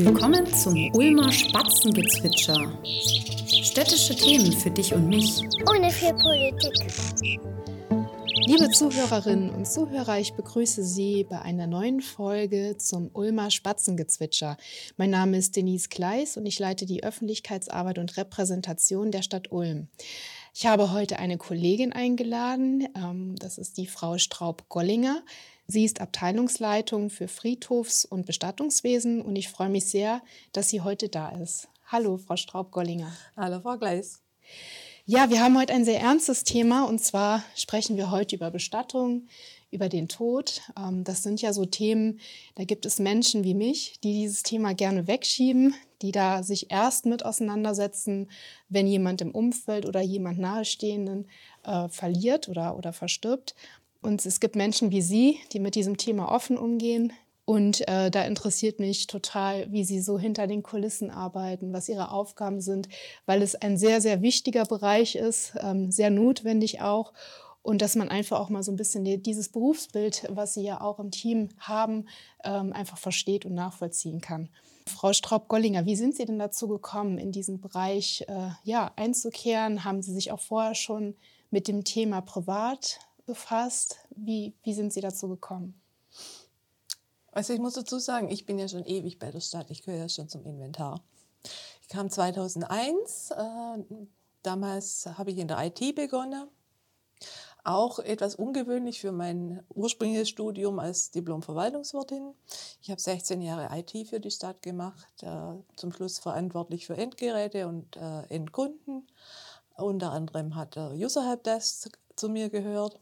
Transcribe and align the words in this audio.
Willkommen 0.00 0.46
zum 0.54 0.94
Ulmer 0.94 1.32
Spatzengezwitscher. 1.32 2.72
Städtische 3.64 4.14
Themen 4.14 4.52
für 4.52 4.70
dich 4.70 4.94
und 4.94 5.08
mich. 5.08 5.40
Ohne 5.68 5.90
viel 5.90 6.14
Politik. 6.14 7.40
Liebe 8.46 8.70
Zuhörerinnen 8.70 9.50
und 9.50 9.66
Zuhörer, 9.66 10.20
ich 10.20 10.34
begrüße 10.34 10.84
Sie 10.84 11.24
bei 11.24 11.42
einer 11.42 11.66
neuen 11.66 12.00
Folge 12.00 12.76
zum 12.78 13.10
Ulmer 13.12 13.50
Spatzengezwitscher. 13.50 14.56
Mein 14.96 15.10
Name 15.10 15.36
ist 15.36 15.56
Denise 15.56 15.88
Kleis 15.88 16.36
und 16.36 16.46
ich 16.46 16.60
leite 16.60 16.86
die 16.86 17.02
Öffentlichkeitsarbeit 17.02 17.98
und 17.98 18.16
Repräsentation 18.16 19.10
der 19.10 19.22
Stadt 19.22 19.50
Ulm. 19.50 19.88
Ich 20.54 20.66
habe 20.66 20.92
heute 20.92 21.18
eine 21.18 21.38
Kollegin 21.38 21.92
eingeladen, 21.92 22.86
ähm, 22.94 23.34
das 23.40 23.58
ist 23.58 23.76
die 23.76 23.88
Frau 23.88 24.16
Straub-Gollinger. 24.16 25.24
Sie 25.70 25.84
ist 25.84 26.00
Abteilungsleitung 26.00 27.10
für 27.10 27.28
Friedhofs- 27.28 28.06
und 28.06 28.24
Bestattungswesen 28.24 29.20
und 29.20 29.36
ich 29.36 29.50
freue 29.50 29.68
mich 29.68 29.84
sehr, 29.84 30.22
dass 30.52 30.70
sie 30.70 30.80
heute 30.80 31.10
da 31.10 31.28
ist. 31.28 31.68
Hallo, 31.88 32.16
Frau 32.16 32.36
Straub-Gollinger. 32.36 33.12
Hallo, 33.36 33.60
Frau 33.60 33.76
Gleis. 33.76 34.22
Ja, 35.04 35.28
wir 35.28 35.42
haben 35.42 35.58
heute 35.58 35.74
ein 35.74 35.84
sehr 35.84 36.00
ernstes 36.00 36.44
Thema 36.44 36.84
und 36.84 37.00
zwar 37.00 37.44
sprechen 37.54 37.98
wir 37.98 38.10
heute 38.10 38.34
über 38.34 38.50
Bestattung, 38.50 39.26
über 39.70 39.90
den 39.90 40.08
Tod. 40.08 40.62
Ähm, 40.78 41.04
das 41.04 41.22
sind 41.22 41.42
ja 41.42 41.52
so 41.52 41.66
Themen, 41.66 42.20
da 42.54 42.64
gibt 42.64 42.86
es 42.86 42.98
Menschen 42.98 43.44
wie 43.44 43.54
mich, 43.54 44.00
die 44.02 44.12
dieses 44.12 44.42
Thema 44.42 44.72
gerne 44.72 45.06
wegschieben, 45.06 45.74
die 46.00 46.12
da 46.12 46.42
sich 46.42 46.70
erst 46.70 47.06
mit 47.06 47.24
auseinandersetzen, 47.24 48.30
wenn 48.68 48.86
jemand 48.86 49.20
im 49.20 49.32
Umfeld 49.32 49.84
oder 49.84 50.00
jemand 50.00 50.38
Nahestehenden 50.38 51.28
äh, 51.64 51.88
verliert 51.88 52.48
oder, 52.48 52.76
oder 52.76 52.92
verstirbt. 52.92 53.54
Und 54.00 54.24
es 54.24 54.40
gibt 54.40 54.56
Menschen 54.56 54.90
wie 54.90 55.02
Sie, 55.02 55.38
die 55.52 55.60
mit 55.60 55.74
diesem 55.74 55.96
Thema 55.96 56.30
offen 56.30 56.56
umgehen. 56.56 57.12
Und 57.44 57.86
äh, 57.88 58.10
da 58.10 58.24
interessiert 58.24 58.78
mich 58.78 59.06
total, 59.06 59.72
wie 59.72 59.82
Sie 59.82 60.00
so 60.00 60.18
hinter 60.18 60.46
den 60.46 60.62
Kulissen 60.62 61.10
arbeiten, 61.10 61.72
was 61.72 61.88
Ihre 61.88 62.10
Aufgaben 62.10 62.60
sind, 62.60 62.88
weil 63.24 63.40
es 63.40 63.54
ein 63.54 63.78
sehr, 63.78 64.00
sehr 64.00 64.20
wichtiger 64.20 64.64
Bereich 64.64 65.14
ist, 65.14 65.54
ähm, 65.60 65.90
sehr 65.90 66.10
notwendig 66.10 66.82
auch 66.82 67.12
und 67.68 67.82
dass 67.82 67.96
man 67.96 68.08
einfach 68.08 68.40
auch 68.40 68.48
mal 68.48 68.62
so 68.62 68.72
ein 68.72 68.76
bisschen 68.76 69.04
dieses 69.22 69.50
Berufsbild, 69.50 70.26
was 70.30 70.54
Sie 70.54 70.62
ja 70.62 70.80
auch 70.80 70.98
im 70.98 71.10
Team 71.10 71.50
haben, 71.58 72.06
ähm, 72.42 72.72
einfach 72.72 72.98
versteht 72.98 73.44
und 73.44 73.54
nachvollziehen 73.54 74.20
kann. 74.20 74.48
Frau 74.86 75.12
Straub-Gollinger, 75.12 75.84
wie 75.84 75.96
sind 75.96 76.16
Sie 76.16 76.24
denn 76.24 76.38
dazu 76.38 76.66
gekommen, 76.66 77.18
in 77.18 77.30
diesen 77.30 77.60
Bereich 77.60 78.24
äh, 78.26 78.50
ja, 78.62 78.92
einzukehren? 78.96 79.84
Haben 79.84 80.00
Sie 80.00 80.14
sich 80.14 80.32
auch 80.32 80.40
vorher 80.40 80.74
schon 80.74 81.14
mit 81.50 81.68
dem 81.68 81.84
Thema 81.84 82.22
privat 82.22 83.00
befasst? 83.28 83.98
Wie, 84.10 84.54
wie 84.64 84.74
sind 84.74 84.92
Sie 84.92 85.00
dazu 85.00 85.28
gekommen? 85.28 85.80
Also 87.30 87.52
ich 87.52 87.60
muss 87.60 87.74
dazu 87.74 88.00
sagen, 88.00 88.28
ich 88.28 88.46
bin 88.46 88.58
ja 88.58 88.66
schon 88.66 88.84
ewig 88.84 89.20
bei 89.20 89.30
der 89.30 89.40
Stadt. 89.40 89.70
Ich 89.70 89.82
gehöre 89.82 90.00
ja 90.00 90.08
schon 90.08 90.28
zum 90.28 90.44
Inventar. 90.44 91.04
Ich 91.82 91.88
kam 91.88 92.10
2001. 92.10 93.30
Äh, 93.30 93.84
damals 94.42 95.06
habe 95.06 95.30
ich 95.30 95.38
in 95.38 95.46
der 95.46 95.64
IT 95.64 95.94
begonnen 95.94 96.48
auch 97.68 97.98
etwas 97.98 98.34
ungewöhnlich 98.34 99.00
für 99.00 99.12
mein 99.12 99.62
ursprüngliches 99.74 100.30
Studium 100.30 100.78
als 100.78 101.10
Diplom-Verwaltungswirtin. 101.10 102.34
Ich 102.80 102.90
habe 102.90 103.00
16 103.00 103.42
Jahre 103.42 103.68
IT 103.78 104.08
für 104.08 104.20
die 104.20 104.30
Stadt 104.30 104.62
gemacht, 104.62 105.22
äh, 105.22 105.52
zum 105.76 105.92
Schluss 105.92 106.18
verantwortlich 106.18 106.86
für 106.86 106.96
Endgeräte 106.96 107.68
und 107.68 107.96
äh, 107.96 108.22
Endkunden. 108.30 109.06
Unter 109.76 110.12
anderem 110.12 110.54
hat 110.54 110.76
der 110.76 110.92
User 110.92 111.28
Helpdesk 111.28 111.98
zu 112.16 112.28
mir 112.30 112.48
gehört. 112.48 112.98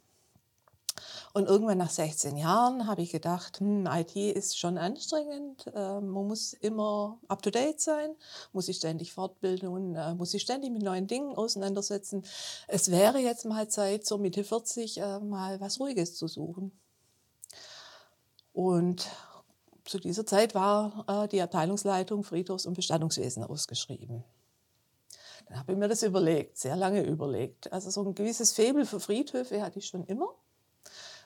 Und 1.32 1.46
irgendwann 1.46 1.78
nach 1.78 1.90
16 1.90 2.36
Jahren 2.36 2.86
habe 2.86 3.02
ich 3.02 3.10
gedacht, 3.10 3.60
hm, 3.60 3.86
IT 3.86 4.16
ist 4.16 4.58
schon 4.58 4.78
anstrengend. 4.78 5.66
Äh, 5.74 6.00
man 6.00 6.26
muss 6.26 6.52
immer 6.54 7.18
up-to-date 7.28 7.80
sein, 7.80 8.14
muss 8.52 8.66
sich 8.66 8.78
ständig 8.78 9.12
fortbilden 9.12 9.94
äh, 9.94 10.14
muss 10.14 10.30
sich 10.30 10.42
ständig 10.42 10.72
mit 10.72 10.82
neuen 10.82 11.06
Dingen 11.06 11.34
auseinandersetzen. 11.34 12.24
Es 12.68 12.90
wäre 12.90 13.18
jetzt 13.18 13.44
mal 13.44 13.68
Zeit, 13.68 14.06
so 14.06 14.18
Mitte 14.18 14.44
40 14.44 14.98
äh, 14.98 15.18
mal 15.20 15.60
was 15.60 15.80
Ruhiges 15.80 16.16
zu 16.16 16.28
suchen. 16.28 16.72
Und 18.52 19.06
zu 19.84 19.98
dieser 19.98 20.26
Zeit 20.26 20.54
war 20.54 21.04
äh, 21.08 21.28
die 21.28 21.42
Abteilungsleitung 21.42 22.24
Friedhofs- 22.24 22.66
und 22.66 22.74
Bestattungswesen 22.74 23.44
ausgeschrieben. 23.44 24.24
Dann 25.48 25.58
habe 25.58 25.72
ich 25.72 25.78
mir 25.78 25.88
das 25.88 26.02
überlegt, 26.02 26.58
sehr 26.58 26.74
lange 26.74 27.02
überlegt. 27.02 27.72
Also 27.72 27.90
so 27.90 28.02
ein 28.02 28.14
gewisses 28.14 28.52
Faible 28.52 28.84
für 28.84 28.98
Friedhöfe 28.98 29.62
hatte 29.62 29.78
ich 29.78 29.86
schon 29.86 30.04
immer. 30.04 30.34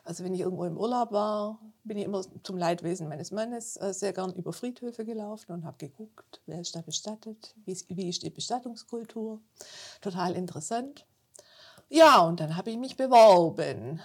Also 0.05 0.25
wenn 0.25 0.35
ich 0.35 0.41
irgendwo 0.41 0.65
im 0.65 0.79
Urlaub 0.79 1.13
war, 1.13 1.61
bin 1.85 1.99
ich 1.99 2.05
immer 2.05 2.23
zum 2.43 2.57
Leidwesen 2.57 3.09
meines 3.09 3.31
Mannes 3.31 3.77
äh, 3.77 3.93
sehr 3.93 4.13
gern 4.13 4.33
über 4.35 4.53
Friedhöfe 4.53 5.05
gelaufen 5.05 5.53
und 5.53 5.65
habe 5.65 5.77
geguckt, 5.79 6.41
wer 6.47 6.61
ist 6.61 6.75
da 6.75 6.81
bestattet, 6.81 7.55
wie 7.65 7.73
ist, 7.73 7.87
wie 7.89 8.09
ist 8.09 8.23
die 8.23 8.31
Bestattungskultur. 8.31 9.41
Total 10.01 10.35
interessant. 10.35 11.07
Ja, 11.89 12.21
und 12.21 12.41
dann 12.41 12.57
habe 12.57 12.71
ich 12.71 12.79
mich 12.79 12.97
beworben. 12.97 14.01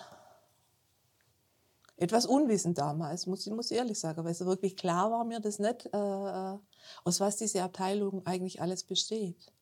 Etwas 1.97 2.25
unwissend 2.25 2.77
damals, 2.77 3.25
muss 3.25 3.47
ich 3.47 3.53
muss 3.53 3.71
ehrlich 3.71 3.97
sagen, 3.97 4.25
weil 4.25 4.33
so 4.33 4.45
wirklich 4.45 4.75
klar 4.75 5.11
war 5.11 5.23
mir 5.23 5.39
das 5.39 5.59
nicht, 5.59 5.85
äh, 5.93 5.97
äh, 5.97 6.57
aus 7.05 7.19
was 7.19 7.37
diese 7.37 7.63
Abteilung 7.63 8.25
eigentlich 8.25 8.61
alles 8.61 8.83
besteht. 8.83 9.53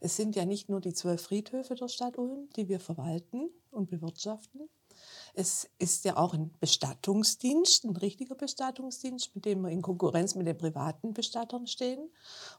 Es 0.00 0.16
sind 0.16 0.34
ja 0.34 0.44
nicht 0.44 0.68
nur 0.68 0.80
die 0.80 0.94
zwölf 0.94 1.22
Friedhöfe 1.22 1.76
der 1.76 1.86
Stadt 1.86 2.18
Ulm, 2.18 2.48
die 2.56 2.68
wir 2.68 2.80
verwalten 2.80 3.50
und 3.70 3.88
bewirtschaften, 3.88 4.68
es 5.34 5.68
ist 5.78 6.04
ja 6.04 6.16
auch 6.16 6.34
ein 6.34 6.52
Bestattungsdienst, 6.60 7.84
ein 7.84 7.96
richtiger 7.96 8.34
Bestattungsdienst, 8.34 9.34
mit 9.34 9.44
dem 9.44 9.62
wir 9.62 9.70
in 9.70 9.82
Konkurrenz 9.82 10.34
mit 10.34 10.46
den 10.46 10.58
privaten 10.58 11.14
Bestattern 11.14 11.66
stehen. 11.66 12.10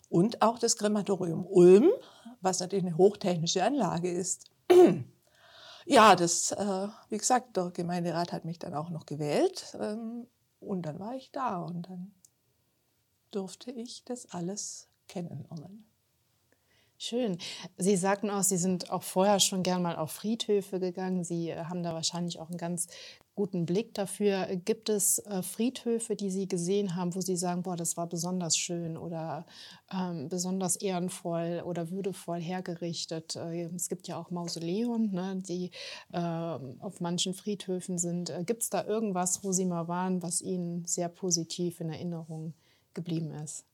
Und 0.09 0.41
auch 0.41 0.57
das 0.57 0.77
Krematorium 0.77 1.45
Ulm, 1.45 1.89
was 2.41 2.59
natürlich 2.59 2.85
eine 2.85 2.97
hochtechnische 2.97 3.63
Anlage 3.63 4.11
ist. 4.11 4.51
Ja, 5.85 6.15
das, 6.15 6.53
äh, 6.53 6.87
wie 7.09 7.17
gesagt, 7.17 7.57
der 7.57 7.69
Gemeinderat 7.71 8.31
hat 8.31 8.45
mich 8.45 8.57
dann 8.57 8.73
auch 8.73 8.89
noch 8.89 9.05
gewählt. 9.05 9.75
Ähm, 9.77 10.27
und 10.61 10.83
dann 10.83 10.97
war 10.97 11.13
ich 11.15 11.29
da 11.33 11.57
und 11.57 11.89
dann 11.89 12.13
durfte 13.31 13.69
ich 13.69 14.05
das 14.05 14.31
alles 14.31 14.87
kennenlernen. 15.09 15.85
Schön. 17.05 17.37
Sie 17.77 17.97
sagten 17.97 18.29
auch, 18.29 18.43
Sie 18.43 18.55
sind 18.55 18.89
auch 18.89 19.03
vorher 19.03 19.41
schon 19.41 19.61
gern 19.61 19.81
mal 19.81 19.97
auf 19.97 20.09
Friedhöfe 20.09 20.79
gegangen. 20.79 21.25
Sie 21.25 21.49
äh, 21.49 21.65
haben 21.65 21.83
da 21.83 21.93
wahrscheinlich 21.93 22.39
auch 22.39 22.47
einen 22.47 22.57
ganz 22.57 22.87
guten 23.35 23.65
Blick 23.65 23.93
dafür. 23.93 24.47
Gibt 24.63 24.87
es 24.87 25.19
äh, 25.19 25.43
Friedhöfe, 25.43 26.15
die 26.15 26.31
Sie 26.31 26.47
gesehen 26.47 26.95
haben, 26.95 27.13
wo 27.13 27.19
Sie 27.19 27.35
sagen, 27.35 27.63
boah, 27.63 27.75
das 27.75 27.97
war 27.97 28.07
besonders 28.07 28.55
schön 28.55 28.95
oder 28.95 29.45
ähm, 29.91 30.29
besonders 30.29 30.77
ehrenvoll 30.77 31.61
oder 31.65 31.91
würdevoll 31.91 32.39
hergerichtet? 32.39 33.35
Äh, 33.35 33.65
es 33.75 33.89
gibt 33.89 34.07
ja 34.07 34.17
auch 34.17 34.31
Mausoleum, 34.31 35.11
ne, 35.11 35.43
die 35.45 35.71
äh, 36.13 36.19
auf 36.19 37.01
manchen 37.01 37.33
Friedhöfen 37.33 37.97
sind. 37.97 38.31
Gibt 38.45 38.63
es 38.63 38.69
da 38.69 38.85
irgendwas, 38.85 39.43
wo 39.43 39.51
Sie 39.51 39.65
mal 39.65 39.89
waren, 39.89 40.23
was 40.23 40.39
Ihnen 40.39 40.85
sehr 40.85 41.09
positiv 41.09 41.81
in 41.81 41.89
Erinnerung 41.89 42.53
geblieben 42.93 43.33
ist? 43.33 43.65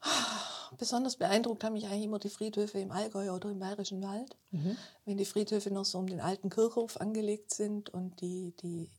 besonders 0.76 1.16
beeindruckt 1.16 1.64
haben 1.64 1.74
mich 1.74 1.86
eigentlich 1.86 2.04
immer 2.04 2.18
die 2.18 2.28
Friedhöfe 2.28 2.78
im 2.78 2.90
Allgäu 2.90 3.30
oder 3.30 3.50
im 3.50 3.58
Bayerischen 3.58 4.02
Wald. 4.02 4.36
Mhm. 4.50 4.76
Wenn 5.04 5.16
die 5.16 5.24
Friedhöfe 5.24 5.70
noch 5.70 5.84
so 5.84 5.98
um 5.98 6.06
den 6.06 6.20
alten 6.20 6.50
Kirchhof 6.50 7.00
angelegt 7.00 7.54
sind 7.54 7.88
und 7.90 8.20
die, 8.20 8.54
die 8.62 8.90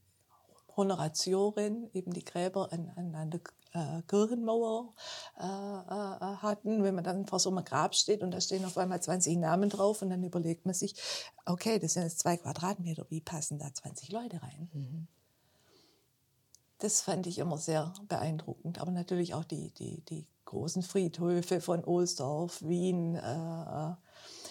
Honoratioren, 0.75 1.89
eben 1.93 2.13
die 2.13 2.23
Gräber 2.23 2.71
an, 2.71 2.91
an, 2.95 3.15
an 3.15 3.29
der 3.31 3.41
äh, 3.73 4.01
Kirchenmauer 4.03 4.93
äh, 5.37 5.43
äh, 5.43 6.37
hatten, 6.37 6.83
wenn 6.83 6.95
man 6.95 7.03
dann 7.03 7.25
vor 7.25 7.39
so 7.39 7.49
einem 7.49 7.63
Grab 7.63 7.95
steht 7.95 8.23
und 8.23 8.31
da 8.31 8.41
stehen 8.41 8.65
auf 8.65 8.77
einmal 8.77 9.01
20 9.01 9.37
Namen 9.37 9.69
drauf 9.69 10.01
und 10.01 10.09
dann 10.09 10.23
überlegt 10.23 10.65
man 10.65 10.73
sich, 10.73 10.95
okay, 11.45 11.79
das 11.79 11.93
sind 11.93 12.03
jetzt 12.03 12.19
zwei 12.19 12.37
Quadratmeter, 12.37 13.05
wie 13.09 13.21
passen 13.21 13.59
da 13.59 13.71
20 13.71 14.11
Leute 14.11 14.41
rein? 14.41 14.69
Mhm. 14.73 15.07
Das 16.79 17.01
fand 17.01 17.27
ich 17.27 17.39
immer 17.39 17.57
sehr 17.57 17.93
beeindruckend, 18.07 18.79
aber 18.79 18.91
natürlich 18.91 19.33
auch 19.33 19.43
die, 19.43 19.71
die, 19.71 20.01
die 20.05 20.25
großen 20.49 20.81
Friedhöfe 20.81 21.61
von 21.61 21.83
Ohlsdorf, 21.83 22.63
Wien, 22.63 23.15
äh, 23.15 23.93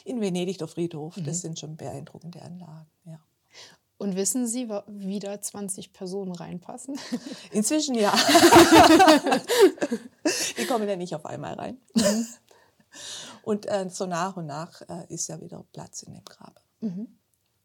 in 0.04 0.20
Venedig 0.20 0.58
der 0.58 0.68
Friedhof. 0.68 1.16
Mhm. 1.16 1.24
Das 1.24 1.40
sind 1.40 1.58
schon 1.58 1.76
beeindruckende 1.76 2.40
Anlagen. 2.40 2.88
Ja. 3.04 3.18
Und 3.98 4.14
wissen 4.14 4.46
Sie, 4.46 4.68
wie 4.86 5.18
da 5.18 5.40
20 5.40 5.92
Personen 5.92 6.30
reinpassen? 6.32 6.96
Inzwischen 7.50 7.96
ja. 7.96 8.12
Die 10.56 10.66
kommen 10.66 10.88
ja 10.88 10.94
nicht 10.94 11.16
auf 11.16 11.26
einmal 11.26 11.54
rein. 11.54 11.78
Mhm. 11.94 12.26
Und 13.42 13.66
äh, 13.66 13.90
so 13.90 14.06
nach 14.06 14.36
und 14.36 14.46
nach 14.46 14.80
äh, 14.82 15.12
ist 15.12 15.26
ja 15.26 15.40
wieder 15.40 15.64
Platz 15.72 16.04
in 16.04 16.14
dem 16.14 16.24
Grab. 16.24 16.62
Mhm. 16.80 17.17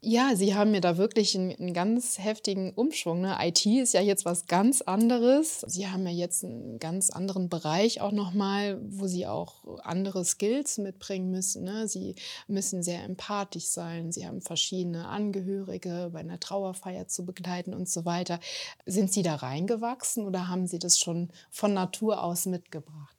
Ja, 0.05 0.35
Sie 0.35 0.53
haben 0.53 0.71
mir 0.71 0.81
da 0.81 0.97
wirklich 0.97 1.33
einen, 1.33 1.55
einen 1.55 1.73
ganz 1.73 2.19
heftigen 2.19 2.73
Umschwung. 2.73 3.21
Ne? 3.21 3.37
IT 3.39 3.65
ist 3.65 3.93
ja 3.93 4.01
jetzt 4.01 4.25
was 4.25 4.47
ganz 4.47 4.81
anderes. 4.81 5.61
Sie 5.61 5.87
haben 5.87 6.05
ja 6.05 6.11
jetzt 6.11 6.43
einen 6.43 6.77
ganz 6.77 7.09
anderen 7.09 7.47
Bereich 7.47 8.01
auch 8.01 8.11
nochmal, 8.11 8.81
wo 8.83 9.07
Sie 9.07 9.25
auch 9.25 9.63
andere 9.81 10.25
Skills 10.25 10.77
mitbringen 10.77 11.31
müssen. 11.31 11.63
Ne? 11.63 11.87
Sie 11.87 12.15
müssen 12.49 12.83
sehr 12.83 13.01
empathisch 13.01 13.67
sein. 13.67 14.11
Sie 14.11 14.27
haben 14.27 14.41
verschiedene 14.41 15.07
Angehörige 15.07 16.09
bei 16.11 16.19
einer 16.19 16.41
Trauerfeier 16.41 17.07
zu 17.07 17.25
begleiten 17.25 17.73
und 17.73 17.87
so 17.87 18.03
weiter. 18.03 18.41
Sind 18.85 19.13
Sie 19.13 19.23
da 19.23 19.35
reingewachsen 19.35 20.25
oder 20.25 20.49
haben 20.49 20.67
Sie 20.67 20.79
das 20.79 20.99
schon 20.99 21.29
von 21.49 21.73
Natur 21.73 22.21
aus 22.21 22.45
mitgebracht? 22.45 23.15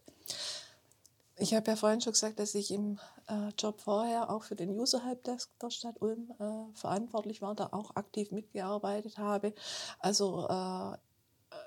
Ich 1.36 1.52
habe 1.52 1.69
ja 1.70 1.76
vorhin 1.76 2.00
schon 2.00 2.12
gesagt, 2.12 2.38
dass 2.38 2.54
ich 2.54 2.70
im 2.70 3.00
äh, 3.26 3.48
Job 3.58 3.81
vorher 3.81 4.31
auch 4.31 4.44
für 4.44 4.54
den 4.54 4.70
User 4.70 5.04
Helpdesk 5.04 5.50
der 5.58 5.70
Stadt 5.70 6.00
Ulm 6.00 6.32
äh, 6.38 6.76
verantwortlich 6.76 7.42
war, 7.42 7.54
da 7.54 7.70
auch 7.72 7.96
aktiv 7.96 8.31
mitgearbeitet 8.31 9.19
habe. 9.19 9.52
Also 9.98 10.46
äh, 10.48 10.96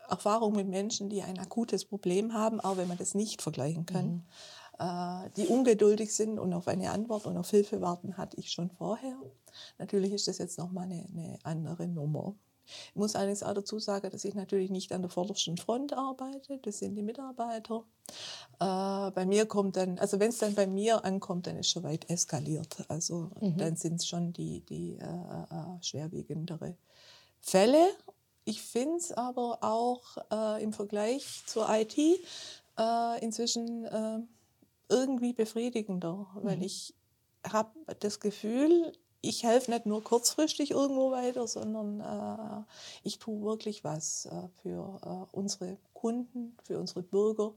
Erfahrung 0.10 0.54
mit 0.54 0.68
Menschen, 0.68 1.10
die 1.10 1.22
ein 1.22 1.38
akutes 1.38 1.84
Problem 1.84 2.34
haben, 2.34 2.62
auch 2.62 2.78
wenn 2.78 2.88
man 2.88 2.98
das 2.98 3.14
nicht 3.14 3.42
vergleichen 3.42 3.86
kann, 3.86 4.26
mhm. 4.80 5.34
die 5.36 5.48
ungeduldig 5.48 6.14
sind 6.14 6.40
und 6.40 6.54
auf 6.54 6.68
eine 6.68 6.92
Antwort 6.92 7.26
und 7.26 7.38
auf 7.38 7.50
Hilfe 7.50 7.82
warten, 7.82 8.18
hatte 8.18 8.38
ich 8.38 8.52
schon 8.52 8.70
vorher. 8.70 9.18
Natürlich 9.78 10.12
ist 10.14 10.28
das 10.28 10.38
jetzt 10.40 10.58
nochmal 10.58 10.86
eine, 10.86 11.06
eine 11.14 11.40
andere 11.44 11.88
Nummer. 11.88 12.36
Ich 12.90 12.96
muss 12.96 13.16
allerdings 13.16 13.44
auch 13.44 13.54
dazu 13.54 13.80
sagen, 13.80 14.10
dass 14.10 14.26
ich 14.26 14.36
natürlich 14.36 14.70
nicht 14.70 14.92
an 14.92 15.02
der 15.02 15.10
vordersten 15.10 15.58
Front 15.58 15.94
arbeite. 15.94 16.60
Das 16.60 16.80
sind 16.80 16.96
die 16.96 17.02
Mitarbeiter. 17.02 17.84
Äh, 18.60 19.12
bei 19.12 19.26
mir 19.26 19.46
kommt 19.46 19.76
dann, 19.78 20.00
also 20.00 20.20
wenn 20.20 20.30
es 20.30 20.38
dann 20.38 20.56
bei 20.56 20.68
mir 20.68 21.04
ankommt, 21.06 21.48
dann 21.48 21.58
ist 21.58 21.70
schon 21.70 21.84
weit 21.84 22.10
eskaliert. 22.10 22.86
Also 22.88 23.32
mhm. 23.40 23.58
dann 23.58 23.76
sind 23.76 23.96
es 23.96 24.08
schon 24.08 24.34
die, 24.34 24.62
die 24.62 24.98
äh, 24.98 25.04
äh, 25.04 25.82
schwerwiegendere 25.82 26.76
Fälle. 27.40 27.88
Ich 28.46 28.62
finde 28.62 28.98
es 28.98 29.12
aber 29.12 29.60
auch 29.62 30.18
äh, 30.32 30.64
im 30.64 30.74
Vergleich 30.74 31.44
zur 31.46 31.68
IT 31.70 31.98
äh, 31.98 33.24
inzwischen 33.24 33.86
äh, 33.86 34.20
irgendwie 34.90 35.34
befriedigender, 35.34 36.28
mhm. 36.34 36.44
weil 36.44 36.64
ich 36.64 36.94
habe 37.52 37.72
das 38.00 38.20
Gefühl, 38.20 38.94
ich 39.22 39.44
helfe 39.44 39.72
nicht 39.72 39.86
nur 39.86 40.04
kurzfristig 40.04 40.72
irgendwo 40.72 41.12
weiter, 41.12 41.48
sondern 41.48 42.02
äh, 42.02 42.64
ich 43.04 43.20
tue 43.20 43.42
wirklich 43.44 43.84
was 43.84 44.26
äh, 44.26 44.48
für 44.62 45.00
äh, 45.04 45.36
unsere 45.36 45.78
Kunden, 45.94 46.56
für 46.64 46.80
unsere 46.80 47.04
Bürger 47.04 47.54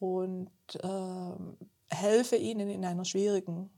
und 0.00 0.50
ähm, 0.82 1.56
helfe 1.88 2.36
ihnen 2.36 2.68
in 2.68 2.84
einer 2.84 3.04
schwierigen 3.04 3.70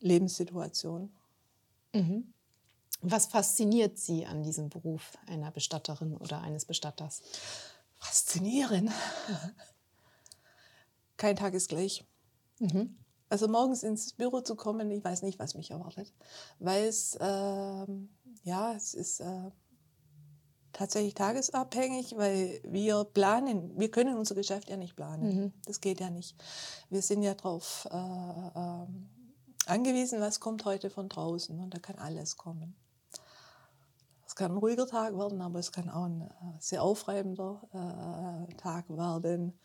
Lebenssituation. 0.00 1.12
Mhm. 1.94 2.32
Was 3.00 3.26
fasziniert 3.26 3.98
Sie 3.98 4.26
an 4.26 4.42
diesem 4.42 4.68
Beruf 4.68 5.18
einer 5.26 5.50
Bestatterin 5.50 6.16
oder 6.16 6.40
eines 6.40 6.64
Bestatters? 6.64 7.22
Faszinieren. 7.96 8.90
Kein 11.16 11.36
Tag 11.36 11.54
ist 11.54 11.68
gleich. 11.68 12.04
Mhm. 12.58 12.96
Also 13.32 13.48
morgens 13.48 13.82
ins 13.82 14.12
Büro 14.12 14.42
zu 14.42 14.56
kommen, 14.56 14.90
ich 14.90 15.02
weiß 15.02 15.22
nicht, 15.22 15.38
was 15.38 15.54
mich 15.54 15.70
erwartet, 15.70 16.12
weil 16.58 16.84
es, 16.84 17.14
äh, 17.14 17.86
ja, 18.44 18.74
es 18.76 18.92
ist 18.92 19.20
äh, 19.20 19.50
tatsächlich 20.74 21.14
tagesabhängig, 21.14 22.14
weil 22.18 22.60
wir 22.62 23.04
planen, 23.04 23.72
wir 23.80 23.90
können 23.90 24.18
unser 24.18 24.34
Geschäft 24.34 24.68
ja 24.68 24.76
nicht 24.76 24.96
planen. 24.96 25.44
Mhm. 25.44 25.52
Das 25.64 25.80
geht 25.80 26.00
ja 26.00 26.10
nicht. 26.10 26.36
Wir 26.90 27.00
sind 27.00 27.22
ja 27.22 27.32
darauf 27.32 27.88
äh, 27.90 27.96
ähm, 27.96 29.08
angewiesen, 29.64 30.20
was 30.20 30.38
kommt 30.38 30.66
heute 30.66 30.90
von 30.90 31.08
draußen 31.08 31.58
und 31.58 31.72
da 31.72 31.78
kann 31.78 31.96
alles 31.96 32.36
kommen. 32.36 32.76
Es 34.26 34.36
kann 34.36 34.52
ein 34.52 34.58
ruhiger 34.58 34.86
Tag 34.86 35.16
werden, 35.16 35.40
aber 35.40 35.58
es 35.58 35.72
kann 35.72 35.88
auch 35.88 36.04
ein 36.04 36.20
äh, 36.20 36.58
sehr 36.58 36.82
aufreibender 36.82 37.62
äh, 37.72 38.54
Tag 38.56 38.90
werden. 38.90 39.58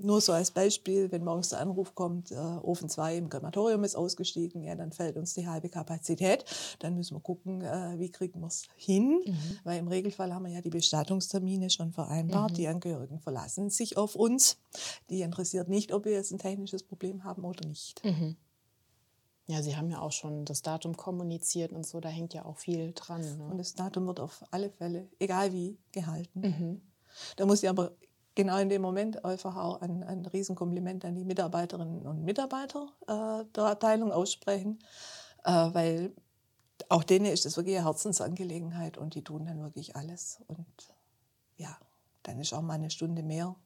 Nur 0.00 0.20
so 0.20 0.32
als 0.32 0.52
Beispiel, 0.52 1.10
wenn 1.10 1.24
morgens 1.24 1.48
der 1.48 1.58
Anruf 1.58 1.96
kommt, 1.96 2.30
äh, 2.30 2.36
Ofen 2.36 2.88
2 2.88 3.16
im 3.16 3.28
Krematorium 3.28 3.82
ist 3.82 3.96
ausgestiegen, 3.96 4.62
ja, 4.62 4.76
dann 4.76 4.92
fällt 4.92 5.16
uns 5.16 5.34
die 5.34 5.48
halbe 5.48 5.68
Kapazität. 5.68 6.44
Dann 6.78 6.94
müssen 6.94 7.16
wir 7.16 7.20
gucken, 7.20 7.62
äh, 7.62 7.98
wie 7.98 8.08
kriegen 8.08 8.40
wir 8.40 8.46
es 8.46 8.68
hin, 8.76 9.20
mhm. 9.26 9.58
weil 9.64 9.78
im 9.80 9.88
Regelfall 9.88 10.32
haben 10.32 10.44
wir 10.44 10.52
ja 10.52 10.60
die 10.60 10.70
Bestattungstermine 10.70 11.68
schon 11.68 11.92
vereinbart. 11.92 12.52
Mhm. 12.52 12.54
Die 12.54 12.68
Angehörigen 12.68 13.18
verlassen 13.18 13.70
sich 13.70 13.96
auf 13.96 14.14
uns. 14.14 14.58
Die 15.10 15.22
interessiert 15.22 15.68
nicht, 15.68 15.92
ob 15.92 16.04
wir 16.04 16.12
jetzt 16.12 16.30
ein 16.30 16.38
technisches 16.38 16.84
Problem 16.84 17.24
haben 17.24 17.44
oder 17.44 17.66
nicht. 17.66 18.04
Mhm. 18.04 18.36
Ja, 19.48 19.62
Sie 19.62 19.76
haben 19.76 19.90
ja 19.90 20.00
auch 20.00 20.12
schon 20.12 20.44
das 20.44 20.62
Datum 20.62 20.96
kommuniziert 20.96 21.72
und 21.72 21.86
so, 21.86 22.00
da 22.00 22.10
hängt 22.10 22.34
ja 22.34 22.44
auch 22.44 22.58
viel 22.58 22.92
dran. 22.92 23.22
Ne? 23.38 23.48
Und 23.50 23.58
das 23.58 23.74
Datum 23.74 24.06
wird 24.06 24.20
auf 24.20 24.44
alle 24.50 24.70
Fälle, 24.70 25.08
egal 25.18 25.52
wie, 25.52 25.78
gehalten. 25.90 26.40
Mhm. 26.40 26.80
Da 27.36 27.46
muss 27.46 27.62
ich 27.62 27.68
aber 27.68 27.92
genau 28.38 28.58
in 28.58 28.68
dem 28.68 28.82
Moment 28.82 29.24
einfach 29.24 29.56
auch 29.56 29.80
ein, 29.80 30.04
ein 30.04 30.24
Riesenkompliment 30.24 31.04
an 31.04 31.16
die 31.16 31.24
Mitarbeiterinnen 31.24 32.06
und 32.06 32.22
Mitarbeiter 32.22 32.86
äh, 33.08 33.44
der 33.52 33.64
Abteilung 33.64 34.12
aussprechen, 34.12 34.78
äh, 35.42 35.50
weil 35.50 36.12
auch 36.88 37.02
denen 37.02 37.26
ist 37.26 37.44
das 37.44 37.56
wirklich 37.56 37.76
eine 37.76 37.86
Herzensangelegenheit 37.86 38.96
und 38.96 39.16
die 39.16 39.24
tun 39.24 39.44
dann 39.44 39.60
wirklich 39.60 39.96
alles. 39.96 40.38
Und 40.46 40.66
ja, 41.56 41.76
dann 42.22 42.38
ist 42.38 42.54
auch 42.54 42.62
mal 42.62 42.74
eine 42.74 42.90
Stunde 42.90 43.24
mehr 43.24 43.56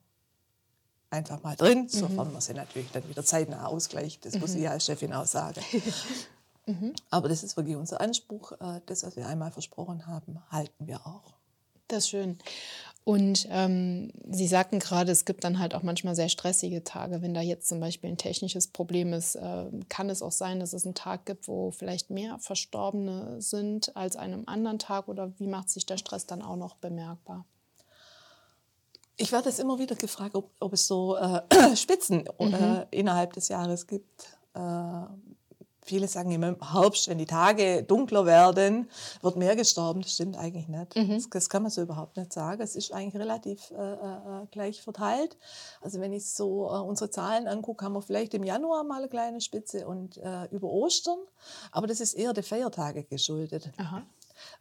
einfach 1.10 1.42
mal 1.42 1.54
drin, 1.54 1.82
mhm. 1.82 1.88
sofern 1.88 2.32
man 2.32 2.40
sie 2.40 2.54
natürlich 2.54 2.90
dann 2.92 3.06
wieder 3.06 3.22
zeitnah 3.22 3.66
ausgleicht. 3.66 4.24
Das 4.24 4.34
mhm. 4.34 4.40
muss 4.40 4.54
ich 4.54 4.66
als 4.66 4.86
Chefin 4.86 5.12
auch 5.12 5.26
sagen. 5.26 5.60
mhm. 6.66 6.94
Aber 7.10 7.28
das 7.28 7.42
ist 7.42 7.58
wirklich 7.58 7.76
unser 7.76 8.00
Anspruch. 8.00 8.52
Äh, 8.52 8.80
das, 8.86 9.02
was 9.02 9.16
wir 9.16 9.26
einmal 9.26 9.52
versprochen 9.52 10.06
haben, 10.06 10.40
halten 10.50 10.86
wir 10.86 11.06
auch. 11.06 11.34
Das 11.88 12.04
ist 12.04 12.08
schön. 12.08 12.38
Und 13.04 13.49
ähm, 13.50 14.12
Sie 14.31 14.46
sagten 14.46 14.78
gerade, 14.78 15.10
es 15.10 15.25
gibt 15.25 15.43
dann 15.43 15.58
halt 15.58 15.75
auch 15.75 15.82
manchmal 15.82 16.14
sehr 16.14 16.28
stressige 16.28 16.84
Tage. 16.84 17.20
Wenn 17.20 17.34
da 17.34 17.40
jetzt 17.40 17.69
zum 17.69 17.81
Beispiel 17.81 18.10
ein 18.10 18.16
technisches 18.16 18.69
Problem 18.69 19.12
ist, 19.12 19.34
äh, 19.34 19.64
kann 19.88 20.08
es 20.08 20.22
auch 20.22 20.31
sein, 20.31 20.60
dass 20.60 20.72
es 20.72 20.84
einen 20.84 20.94
Tag 20.94 21.26
gibt, 21.26 21.49
wo 21.49 21.72
vielleicht 21.72 22.10
mehr 22.10 22.38
Verstorbene 22.38 23.40
sind 23.43 23.96
als 23.96 24.14
einem 24.14 24.44
anderen 24.46 24.78
Tag? 24.78 25.08
Oder 25.08 25.32
wie 25.38 25.49
macht 25.49 25.69
sich 25.69 25.84
der 25.84 25.96
Stress 25.96 26.26
dann 26.26 26.43
auch 26.43 26.56
noch 26.56 26.76
bemerkbar? 26.76 27.44
Ich 29.16 29.32
werde 29.32 29.48
es 29.48 29.58
immer 29.58 29.81
wieder 29.81 29.96
gefragt, 29.96 30.37
ob, 30.37 30.50
ob 30.60 30.72
es 30.72 30.87
so 30.87 31.16
äh, 31.16 31.43
Spitzen 31.76 32.28
mhm. 32.38 32.55
äh, 32.55 32.87
innerhalb 32.93 33.32
des 33.32 33.48
Jahres 33.48 33.88
gibt. 33.88 34.38
Äh, 35.82 35.87
Viele 35.87 36.08
sagen 36.08 36.31
immer 36.31 36.49
im 36.49 36.73
Herbst, 36.73 37.08
wenn 37.08 37.19
die 37.19 37.26
Tage 37.26 37.82
dunkler 37.82 38.26
werden, 38.26 38.88
wird 39.20 39.37
mehr 39.37 39.56
gestorben. 39.56 40.02
Das 40.02 40.12
stimmt 40.12 40.37
eigentlich 40.37 40.69
nicht. 40.69 40.96
Mhm. 40.96 41.14
Das, 41.14 41.31
das, 41.31 41.49
kann 41.49 41.62
man 41.62 41.70
so 41.70 41.82
überhaupt 41.82 42.17
nicht 42.17 42.32
sagen. 42.32 42.62
Es 42.62 42.76
ist 42.76 42.93
eigentlich 42.93 43.20
relativ 43.20 43.70
äh, 43.73 43.93
äh, 43.93 44.46
gleich 44.50 44.82
verteilt. 44.82 45.37
Also 45.81 46.00
wenn 46.00 46.12
ich 46.12 46.31
so 46.31 46.67
äh, 46.67 46.79
unsere 46.79 47.11
Zahlen 47.11 47.49
angucke, 47.49 47.84
haben 47.84 47.94
wir 47.94 48.02
vielleicht 48.02 48.34
im 48.34 48.44
Januar 48.44 48.84
mal 48.84 48.99
eine 48.99 49.08
kleine 49.08 49.40
Spitze 49.40 49.87
und 49.87 50.19
äh, 50.19 50.44
über 50.50 50.69
Ostern. 50.69 51.19
Aber 51.73 51.87
das 51.87 52.00
ist 52.00 52.14
eher 52.14 52.32
der 52.32 52.44
Feiertage 52.44 53.05
geschuldet. 53.05 53.70
Aha. 53.76 54.02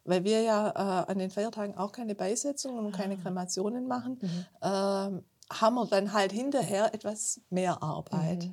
Weil 0.04 0.24
wir 0.24 0.42
ja 0.42 0.70
äh, 0.70 1.10
an 1.10 1.18
den 1.18 1.30
Feiertagen 1.30 1.76
auch 1.76 1.92
keine 1.92 2.14
Beisetzungen 2.14 2.84
und 2.84 2.92
keine 2.92 3.14
ah. 3.14 3.18
Kremationen 3.22 3.86
machen, 3.86 4.18
mhm. 4.20 4.46
Ähm, 4.62 5.24
haben 5.60 5.74
wir 5.74 5.86
dann 5.86 6.12
halt 6.12 6.32
hinterher 6.32 6.94
etwas 6.94 7.40
mehr 7.50 7.82
Arbeit. 7.82 8.44
Mhm. 8.44 8.50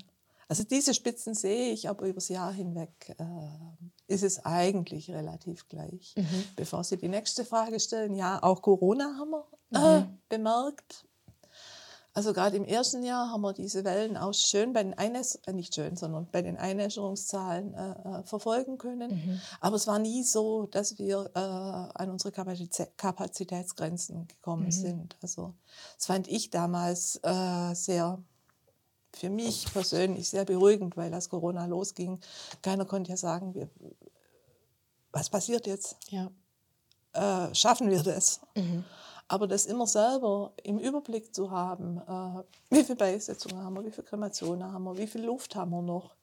Also 0.49 0.63
diese 0.63 0.95
Spitzen 0.95 1.35
sehe 1.35 1.71
ich, 1.71 1.87
aber 1.87 2.07
übers 2.07 2.27
Jahr 2.27 2.51
hinweg 2.51 3.15
äh, 3.19 4.13
ist 4.13 4.23
es 4.23 4.43
eigentlich 4.43 5.11
relativ 5.11 5.69
gleich. 5.69 6.15
Mhm. 6.17 6.43
Bevor 6.55 6.83
Sie 6.83 6.97
die 6.97 7.07
nächste 7.07 7.45
Frage 7.45 7.79
stellen, 7.79 8.15
ja, 8.15 8.41
auch 8.41 8.63
Corona 8.63 9.15
haben 9.19 9.29
wir 9.29 9.45
äh, 9.73 9.99
mhm. 9.99 10.17
bemerkt. 10.27 11.05
Also 12.13 12.33
gerade 12.33 12.57
im 12.57 12.65
ersten 12.65 13.03
Jahr 13.03 13.29
haben 13.29 13.41
wir 13.41 13.53
diese 13.53 13.83
Wellen 13.83 14.17
auch 14.17 14.33
schön 14.33 14.73
bei 14.73 14.81
den 14.81 14.95
Einäs 14.95 15.35
äh, 15.45 15.53
nicht 15.53 15.75
schön, 15.75 15.95
sondern 15.95 16.27
bei 16.31 16.41
den 16.41 16.57
Einäscherungszahlen 16.57 17.75
äh, 17.75 17.91
äh, 17.91 18.23
verfolgen 18.23 18.79
können. 18.79 19.11
Mhm. 19.11 19.41
Aber 19.61 19.75
es 19.75 19.85
war 19.85 19.99
nie 19.99 20.23
so, 20.23 20.65
dass 20.65 20.97
wir 20.97 21.29
äh, 21.35 21.39
an 21.39 22.09
unsere 22.09 22.31
Kapazitä 22.31 22.87
Kapazitätsgrenzen 22.97 24.27
gekommen 24.27 24.65
mhm. 24.65 24.71
sind. 24.71 25.17
Also 25.21 25.53
das 25.95 26.07
fand 26.07 26.27
ich 26.27 26.49
damals 26.49 27.19
äh, 27.21 27.75
sehr 27.75 28.17
für 29.13 29.29
mich 29.29 29.65
persönlich 29.71 30.29
sehr 30.29 30.45
beruhigend, 30.45 30.97
weil 30.97 31.13
als 31.13 31.29
Corona 31.29 31.65
losging, 31.65 32.19
keiner 32.61 32.85
konnte 32.85 33.09
ja 33.09 33.17
sagen, 33.17 33.53
wir, 33.53 33.69
was 35.11 35.29
passiert 35.29 35.67
jetzt? 35.67 35.97
Ja. 36.09 36.31
Äh, 37.13 37.53
schaffen 37.55 37.89
wir 37.89 38.03
das? 38.03 38.41
Mhm. 38.55 38.85
Aber 39.27 39.47
das 39.47 39.65
immer 39.65 39.85
selber 39.85 40.53
im 40.63 40.79
Überblick 40.79 41.35
zu 41.35 41.51
haben, 41.51 41.97
äh, 41.97 42.43
wie 42.75 42.83
viele 42.83 42.95
Beisetzungen 42.95 43.63
haben 43.63 43.75
wir, 43.75 43.85
wie 43.85 43.91
viele 43.91 44.07
Kremationen 44.07 44.71
haben 44.71 44.83
wir, 44.83 44.97
wie 44.97 45.07
viel 45.07 45.23
Luft 45.23 45.55
haben 45.55 45.71
wir 45.71 45.81
noch, 45.81 46.15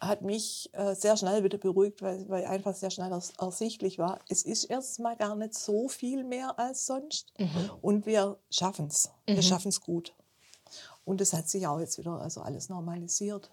hat 0.00 0.22
mich 0.22 0.70
äh, 0.72 0.94
sehr 0.94 1.16
schnell 1.16 1.44
wieder 1.44 1.58
beruhigt, 1.58 2.00
weil, 2.02 2.28
weil 2.28 2.46
einfach 2.46 2.74
sehr 2.74 2.90
schnell 2.90 3.12
ers 3.12 3.32
ersichtlich 3.38 3.98
war, 3.98 4.18
es 4.28 4.42
ist 4.42 4.64
erstmal 4.64 5.16
gar 5.16 5.36
nicht 5.36 5.54
so 5.54 5.88
viel 5.88 6.24
mehr 6.24 6.58
als 6.58 6.86
sonst 6.86 7.32
mhm. 7.38 7.70
und 7.82 8.06
wir 8.06 8.38
schaffen 8.50 8.86
es. 8.86 9.10
Wir 9.26 9.36
mhm. 9.36 9.42
schaffen 9.42 9.68
es 9.68 9.80
gut. 9.80 10.14
Und 11.04 11.20
das 11.20 11.32
hat 11.32 11.48
sich 11.48 11.66
auch 11.66 11.80
jetzt 11.80 11.98
wieder 11.98 12.20
also 12.20 12.42
alles 12.42 12.68
normalisiert. 12.68 13.50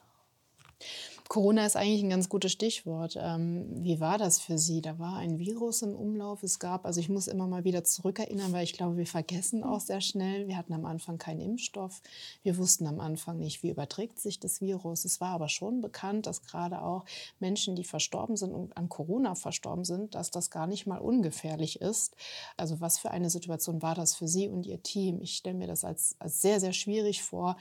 Corona 1.27 1.65
ist 1.65 1.75
eigentlich 1.75 2.03
ein 2.03 2.09
ganz 2.09 2.29
gutes 2.29 2.53
Stichwort. 2.53 3.17
Ähm, 3.19 3.65
wie 3.83 3.99
war 3.99 4.17
das 4.17 4.39
für 4.39 4.57
Sie? 4.57 4.81
Da 4.81 4.97
war 4.97 5.17
ein 5.17 5.39
Virus 5.39 5.81
im 5.81 5.93
Umlauf. 5.93 6.41
Es 6.41 6.57
gab, 6.57 6.85
also 6.85 7.01
ich 7.01 7.09
muss 7.09 7.27
immer 7.27 7.47
mal 7.47 7.65
wieder 7.65 7.83
zurückerinnern, 7.83 8.53
weil 8.53 8.63
ich 8.63 8.73
glaube, 8.73 8.95
wir 8.95 9.05
vergessen 9.05 9.63
auch 9.63 9.81
sehr 9.81 9.99
schnell. 9.99 10.47
Wir 10.47 10.55
hatten 10.55 10.73
am 10.73 10.85
Anfang 10.85 11.17
keinen 11.17 11.41
Impfstoff. 11.41 12.01
Wir 12.43 12.57
wussten 12.57 12.87
am 12.87 13.01
Anfang 13.01 13.39
nicht, 13.39 13.61
wie 13.61 13.69
überträgt 13.69 14.19
sich 14.19 14.39
das 14.39 14.61
Virus. 14.61 15.03
Es 15.03 15.19
war 15.19 15.29
aber 15.29 15.49
schon 15.49 15.81
bekannt, 15.81 16.27
dass 16.27 16.43
gerade 16.43 16.81
auch 16.81 17.03
Menschen, 17.39 17.75
die 17.75 17.83
verstorben 17.83 18.37
sind 18.37 18.53
und 18.53 18.77
an 18.77 18.87
Corona 18.87 19.35
verstorben 19.35 19.83
sind, 19.83 20.15
dass 20.15 20.31
das 20.31 20.49
gar 20.49 20.67
nicht 20.67 20.87
mal 20.87 20.99
ungefährlich 20.99 21.81
ist. 21.81 22.15
Also 22.55 22.79
was 22.79 22.99
für 22.99 23.11
eine 23.11 23.29
Situation 23.29 23.81
war 23.81 23.95
das 23.95 24.15
für 24.15 24.29
Sie 24.29 24.47
und 24.47 24.65
Ihr 24.65 24.81
Team? 24.81 25.21
Ich 25.21 25.35
stelle 25.35 25.57
mir 25.57 25.67
das 25.67 25.83
als, 25.83 26.15
als 26.19 26.41
sehr, 26.41 26.61
sehr 26.61 26.73
schwierig 26.73 27.21
vor, 27.21 27.57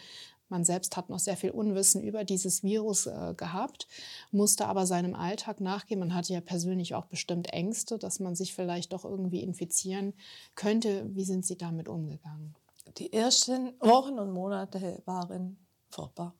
man 0.48 0.64
selbst 0.64 0.96
hat 0.96 1.08
noch 1.08 1.18
sehr 1.18 1.36
viel 1.36 1.50
Unwissen 1.50 2.02
über 2.02 2.24
dieses 2.24 2.62
Virus 2.62 3.06
äh, 3.06 3.34
gehabt, 3.36 3.88
musste 4.30 4.66
aber 4.66 4.86
seinem 4.86 5.14
Alltag 5.14 5.60
nachgehen. 5.60 6.00
Man 6.00 6.14
hatte 6.14 6.32
ja 6.32 6.40
persönlich 6.40 6.94
auch 6.94 7.06
bestimmt 7.06 7.52
Ängste, 7.52 7.98
dass 7.98 8.20
man 8.20 8.34
sich 8.34 8.54
vielleicht 8.54 8.92
doch 8.92 9.04
irgendwie 9.04 9.42
infizieren 9.42 10.14
könnte. 10.54 11.04
Wie 11.14 11.24
sind 11.24 11.44
Sie 11.44 11.56
damit 11.56 11.88
umgegangen? 11.88 12.54
Die 12.98 13.12
ersten 13.12 13.74
Wochen 13.80 14.18
und 14.18 14.30
Monate 14.32 15.02
waren 15.04 15.58
furchtbar. 15.90 16.34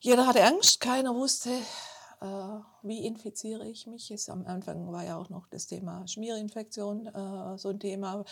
Jeder 0.00 0.26
hatte 0.26 0.42
Angst, 0.42 0.80
keiner 0.80 1.14
wusste, 1.14 1.50
äh, 2.20 2.26
wie 2.82 3.06
infiziere 3.06 3.66
ich 3.66 3.86
mich? 3.86 4.10
Ist, 4.10 4.28
am 4.28 4.46
Anfang 4.46 4.92
war 4.92 5.04
ja 5.04 5.16
auch 5.16 5.30
noch 5.30 5.46
das 5.48 5.66
Thema 5.66 6.06
Schmierinfektion 6.06 7.06
äh, 7.06 7.58
so 7.58 7.70
ein 7.70 7.80
Thema. 7.80 8.24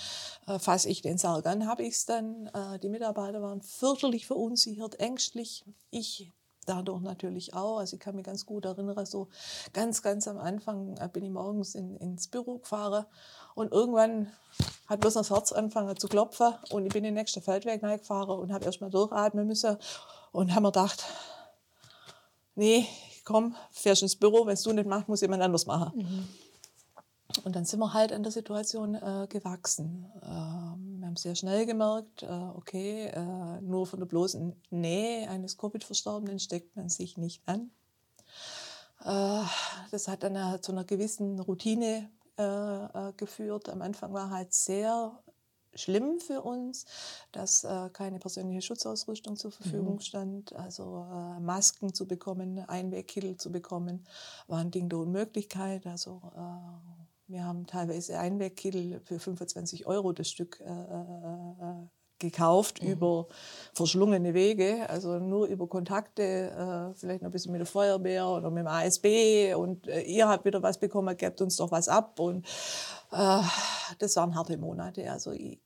Äh, 0.47 0.59
fasse 0.59 0.89
ich 0.89 1.03
den 1.03 1.19
Sarg 1.19 1.47
an, 1.47 1.67
habe 1.67 1.83
ich 1.83 1.95
es 1.95 2.05
dann. 2.05 2.49
Äh, 2.49 2.79
die 2.79 2.89
Mitarbeiter 2.89 3.41
waren 3.41 3.63
fürchterlich 3.63 4.27
verunsichert, 4.27 5.01
ängstlich. 5.01 5.65
Ich 5.91 6.33
dadurch 6.69 7.01
natürlich 7.01 7.55
auch. 7.55 7.79
Also 7.79 7.97
ich 7.97 8.01
kann 8.01 8.15
mich 8.15 8.25
ganz 8.25 8.45
gut 8.45 8.65
erinnern, 8.65 9.07
so 9.07 9.29
ganz, 9.73 10.03
ganz 10.03 10.29
am 10.29 10.39
Anfang 10.39 10.97
äh, 10.99 11.09
bin 11.09 11.25
ich 11.25 11.31
morgens 11.31 11.75
in, 11.75 11.97
ins 11.97 12.29
Büro 12.29 12.59
gefahren 12.59 13.07
und 13.55 13.73
irgendwann 13.73 14.31
hat 14.87 15.01
bloß 15.01 15.15
das 15.15 15.31
Herz 15.31 15.53
angefangen 15.53 15.97
zu 15.97 16.09
klopfen 16.09 16.55
und 16.71 16.87
ich 16.87 16.93
bin 16.93 17.05
in 17.05 17.15
den 17.15 17.15
nächsten 17.15 17.43
Feldweg 17.43 17.81
gefahren 17.81 18.39
und 18.39 18.53
habe 18.53 18.65
erst 18.65 18.81
mal 18.81 18.91
durchatmen 18.91 19.47
müssen 19.47 19.77
und 20.33 20.51
habe 20.51 20.63
mir 20.63 20.73
gedacht, 20.73 21.05
nee, 22.55 22.87
komm, 23.29 23.55
fährst 23.71 24.03
ins 24.03 24.17
Büro, 24.17 24.47
wenn 24.47 24.55
es 24.55 24.63
du 24.63 24.73
nicht 24.73 24.89
machst, 24.89 25.07
muss 25.07 25.21
jemand 25.21 25.43
anders 25.43 25.67
machen. 25.67 25.93
Mhm. 25.95 26.29
Und 27.45 27.55
dann 27.55 27.67
sind 27.67 27.79
wir 27.79 27.93
halt 27.93 28.11
an 28.11 28.23
der 28.23 28.33
Situation 28.33 28.95
äh, 28.95 29.27
gewachsen. 29.29 30.07
Ähm, 30.23 30.97
wir 30.99 31.07
haben 31.07 31.17
sehr 31.17 31.35
schnell 31.35 31.67
gemerkt, 31.67 32.23
äh, 32.23 32.27
okay, 32.27 33.09
äh, 33.09 33.61
nur 33.61 33.87
von 33.87 33.99
der 33.99 34.07
bloßen 34.07 34.57
Nähe 34.71 35.29
eines 35.29 35.59
Covid-Verstorbenen 35.59 36.39
steckt 36.39 36.75
man 36.75 36.89
sich 36.89 37.19
nicht 37.19 37.43
an. 37.47 37.71
Äh, 39.05 39.43
das 39.91 40.09
hat 40.09 40.23
dann 40.23 40.63
zu 40.63 40.73
einer 40.73 40.85
gewissen 40.85 41.39
Routine 41.39 42.09
äh, 42.39 42.43
äh, 43.09 43.13
geführt. 43.19 43.69
Am 43.69 43.83
Anfang 43.83 44.15
war 44.15 44.31
halt 44.31 44.55
sehr 44.55 45.13
schlimm 45.79 46.21
für 46.21 46.43
uns, 46.43 46.85
dass 47.33 47.65
äh, 47.65 47.89
keine 47.93 48.19
persönliche 48.19 48.63
Schutzausrüstung 48.63 49.37
zur 49.37 49.53
Verfügung 49.53 49.95
mhm. 49.95 50.01
stand. 50.01 50.53
Also 50.55 51.07
äh, 51.11 51.41
Masken 51.41 51.95
zu 51.95 52.07
bekommen, 52.07 52.59
Einwegkittel 52.59 53.37
zu 53.37 53.51
bekommen, 53.51 54.05
war 54.47 54.59
ein 54.59 54.71
Ding 54.71 54.89
der 54.89 54.99
Unmöglichkeit. 54.99 55.87
Also 55.87 56.21
äh, 56.37 57.31
wir 57.31 57.45
haben 57.45 57.67
teilweise 57.67 58.19
Einwegkittel 58.19 59.01
für 59.05 59.19
25 59.19 59.87
Euro 59.87 60.13
das 60.13 60.31
Stück 60.31 60.61
äh, 60.61 60.65
äh, 60.65 61.03
äh, 61.61 61.87
gekauft 62.19 62.83
mhm. 62.83 62.91
über 62.91 63.27
verschlungene 63.73 64.35
Wege, 64.35 64.89
also 64.89 65.19
nur 65.19 65.47
über 65.47 65.67
Kontakte, 65.67 66.23
äh, 66.93 66.95
vielleicht 66.95 67.23
noch 67.23 67.29
ein 67.29 67.33
bisschen 67.33 67.53
mit 67.53 67.61
der 67.61 67.67
Feuerwehr 67.67 68.29
oder 68.29 68.51
mit 68.51 68.65
dem 68.65 68.67
ASB 68.67 69.55
und 69.55 69.87
äh, 69.89 70.03
ihr 70.03 70.29
habt 70.29 70.45
wieder 70.45 70.63
was 70.63 70.79
bekommen, 70.79 71.17
gebt 71.17 71.41
uns 71.41 71.57
doch 71.57 71.71
was 71.71 71.89
ab 71.89 72.19
und 72.21 72.47
äh, 73.13 73.41
das 73.99 74.17
waren 74.17 74.35
harte 74.35 74.57
Monate. 74.57 75.11
Also 75.11 75.33
ich, 75.33 75.61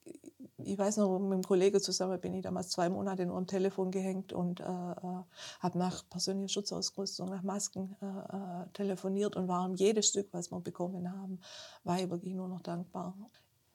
ich 0.65 0.79
weiß 0.79 0.99
noch, 0.99 1.19
mit 1.19 1.33
einem 1.33 1.43
Kollegen 1.43 1.81
zusammen 1.81 2.21
bin 2.21 2.35
ich 2.35 2.43
damals 2.43 2.71
zwei 2.71 2.89
Monate 2.89 3.27
nur 3.27 3.37
am 3.37 3.47
Telefon 3.47 3.91
gehängt 3.91 4.33
und 4.33 4.61
äh, 4.61 4.65
äh 4.65 5.23
habe 5.61 5.79
nach 5.79 6.09
persönlicher 6.09 6.55
Schutzausrüstung, 6.55 7.29
nach 7.29 7.43
Masken 7.43 7.97
äh, 8.01 8.07
äh, 8.07 8.67
telefoniert 8.73 9.37
und 9.37 9.49
war 9.49 9.65
um 9.65 9.75
jedes 9.75 10.09
Stück, 10.09 10.29
was 10.33 10.51
wir 10.51 10.61
bekommen 10.61 11.11
haben, 11.11 11.41
war 11.85 11.99
ich 11.99 12.11
wirklich 12.11 12.35
nur 12.35 12.49
noch 12.49 12.63
dankbar. 12.63 13.17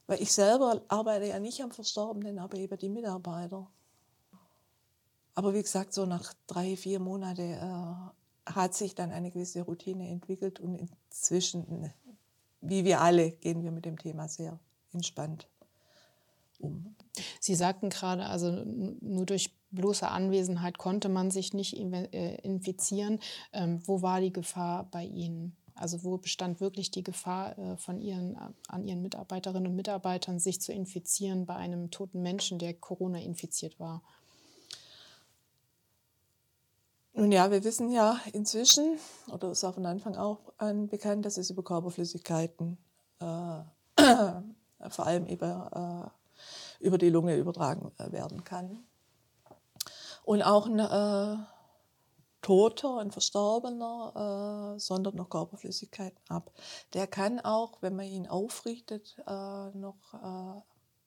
Weil 0.08 0.22
ich 0.22 0.32
selber 0.32 0.82
arbeite 0.88 1.28
ja 1.28 1.40
nicht 1.40 1.62
am 1.62 1.72
Verstorbenen, 1.72 2.40
aber 2.40 2.58
eben 2.58 2.78
die 2.78 2.90
Mitarbeiter. 2.90 3.70
Aber 5.36 5.54
wie 5.54 5.62
gesagt, 5.62 5.94
so 5.94 6.06
nach 6.06 6.34
drei, 6.48 6.76
vier 6.76 7.00
Monaten 7.00 7.54
äh, 7.54 8.52
hat 8.52 8.74
sich 8.74 8.96
dann 8.96 9.12
eine 9.12 9.30
gewisse 9.30 9.62
Routine 9.62 10.08
entwickelt 10.10 10.60
und 10.60 10.76
inzwischen, 10.76 11.92
wie 12.62 12.86
wir 12.86 13.02
alle, 13.02 13.32
gehen 13.32 13.64
wir 13.64 13.72
mit 13.72 13.86
dem 13.86 14.00
Thema 14.00 14.28
sehr 14.28 14.60
entspannt 14.94 15.48
um. 16.60 16.96
Sie 17.40 17.56
sagten 17.56 17.90
gerade, 17.90 18.26
also 18.26 18.52
nur 18.52 19.26
durch 19.26 19.56
bloße 19.72 20.08
Anwesenheit 20.08 20.78
konnte 20.78 21.10
man 21.10 21.32
sich 21.32 21.54
nicht 21.54 21.76
äh, 21.76 22.36
infizieren. 22.42 23.20
Ähm, 23.54 23.82
wo 23.86 24.02
war 24.02 24.22
die 24.22 24.34
Gefahr 24.34 24.86
bei 24.90 25.04
Ihnen? 25.04 25.56
Also 25.77 26.03
wo 26.03 26.17
bestand 26.17 26.60
wirklich 26.60 26.91
die 26.91 27.03
Gefahr 27.03 27.57
äh, 27.57 27.77
von 27.77 28.01
ihren, 28.01 28.36
äh, 28.36 28.50
an 28.67 28.84
Ihren 28.86 29.01
Mitarbeiterinnen 29.01 29.67
und 29.67 29.75
Mitarbeitern, 29.75 30.39
sich 30.39 30.62
zu 30.62 30.72
infizieren 30.72 31.46
bei 31.46 31.55
einem 31.55 31.91
toten 31.91 32.22
Menschen, 32.22 32.60
der 32.60 32.74
Corona 32.74 33.19
infiziert 33.19 33.79
war? 33.79 34.01
Nun 37.13 37.31
ja, 37.31 37.50
wir 37.50 37.63
wissen 37.63 37.89
ja 37.91 38.19
inzwischen, 38.34 38.98
oder 39.31 39.51
ist 39.51 39.63
auch 39.63 39.74
von 39.74 39.86
Anfang 39.86 40.15
auch 40.15 40.53
an 40.57 40.88
bekannt, 40.88 41.25
dass 41.25 41.38
es 41.38 41.50
über 41.50 41.63
Körperflüssigkeiten, 41.63 42.77
äh, 43.19 43.62
vor 44.89 45.07
allem 45.07 45.25
über 45.25 46.12
äh, 46.12 46.17
über 46.79 46.98
die 46.98 47.10
Lunge 47.10 47.36
übertragen 47.36 47.91
äh, 47.98 48.12
werden 48.12 48.43
kann. 48.43 48.84
Und 50.24 50.41
auch 50.43 50.67
ein 50.67 50.79
äh, 50.79 51.38
Toter, 52.48 53.00
ein 53.00 53.12
Verstorbener, 53.12 54.75
äh, 54.77 54.80
sondert 54.80 55.16
noch 55.16 55.30
Körperflüssigkeiten 55.30 56.22
ab. 56.30 56.50
Der 56.94 57.06
kann 57.06 57.42
auch, 57.42 57.82
wenn 57.82 57.94
man 57.94 58.06
ihn 58.06 58.25
aufrichtet, 58.25 59.18
äh, 59.27 59.70
noch 59.72 60.13
äh, 60.13 60.62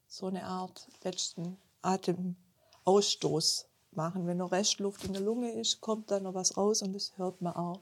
so 0.07 0.27
eine 0.27 0.45
Art 0.45 0.87
letzten 1.03 1.57
Atemausstoß 1.81 3.69
machen. 3.93 4.27
Wenn 4.27 4.37
noch 4.37 4.53
Restluft 4.53 5.03
in 5.07 5.15
der 5.15 5.23
Lunge 5.23 5.51
ist, 5.53 5.81
kommt 5.81 6.11
da 6.11 6.21
noch 6.21 6.35
was 6.35 6.59
raus 6.59 6.83
und 6.83 6.93
das 6.93 7.17
hört 7.17 7.41
man 7.41 7.57
auch. 7.57 7.81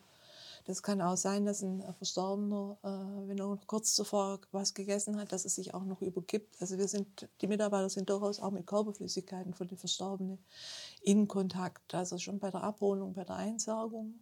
Das 0.68 0.82
kann 0.82 1.00
auch 1.00 1.16
sein, 1.16 1.46
dass 1.46 1.62
ein 1.62 1.82
Verstorbener, 1.94 2.76
äh, 2.82 2.88
wenn 3.26 3.38
er 3.38 3.58
kurz 3.66 3.94
zuvor 3.94 4.38
was 4.52 4.74
gegessen 4.74 5.18
hat, 5.18 5.32
dass 5.32 5.46
es 5.46 5.54
sich 5.54 5.72
auch 5.72 5.84
noch 5.84 6.02
übergibt. 6.02 6.60
Also 6.60 6.76
wir 6.76 6.86
sind, 6.88 7.26
die 7.40 7.46
Mitarbeiter 7.46 7.88
sind 7.88 8.10
durchaus 8.10 8.38
auch 8.38 8.50
mit 8.50 8.66
Körperflüssigkeiten 8.66 9.54
von 9.54 9.66
den 9.66 9.78
Verstorbenen 9.78 10.38
in 11.00 11.26
Kontakt. 11.26 11.94
Also 11.94 12.18
schon 12.18 12.38
bei 12.38 12.50
der 12.50 12.62
Abholung, 12.62 13.14
bei 13.14 13.24
der 13.24 13.36
Einsaugung. 13.36 14.20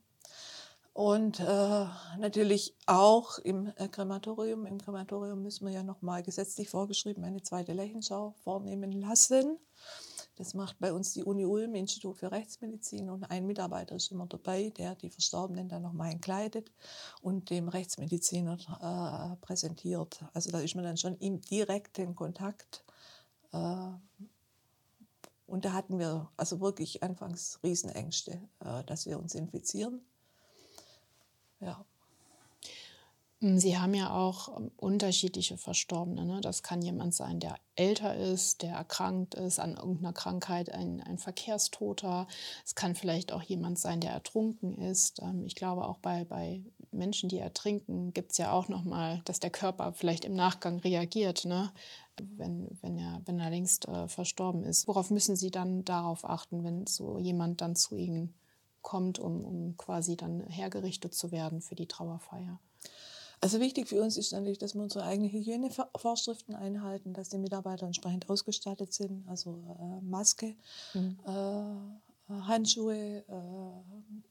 Und 0.92 1.40
äh, 1.40 1.86
natürlich 2.16 2.76
auch 2.86 3.38
im 3.40 3.72
äh, 3.74 3.88
Krematorium. 3.88 4.66
Im 4.66 4.78
Krematorium 4.78 5.42
müssen 5.42 5.66
wir 5.66 5.72
ja 5.72 5.82
nochmal 5.82 6.22
gesetzlich 6.22 6.70
vorgeschrieben 6.70 7.24
eine 7.24 7.42
zweite 7.42 7.72
Lechenschau 7.72 8.36
vornehmen 8.44 8.92
lassen. 8.92 9.58
Das 10.36 10.52
macht 10.52 10.78
bei 10.78 10.92
uns 10.92 11.14
die 11.14 11.24
Uni 11.24 11.46
Ulm, 11.46 11.74
Institut 11.74 12.18
für 12.18 12.30
Rechtsmedizin. 12.30 13.08
Und 13.08 13.24
ein 13.30 13.46
Mitarbeiter 13.46 13.96
ist 13.96 14.12
immer 14.12 14.26
dabei, 14.26 14.70
der 14.70 14.94
die 14.94 15.08
Verstorbenen 15.08 15.68
dann 15.68 15.82
nochmal 15.82 16.12
entkleidet 16.12 16.70
und 17.22 17.48
dem 17.48 17.68
Rechtsmediziner 17.68 18.58
äh, 18.80 19.36
präsentiert. 19.44 20.22
Also 20.34 20.50
da 20.50 20.60
ist 20.60 20.74
man 20.74 20.84
dann 20.84 20.98
schon 20.98 21.16
im 21.18 21.40
direkten 21.40 22.14
Kontakt. 22.14 22.84
Äh, 23.52 23.88
und 25.46 25.64
da 25.64 25.72
hatten 25.72 25.98
wir 25.98 26.30
also 26.36 26.60
wirklich 26.60 27.02
anfangs 27.02 27.58
Riesenängste, 27.62 28.40
äh, 28.60 28.84
dass 28.84 29.06
wir 29.06 29.18
uns 29.18 29.34
infizieren. 29.34 30.02
Ja. 31.60 31.84
Hm, 33.40 33.58
Sie 33.58 33.76
haben 33.76 33.92
ja 33.92 34.14
auch 34.14 34.56
ähm, 34.56 34.70
unterschiedliche 34.76 35.58
Verstorbene. 35.58 36.24
Ne? 36.24 36.40
Das 36.40 36.62
kann 36.62 36.80
jemand 36.80 37.14
sein, 37.14 37.38
der 37.38 37.56
älter 37.74 38.16
ist, 38.16 38.62
der 38.62 38.74
erkrankt 38.74 39.34
ist 39.34 39.58
an 39.58 39.76
irgendeiner 39.76 40.14
Krankheit, 40.14 40.70
ein, 40.72 41.02
ein 41.02 41.18
Verkehrstoter. 41.18 42.26
Es 42.64 42.74
kann 42.74 42.94
vielleicht 42.94 43.32
auch 43.32 43.42
jemand 43.42 43.78
sein, 43.78 44.00
der 44.00 44.12
ertrunken 44.12 44.78
ist. 44.78 45.20
Ähm, 45.20 45.44
ich 45.44 45.54
glaube, 45.54 45.86
auch 45.86 45.98
bei, 45.98 46.24
bei 46.24 46.62
Menschen, 46.92 47.28
die 47.28 47.38
ertrinken, 47.38 48.14
gibt 48.14 48.32
es 48.32 48.38
ja 48.38 48.52
auch 48.52 48.68
nochmal, 48.68 49.20
dass 49.26 49.38
der 49.38 49.50
Körper 49.50 49.92
vielleicht 49.92 50.24
im 50.24 50.34
Nachgang 50.34 50.78
reagiert, 50.78 51.44
ne? 51.44 51.72
wenn, 52.38 52.68
wenn, 52.80 52.96
er, 52.96 53.20
wenn 53.26 53.38
er 53.38 53.50
längst 53.50 53.86
äh, 53.86 54.08
verstorben 54.08 54.64
ist. 54.64 54.88
Worauf 54.88 55.10
müssen 55.10 55.36
Sie 55.36 55.50
dann 55.50 55.84
darauf 55.84 56.24
achten, 56.24 56.64
wenn 56.64 56.86
so 56.86 57.18
jemand 57.18 57.60
dann 57.60 57.76
zu 57.76 57.96
Ihnen 57.96 58.34
kommt, 58.80 59.18
um, 59.18 59.44
um 59.44 59.76
quasi 59.76 60.16
dann 60.16 60.40
hergerichtet 60.48 61.12
zu 61.14 61.32
werden 61.32 61.60
für 61.60 61.74
die 61.74 61.86
Trauerfeier? 61.86 62.58
Also 63.40 63.60
wichtig 63.60 63.88
für 63.88 64.00
uns 64.02 64.16
ist 64.16 64.32
natürlich, 64.32 64.58
dass 64.58 64.74
wir 64.74 64.82
unsere 64.82 65.04
eigenen 65.04 65.30
Hygienevorschriften 65.30 66.54
einhalten, 66.54 67.12
dass 67.12 67.28
die 67.28 67.38
Mitarbeiter 67.38 67.86
entsprechend 67.86 68.28
ausgestattet 68.30 68.92
sind, 68.92 69.28
also 69.28 69.62
äh, 69.78 70.04
Maske, 70.04 70.56
mhm. 70.94 71.18
äh, 71.26 72.32
Handschuhe, 72.32 73.24
äh, 73.28 74.22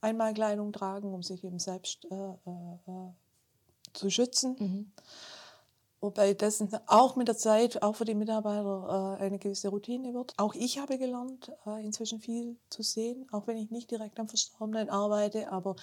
Einmalkleidung 0.00 0.72
tragen, 0.72 1.14
um 1.14 1.22
sich 1.22 1.44
eben 1.44 1.58
selbst 1.58 2.04
äh, 2.10 2.14
äh, 2.14 3.12
zu 3.92 4.10
schützen. 4.10 4.56
Mhm. 4.58 4.92
Wobei 6.00 6.32
das 6.32 6.62
auch 6.86 7.16
mit 7.16 7.26
der 7.26 7.36
Zeit, 7.36 7.82
auch 7.82 7.96
für 7.96 8.04
die 8.04 8.14
Mitarbeiter, 8.14 9.16
äh, 9.18 9.24
eine 9.24 9.38
gewisse 9.38 9.68
Routine 9.68 10.14
wird. 10.14 10.32
Auch 10.36 10.54
ich 10.54 10.78
habe 10.78 10.96
gelernt, 10.96 11.50
äh, 11.66 11.84
inzwischen 11.84 12.20
viel 12.20 12.56
zu 12.70 12.84
sehen, 12.84 13.26
auch 13.32 13.48
wenn 13.48 13.56
ich 13.56 13.72
nicht 13.72 13.90
direkt 13.90 14.20
am 14.20 14.28
Verstorbenen 14.28 14.90
arbeite. 14.90 15.50
Aber 15.50 15.74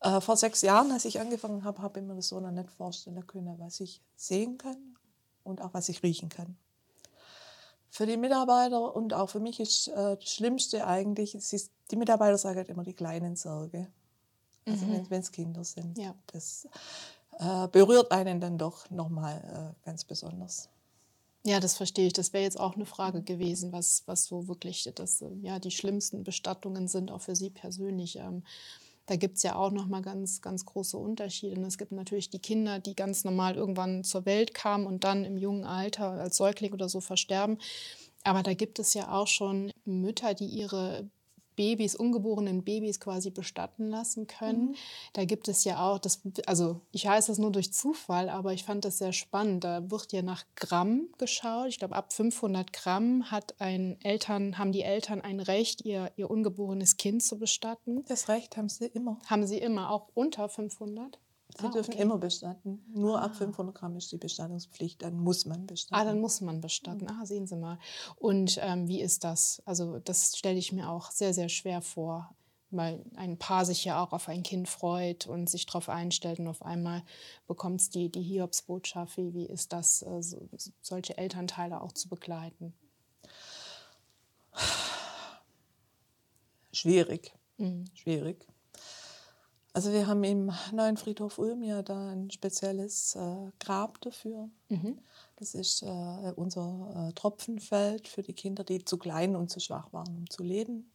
äh, 0.00 0.20
vor 0.20 0.36
sechs 0.36 0.62
Jahren, 0.62 0.90
als 0.90 1.04
ich 1.04 1.20
angefangen 1.20 1.62
habe, 1.62 1.80
habe 1.80 2.00
ich 2.00 2.06
mir 2.06 2.16
das 2.16 2.28
so 2.28 2.40
noch 2.40 2.50
nicht 2.50 2.72
vorstellen 2.72 3.24
können, 3.28 3.56
was 3.60 3.78
ich 3.78 4.02
sehen 4.16 4.58
kann 4.58 4.96
und 5.44 5.62
auch 5.62 5.74
was 5.74 5.88
ich 5.88 6.02
riechen 6.02 6.28
kann. 6.28 6.56
Für 7.88 8.06
die 8.06 8.16
Mitarbeiter 8.16 8.96
und 8.96 9.14
auch 9.14 9.28
für 9.28 9.40
mich 9.40 9.60
ist 9.60 9.88
das 9.88 10.24
Schlimmste 10.24 10.86
eigentlich, 10.86 11.34
ist, 11.34 11.70
die 11.90 11.96
Mitarbeiter 11.96 12.38
sagen 12.38 12.56
halt 12.56 12.70
immer 12.70 12.84
die 12.84 12.94
kleinen 12.94 13.36
Sorge. 13.36 13.92
Also 14.66 14.86
mhm. 14.86 15.10
wenn 15.10 15.20
es 15.20 15.30
Kinder 15.30 15.62
sind. 15.62 15.98
Ja. 15.98 16.14
Das, 16.28 16.66
äh, 17.42 17.68
berührt 17.68 18.12
einen 18.12 18.40
dann 18.40 18.58
doch 18.58 18.90
nochmal 18.90 19.74
äh, 19.82 19.84
ganz 19.84 20.04
besonders. 20.04 20.68
Ja, 21.44 21.58
das 21.58 21.76
verstehe 21.76 22.06
ich. 22.06 22.12
Das 22.12 22.32
wäre 22.32 22.44
jetzt 22.44 22.60
auch 22.60 22.76
eine 22.76 22.86
Frage 22.86 23.22
gewesen, 23.22 23.72
was, 23.72 24.04
was 24.06 24.26
so 24.26 24.46
wirklich 24.46 24.88
das, 24.94 25.24
ja, 25.42 25.58
die 25.58 25.72
schlimmsten 25.72 26.22
Bestattungen 26.22 26.86
sind, 26.86 27.10
auch 27.10 27.20
für 27.20 27.34
Sie 27.34 27.50
persönlich. 27.50 28.16
Ähm, 28.16 28.44
da 29.06 29.16
gibt 29.16 29.38
es 29.38 29.42
ja 29.42 29.56
auch 29.56 29.72
nochmal 29.72 30.02
ganz, 30.02 30.40
ganz 30.40 30.64
große 30.64 30.96
Unterschiede. 30.96 31.56
Und 31.56 31.66
es 31.66 31.78
gibt 31.78 31.90
natürlich 31.90 32.30
die 32.30 32.38
Kinder, 32.38 32.78
die 32.78 32.94
ganz 32.94 33.24
normal 33.24 33.56
irgendwann 33.56 34.04
zur 34.04 34.24
Welt 34.24 34.54
kamen 34.54 34.86
und 34.86 35.02
dann 35.02 35.24
im 35.24 35.36
jungen 35.36 35.64
Alter 35.64 36.12
als 36.12 36.36
Säugling 36.36 36.72
oder 36.72 36.88
so 36.88 37.00
versterben. 37.00 37.58
Aber 38.22 38.44
da 38.44 38.54
gibt 38.54 38.78
es 38.78 38.94
ja 38.94 39.10
auch 39.10 39.26
schon 39.26 39.72
Mütter, 39.84 40.34
die 40.34 40.46
ihre 40.46 41.10
Babys, 41.56 41.94
ungeborenen 41.94 42.62
Babys 42.62 43.00
quasi 43.00 43.30
bestatten 43.30 43.88
lassen 43.88 44.26
können. 44.26 44.70
Mhm. 44.70 44.74
Da 45.12 45.24
gibt 45.24 45.48
es 45.48 45.64
ja 45.64 45.80
auch, 45.80 45.98
das, 45.98 46.20
also 46.46 46.80
ich 46.92 47.06
weiß 47.06 47.26
das 47.26 47.38
nur 47.38 47.52
durch 47.52 47.72
Zufall, 47.72 48.28
aber 48.28 48.52
ich 48.52 48.64
fand 48.64 48.84
das 48.84 48.98
sehr 48.98 49.12
spannend. 49.12 49.64
Da 49.64 49.90
wird 49.90 50.12
ja 50.12 50.22
nach 50.22 50.44
Gramm 50.56 51.08
geschaut. 51.18 51.68
Ich 51.68 51.78
glaube, 51.78 51.96
ab 51.96 52.12
500 52.12 52.72
Gramm 52.72 53.30
hat 53.30 53.54
ein 53.60 53.96
Eltern, 54.02 54.58
haben 54.58 54.72
die 54.72 54.82
Eltern 54.82 55.20
ein 55.20 55.40
Recht, 55.40 55.84
ihr, 55.84 56.10
ihr 56.16 56.30
ungeborenes 56.30 56.96
Kind 56.96 57.22
zu 57.22 57.38
bestatten. 57.38 58.04
Das 58.08 58.28
Recht 58.28 58.56
haben 58.56 58.68
sie 58.68 58.86
immer. 58.86 59.18
Haben 59.26 59.46
sie 59.46 59.58
immer, 59.58 59.90
auch 59.90 60.08
unter 60.14 60.48
500? 60.48 61.18
Sie 61.58 61.66
ah, 61.66 61.70
dürfen 61.70 61.92
okay. 61.92 62.02
immer 62.02 62.18
bestatten. 62.18 62.84
Nur 62.94 63.20
ah. 63.20 63.26
ab 63.26 63.36
500 63.36 63.74
Gramm 63.74 63.96
ist 63.96 64.10
die 64.10 64.16
Bestattungspflicht. 64.16 65.02
Dann 65.02 65.18
muss 65.18 65.44
man 65.44 65.66
bestatten. 65.66 66.00
Ah, 66.00 66.04
dann 66.04 66.20
muss 66.20 66.40
man 66.40 66.60
bestatten. 66.60 67.06
Ah, 67.08 67.26
sehen 67.26 67.46
Sie 67.46 67.56
mal. 67.56 67.78
Und 68.16 68.58
ähm, 68.62 68.88
wie 68.88 69.00
ist 69.00 69.24
das? 69.24 69.62
Also 69.66 69.98
das 69.98 70.36
stelle 70.36 70.58
ich 70.58 70.72
mir 70.72 70.88
auch 70.88 71.10
sehr, 71.10 71.34
sehr 71.34 71.48
schwer 71.48 71.82
vor, 71.82 72.34
weil 72.70 73.04
ein 73.16 73.38
Paar 73.38 73.66
sich 73.66 73.84
ja 73.84 74.02
auch 74.02 74.12
auf 74.12 74.28
ein 74.28 74.42
Kind 74.42 74.68
freut 74.68 75.26
und 75.26 75.50
sich 75.50 75.66
darauf 75.66 75.88
einstellt 75.90 76.38
und 76.38 76.48
auf 76.48 76.62
einmal 76.62 77.02
bekommt 77.46 77.82
es 77.82 77.90
die, 77.90 78.10
die 78.10 78.22
Hiobsbotschaft. 78.22 79.18
Wie, 79.18 79.34
wie 79.34 79.46
ist 79.46 79.72
das, 79.74 80.02
äh, 80.02 80.22
so, 80.22 80.48
solche 80.80 81.18
Elternteile 81.18 81.82
auch 81.82 81.92
zu 81.92 82.08
begleiten? 82.08 82.72
Schwierig. 86.72 87.34
Mhm. 87.58 87.84
Schwierig. 87.94 88.46
Also 89.74 89.90
wir 89.92 90.06
haben 90.06 90.22
im 90.22 90.52
neuen 90.72 90.98
Friedhof 90.98 91.38
Ulm 91.38 91.62
ja 91.62 91.82
da 91.82 92.10
ein 92.10 92.30
spezielles 92.30 93.16
äh, 93.16 93.50
Grab 93.58 94.00
dafür. 94.02 94.50
Mhm. 94.68 94.98
Das 95.36 95.54
ist 95.54 95.82
äh, 95.82 96.32
unser 96.36 97.08
äh, 97.08 97.12
Tropfenfeld 97.14 98.06
für 98.06 98.22
die 98.22 98.34
Kinder, 98.34 98.64
die 98.64 98.84
zu 98.84 98.98
klein 98.98 99.34
und 99.34 99.50
zu 99.50 99.60
schwach 99.60 99.90
waren, 99.92 100.14
um 100.14 100.28
zu 100.28 100.42
leben. 100.42 100.90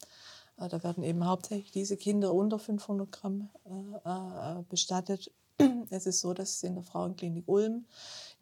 Äh, 0.57 0.67
da 0.69 0.83
werden 0.83 1.03
eben 1.03 1.25
hauptsächlich 1.25 1.71
diese 1.71 1.97
Kinder 1.97 2.33
unter 2.33 2.59
500 2.59 3.11
Gramm 3.11 3.49
äh, 3.65 4.59
äh, 4.59 4.63
bestattet. 4.69 5.31
Es 5.89 6.05
ist 6.05 6.19
so, 6.19 6.33
dass 6.33 6.61
in 6.63 6.75
der 6.75 6.83
Frauenklinik 6.83 7.47
Ulm 7.47 7.85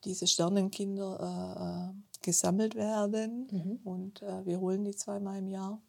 diese 0.04 0.28
Sternenkinder 0.28 1.94
gesammelt 2.22 2.76
werden 2.76 3.48
mhm. 3.52 3.80
und 3.84 4.22
wir 4.44 4.60
holen 4.60 4.84
die 4.84 4.96
zweimal 4.96 5.38
im 5.38 5.48
Jahr, 5.48 5.80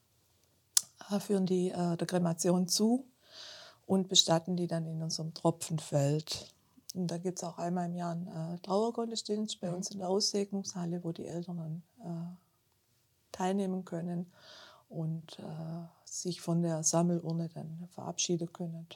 führen 1.19 1.47
die 1.47 1.71
der 1.71 2.07
Kremation 2.07 2.69
zu 2.69 3.07
und 3.87 4.09
bestatten 4.09 4.57
die 4.57 4.67
dann 4.67 4.87
in 4.87 5.03
unserem 5.03 5.33
Tropfenfeld. 5.33 6.53
Und 6.95 7.11
da 7.11 7.19
gibt 7.19 7.39
es 7.39 7.45
auch 7.45 7.59
einmal 7.59 7.87
im 7.87 7.95
Jahr 7.95 8.13
einen 8.13 8.27
äh, 8.27 8.59
Trauergottesdienst 8.59 9.61
bei 9.61 9.71
uns 9.71 9.91
in 9.91 9.99
der 9.99 10.09
Aussegnungshalle, 10.09 11.03
wo 11.05 11.13
die 11.13 11.27
Eltern 11.27 11.57
dann 11.57 11.83
äh, 12.05 12.37
teilnehmen 13.33 13.85
können 13.85 14.27
und 14.89 15.39
äh, 15.39 15.87
sich 16.05 16.41
von 16.41 16.63
der 16.63 16.83
Sammelurne 16.83 17.49
dann 17.49 17.89
verabschieden 17.93 18.53
können 18.53 18.87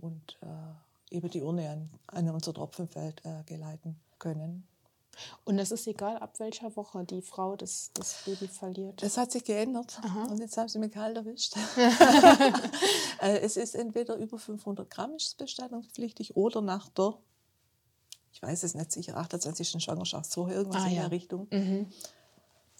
und 0.00 0.38
äh, 0.42 1.14
eben 1.14 1.30
die 1.30 1.42
Urne 1.42 1.70
an, 1.70 1.90
an 2.06 2.30
unser 2.30 2.54
Tropfenfeld 2.54 3.24
äh, 3.24 3.42
geleiten 3.44 3.98
können. 4.18 4.66
Und 5.44 5.58
es 5.58 5.70
ist 5.70 5.86
egal, 5.86 6.18
ab 6.18 6.38
welcher 6.38 6.74
Woche 6.76 7.04
die 7.04 7.22
Frau 7.22 7.56
das, 7.56 7.90
das 7.94 8.22
Baby 8.24 8.48
verliert. 8.48 9.02
Das 9.02 9.16
hat 9.16 9.32
sich 9.32 9.44
geändert. 9.44 9.98
Aha. 10.02 10.24
Und 10.24 10.38
jetzt 10.38 10.56
haben 10.56 10.68
sie 10.68 10.78
mich 10.78 10.92
kalt 10.92 11.16
erwischt. 11.16 11.56
Äh, 13.20 13.40
es 13.40 13.56
ist 13.56 13.74
entweder 13.74 14.14
über 14.14 14.38
500 14.38 14.88
Gramm 14.88 15.16
ist 15.16 15.38
bestattungspflichtig 15.38 16.36
oder 16.36 16.60
nach 16.60 16.88
der, 16.90 17.18
ich 18.32 18.40
weiß 18.40 18.62
es 18.62 18.76
nicht 18.76 18.92
sicher, 18.92 19.16
28. 19.16 19.82
Schwangerschaft, 19.82 20.30
so 20.30 20.46
irgendwas 20.46 20.84
ah, 20.84 20.86
in 20.86 20.94
ja. 20.94 21.00
der 21.00 21.10
Richtung. 21.10 21.48
Mhm. 21.50 21.88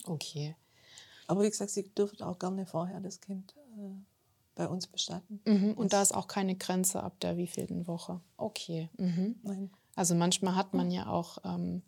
Okay. 0.05 0.55
Aber 1.27 1.42
wie 1.42 1.51
gesagt, 1.51 1.72
sie 1.72 1.88
dürfen 1.92 2.22
auch 2.22 2.38
gerne 2.38 2.66
vorher 2.66 3.01
das 3.01 3.20
Kind 3.20 3.57
äh, 3.77 3.96
bei 4.55 4.68
uns 4.68 4.87
bestatten. 4.87 5.40
Mhm. 5.44 5.72
Und 5.74 5.92
da 5.92 6.03
ist 6.03 6.14
auch 6.14 6.29
keine 6.29 6.57
Grenze 6.57 7.03
ab 7.03 7.18
der 7.20 7.37
wievielten 7.37 7.87
Woche. 7.87 8.20
Okay. 8.37 8.90
Mhm. 8.96 9.40
Nein. 9.42 9.70
Also 9.94 10.14
manchmal 10.14 10.55
hat 10.55 10.74
man 10.74 10.90
ja 10.90 11.09
auch 11.09 11.38
ähm, 11.44 11.83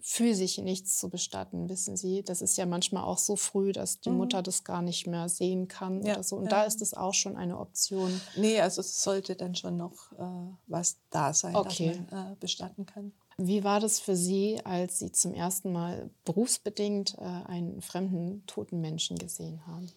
für 0.00 0.34
sich 0.34 0.58
nichts 0.58 0.98
zu 0.98 1.08
bestatten, 1.08 1.68
wissen 1.68 1.96
Sie. 1.96 2.22
Das 2.22 2.42
ist 2.42 2.56
ja 2.56 2.66
manchmal 2.66 3.04
auch 3.04 3.18
so 3.18 3.36
früh, 3.36 3.72
dass 3.72 4.00
die 4.00 4.10
mhm. 4.10 4.18
Mutter 4.18 4.42
das 4.42 4.64
gar 4.64 4.82
nicht 4.82 5.06
mehr 5.06 5.28
sehen 5.28 5.68
kann 5.68 6.02
ja, 6.02 6.14
oder 6.14 6.22
so. 6.22 6.36
Und 6.36 6.44
ja. 6.44 6.50
da 6.50 6.62
ist 6.64 6.82
es 6.82 6.94
auch 6.94 7.14
schon 7.14 7.36
eine 7.36 7.58
Option. 7.58 8.20
Nee, 8.36 8.60
also 8.60 8.80
es 8.80 9.02
sollte 9.02 9.36
dann 9.36 9.54
schon 9.54 9.76
noch 9.76 10.12
äh, 10.12 10.52
was 10.66 10.96
da 11.10 11.32
sein, 11.32 11.56
okay. 11.56 11.88
dass 11.88 12.10
man 12.10 12.32
äh, 12.32 12.36
bestatten 12.36 12.86
kann. 12.86 13.12
Wie 13.36 13.64
war 13.64 13.80
das 13.80 13.98
für 13.98 14.14
Sie, 14.14 14.60
als 14.64 15.00
Sie 15.00 15.10
zum 15.10 15.34
ersten 15.34 15.72
Mal 15.72 16.10
berufsbedingt 16.24 17.16
äh, 17.18 17.22
einen 17.22 17.80
fremden 17.82 18.46
toten 18.46 18.80
Menschen 18.80 19.18
gesehen 19.18 19.66
haben? 19.66 19.90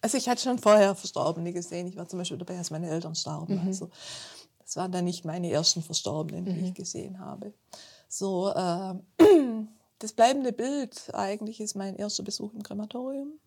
Also 0.00 0.18
ich 0.18 0.28
hatte 0.28 0.42
schon 0.42 0.58
vorher 0.58 0.94
Verstorbene 0.94 1.52
gesehen. 1.52 1.88
Ich 1.88 1.96
war 1.96 2.08
zum 2.08 2.20
Beispiel 2.20 2.38
dabei, 2.38 2.56
als 2.56 2.70
meine 2.70 2.88
Eltern 2.88 3.14
starben. 3.14 3.60
Mhm. 3.60 3.66
Also 3.66 3.90
das 4.66 4.76
waren 4.76 4.90
dann 4.90 5.04
nicht 5.04 5.24
meine 5.24 5.48
ersten 5.50 5.80
Verstorbenen, 5.80 6.44
die 6.44 6.52
mhm. 6.52 6.64
ich 6.64 6.74
gesehen 6.74 7.20
habe. 7.20 7.54
So, 8.08 8.48
äh, 8.48 8.94
das 10.00 10.12
bleibende 10.12 10.52
Bild 10.52 11.14
eigentlich 11.14 11.60
ist 11.60 11.76
mein 11.76 11.94
erster 11.94 12.24
Besuch 12.24 12.52
im 12.52 12.64
Krematorium. 12.64 13.38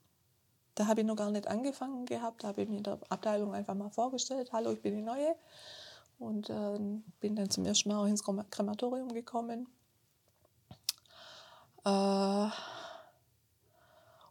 Da 0.75 0.87
habe 0.87 1.01
ich 1.01 1.07
noch 1.07 1.17
gar 1.17 1.29
nicht 1.29 1.47
angefangen 1.47 2.05
gehabt, 2.05 2.43
da 2.43 2.47
habe 2.47 2.61
ich 2.61 2.69
mir 2.69 2.77
in 2.77 2.83
der 2.83 2.99
Abteilung 3.09 3.53
einfach 3.53 3.75
mal 3.75 3.89
vorgestellt, 3.89 4.53
hallo, 4.53 4.71
ich 4.71 4.81
bin 4.81 4.95
die 4.95 5.01
Neue. 5.01 5.35
Und 6.19 6.49
äh, 6.49 6.79
bin 7.19 7.35
dann 7.35 7.49
zum 7.49 7.65
ersten 7.65 7.89
Mal 7.89 7.97
auch 7.97 8.05
ins 8.05 8.23
Krematorium 8.23 9.13
gekommen. 9.13 9.67
Äh, 11.83 12.49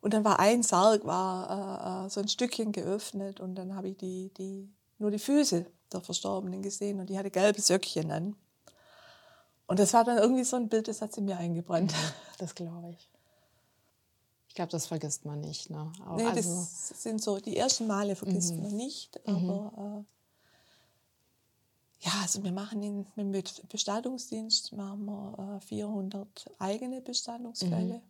und 0.01 0.15
dann 0.15 0.25
war 0.25 0.39
ein 0.39 0.63
Sarg, 0.63 1.05
war 1.05 2.05
äh, 2.05 2.07
äh, 2.07 2.11
so 2.11 2.21
ein 2.21 2.29
Stückchen 2.29 2.73
geöffnet 2.73 3.41
und 3.41 3.57
dann 3.57 3.75
habe 3.75 3.89
ich 3.89 3.97
die, 3.99 4.33
die, 4.39 4.71
nur 4.99 5.11
die 5.11 5.19
Füße 5.19 5.67
der 5.93 6.01
Verstorbenen 6.01 6.63
gesehen 6.63 7.01
und 7.01 7.09
die 7.09 7.19
hatte 7.19 7.31
gelbe 7.31 7.61
Söckchen 7.61 8.11
an. 8.11 8.37
Und 9.67 9.79
das 9.79 9.93
war 9.93 10.05
dann 10.05 10.19
irgendwie 10.19 10.45
so 10.45 10.57
ein 10.57 10.69
Bild, 10.69 10.89
das 10.89 11.03
hat 11.03 11.13
sie 11.13 11.21
mir 11.21 11.37
eingebrannt. 11.37 11.93
Mhm, 11.93 12.13
das 12.39 12.55
glaube 12.55 12.91
ich. 12.91 13.11
Ich 14.49 14.55
glaube, 14.55 14.71
das 14.71 14.87
vergisst 14.87 15.25
man 15.25 15.41
nicht. 15.41 15.71
Ne? 15.71 15.93
Auch, 16.07 16.17
nee, 16.17 16.25
also, 16.25 16.37
das 16.37 17.03
sind 17.03 17.23
so, 17.23 17.39
die 17.39 17.57
ersten 17.57 17.87
Male 17.87 18.17
vergisst 18.17 18.55
mhm. 18.55 18.63
man 18.63 18.77
nicht, 18.77 19.21
mhm. 19.27 19.51
aber 19.51 20.05
äh, 22.01 22.07
ja, 22.07 22.13
also 22.23 22.43
wir 22.45 22.53
machen 22.53 22.83
in, 22.83 23.31
mit 23.31 23.69
Bestattungsdienst 23.69 24.73
machen 24.73 25.05
wir 25.05 25.57
äh, 25.57 25.67
400 25.67 26.51
eigene 26.59 27.01
Bestattungsfälle. 27.01 27.95
Mhm. 27.95 28.03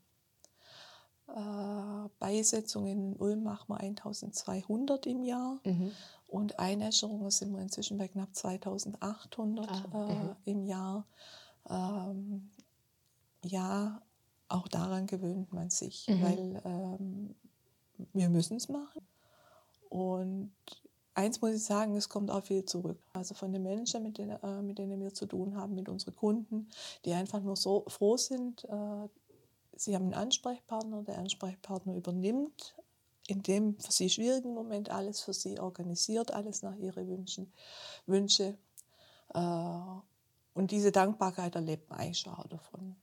Äh, 1.28 2.08
Beisetzungen 2.18 3.12
in 3.12 3.16
Ulm 3.16 3.42
machen 3.42 3.66
wir 3.68 3.80
1200 3.80 5.06
im 5.06 5.24
Jahr. 5.24 5.58
Mhm. 5.64 5.92
Und 6.26 6.58
Einäscherungen 6.58 7.30
sind 7.30 7.52
wir 7.52 7.60
inzwischen 7.60 7.98
bei 7.98 8.08
knapp 8.08 8.34
2800 8.34 9.70
ah, 9.70 9.84
äh, 9.92 10.14
mhm. 10.14 10.36
im 10.44 10.64
Jahr. 10.64 11.06
Ähm, 11.68 12.50
ja, 13.44 14.00
auch 14.48 14.68
daran 14.68 15.06
gewöhnt 15.06 15.52
man 15.52 15.70
sich, 15.70 16.06
mhm. 16.08 16.22
weil 16.22 16.62
ähm, 16.64 17.34
wir 18.12 18.28
müssen 18.30 18.56
es 18.56 18.68
machen. 18.68 19.02
Und 19.90 20.52
eins 21.14 21.40
muss 21.40 21.52
ich 21.52 21.64
sagen, 21.64 21.96
es 21.96 22.08
kommt 22.08 22.30
auch 22.30 22.44
viel 22.44 22.64
zurück. 22.64 22.98
Also 23.12 23.34
von 23.34 23.52
den 23.52 23.62
Menschen, 23.62 24.02
mit 24.02 24.18
denen, 24.18 24.42
äh, 24.42 24.62
mit 24.62 24.78
denen 24.78 25.00
wir 25.00 25.12
zu 25.12 25.26
tun 25.26 25.56
haben, 25.56 25.74
mit 25.74 25.88
unseren 25.88 26.16
Kunden, 26.16 26.68
die 27.04 27.12
einfach 27.12 27.42
nur 27.42 27.56
so 27.56 27.84
froh 27.88 28.16
sind, 28.16 28.64
äh, 28.64 29.08
Sie 29.80 29.94
haben 29.94 30.06
einen 30.06 30.14
Ansprechpartner, 30.14 31.02
der 31.02 31.18
Ansprechpartner 31.18 31.94
übernimmt 31.94 32.74
in 33.28 33.42
dem 33.42 33.78
für 33.78 33.92
Sie 33.92 34.08
schwierigen 34.08 34.54
Moment 34.54 34.90
alles 34.90 35.20
für 35.20 35.34
Sie 35.34 35.60
organisiert, 35.60 36.32
alles 36.32 36.62
nach 36.62 36.76
Ihren 36.76 37.08
Wünschen, 37.08 37.52
Wünsche. 38.06 38.56
Äh, 39.34 39.80
und 40.54 40.70
diese 40.70 40.90
Dankbarkeit 40.90 41.54
erlebt 41.54 41.90
man 41.90 42.00
eigentlich 42.00 42.20
schon 42.20 42.34
auch 42.34 42.48
davon. 42.48 42.96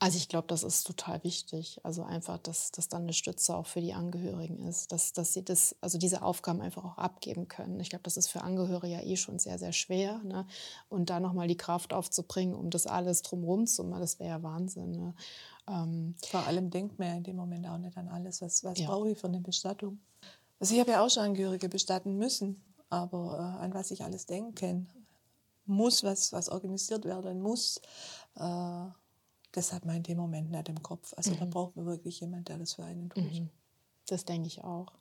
Also 0.00 0.16
ich 0.16 0.28
glaube, 0.28 0.46
das 0.46 0.62
ist 0.62 0.86
total 0.86 1.24
wichtig. 1.24 1.80
Also 1.82 2.04
einfach, 2.04 2.38
dass 2.38 2.70
das 2.70 2.88
dann 2.88 3.02
eine 3.02 3.12
Stütze 3.12 3.56
auch 3.56 3.66
für 3.66 3.80
die 3.80 3.94
Angehörigen 3.94 4.62
ist, 4.62 4.92
dass, 4.92 5.12
dass 5.12 5.32
sie 5.32 5.44
das, 5.44 5.74
also 5.80 5.98
diese 5.98 6.22
Aufgaben 6.22 6.60
einfach 6.60 6.84
auch 6.84 6.98
abgeben 6.98 7.48
können. 7.48 7.80
Ich 7.80 7.90
glaube, 7.90 8.04
das 8.04 8.16
ist 8.16 8.28
für 8.28 8.42
Angehörige 8.42 8.86
ja 8.86 9.02
eh 9.02 9.16
schon 9.16 9.40
sehr, 9.40 9.58
sehr 9.58 9.72
schwer. 9.72 10.18
Ne? 10.18 10.46
Und 10.88 11.10
da 11.10 11.18
nochmal 11.18 11.48
die 11.48 11.56
Kraft 11.56 11.92
aufzubringen, 11.92 12.54
um 12.54 12.70
das 12.70 12.86
alles 12.86 13.22
drumherum 13.22 13.66
zu 13.66 13.82
machen, 13.82 14.00
das 14.00 14.20
wäre 14.20 14.30
ja 14.30 14.42
Wahnsinn. 14.44 14.92
Ne? 14.92 15.14
Ähm, 15.66 16.14
Vor 16.24 16.46
allem 16.46 16.70
denkt 16.70 17.00
man 17.00 17.08
ja 17.08 17.14
in 17.14 17.24
dem 17.24 17.36
Moment 17.36 17.66
auch 17.66 17.78
nicht 17.78 17.96
an 17.96 18.08
alles, 18.08 18.40
was, 18.40 18.62
was 18.62 18.78
ja. 18.78 18.86
brauche 18.86 19.10
ich 19.10 19.18
für 19.18 19.26
eine 19.26 19.40
Bestattung. 19.40 19.98
Also 20.60 20.74
ich 20.74 20.80
habe 20.80 20.92
ja 20.92 21.04
auch 21.04 21.10
schon 21.10 21.24
Angehörige 21.24 21.68
bestatten 21.68 22.16
müssen, 22.16 22.62
aber 22.88 23.56
äh, 23.58 23.64
an 23.64 23.74
was 23.74 23.90
ich 23.90 24.04
alles 24.04 24.26
denken 24.26 24.88
muss, 25.66 26.04
was, 26.04 26.32
was 26.32 26.48
organisiert 26.48 27.04
werden 27.04 27.40
muss, 27.42 27.80
äh, 28.36 28.86
das 29.58 29.72
hat 29.72 29.84
man 29.84 29.96
in 29.96 30.02
dem 30.04 30.16
Moment 30.16 30.50
nicht 30.50 30.68
im 30.68 30.82
Kopf. 30.82 31.12
Also 31.16 31.32
mhm. 31.32 31.38
da 31.40 31.44
braucht 31.46 31.76
man 31.76 31.84
wirklich 31.84 32.20
jemanden, 32.20 32.44
der 32.46 32.58
das 32.58 32.74
für 32.74 32.84
einen 32.84 33.10
tut. 33.10 33.24
Mhm. 33.24 33.50
Das 34.06 34.24
denke 34.24 34.46
ich 34.46 34.64
auch. 34.64 34.92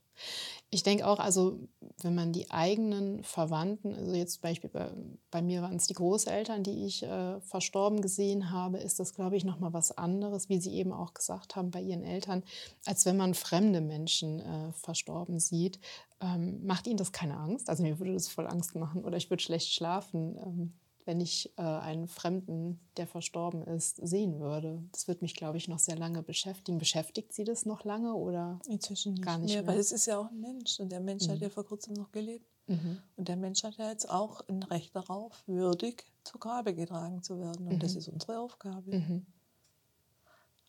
Ich 0.71 0.81
denke 0.81 1.05
auch, 1.05 1.19
also 1.19 1.59
wenn 2.01 2.15
man 2.15 2.33
die 2.33 2.49
eigenen 2.49 3.23
Verwandten, 3.23 3.93
also 3.93 4.15
jetzt 4.15 4.41
Beispiel 4.41 4.71
bei, 4.71 4.91
bei 5.29 5.43
mir 5.43 5.61
waren 5.61 5.75
es 5.75 5.85
die 5.85 5.93
Großeltern, 5.93 6.63
die 6.63 6.85
ich 6.85 7.03
äh, 7.03 7.39
verstorben 7.41 8.01
gesehen 8.01 8.49
habe, 8.49 8.79
ist 8.79 8.99
das, 8.99 9.13
glaube 9.13 9.37
ich, 9.37 9.45
nochmal 9.45 9.73
was 9.73 9.95
anderes, 9.95 10.49
wie 10.49 10.59
Sie 10.59 10.73
eben 10.73 10.91
auch 10.91 11.13
gesagt 11.13 11.55
haben, 11.55 11.69
bei 11.69 11.81
Ihren 11.81 12.03
Eltern, 12.03 12.43
als 12.85 13.05
wenn 13.05 13.15
man 13.15 13.35
fremde 13.35 13.79
Menschen 13.79 14.39
äh, 14.39 14.73
verstorben 14.73 15.39
sieht. 15.39 15.79
Ähm, 16.19 16.65
macht 16.65 16.87
Ihnen 16.87 16.97
das 16.97 17.11
keine 17.11 17.37
Angst? 17.37 17.69
Also 17.69 17.83
mir 17.83 17.99
würde 17.99 18.13
das 18.13 18.27
voll 18.27 18.47
Angst 18.47 18.75
machen 18.75 19.05
oder 19.05 19.17
ich 19.17 19.29
würde 19.29 19.43
schlecht 19.43 19.71
schlafen. 19.71 20.35
Ähm, 20.37 20.73
wenn 21.07 21.21
ich 21.21 21.51
äh, 21.57 21.61
einen 21.61 22.07
Fremden, 22.07 22.79
der 22.97 23.07
verstorben 23.07 23.63
ist, 23.63 23.95
sehen 23.95 24.39
würde. 24.39 24.83
Das 24.91 25.07
wird 25.07 25.21
mich, 25.21 25.35
glaube 25.35 25.57
ich, 25.57 25.69
noch 25.69 25.79
sehr 25.79 25.97
lange 25.97 26.21
beschäftigen. 26.21 26.77
Beschäftigt 26.77 27.33
Sie 27.33 27.45
das 27.45 27.65
noch 27.65 27.85
lange 27.85 28.13
oder 28.13 28.59
Inzwischen 28.67 29.13
nicht 29.13 29.23
gar 29.23 29.37
nicht 29.37 29.53
mehr? 29.53 29.63
mehr? 29.63 29.71
Weil 29.71 29.79
es 29.79 29.93
ist 29.93 30.05
ja 30.05 30.19
auch 30.19 30.29
ein 30.29 30.39
Mensch 30.39 30.79
und 30.79 30.91
der 30.91 30.99
Mensch 30.99 31.25
mhm. 31.25 31.31
hat 31.31 31.39
ja 31.39 31.49
vor 31.49 31.65
kurzem 31.65 31.93
noch 31.93 32.11
gelebt. 32.11 32.45
Mhm. 32.67 33.01
Und 33.15 33.29
der 33.29 33.37
Mensch 33.37 33.63
hat 33.63 33.77
ja 33.77 33.89
jetzt 33.89 34.09
auch 34.09 34.41
ein 34.49 34.61
Recht 34.63 34.93
darauf, 34.95 35.43
würdig 35.47 36.03
zu 36.25 36.37
Grabe 36.37 36.75
getragen 36.75 37.23
zu 37.23 37.39
werden. 37.39 37.67
Und 37.67 37.75
mhm. 37.75 37.79
das 37.79 37.95
ist 37.95 38.09
unsere 38.09 38.39
Aufgabe. 38.39 38.97
Mhm. 38.97 39.25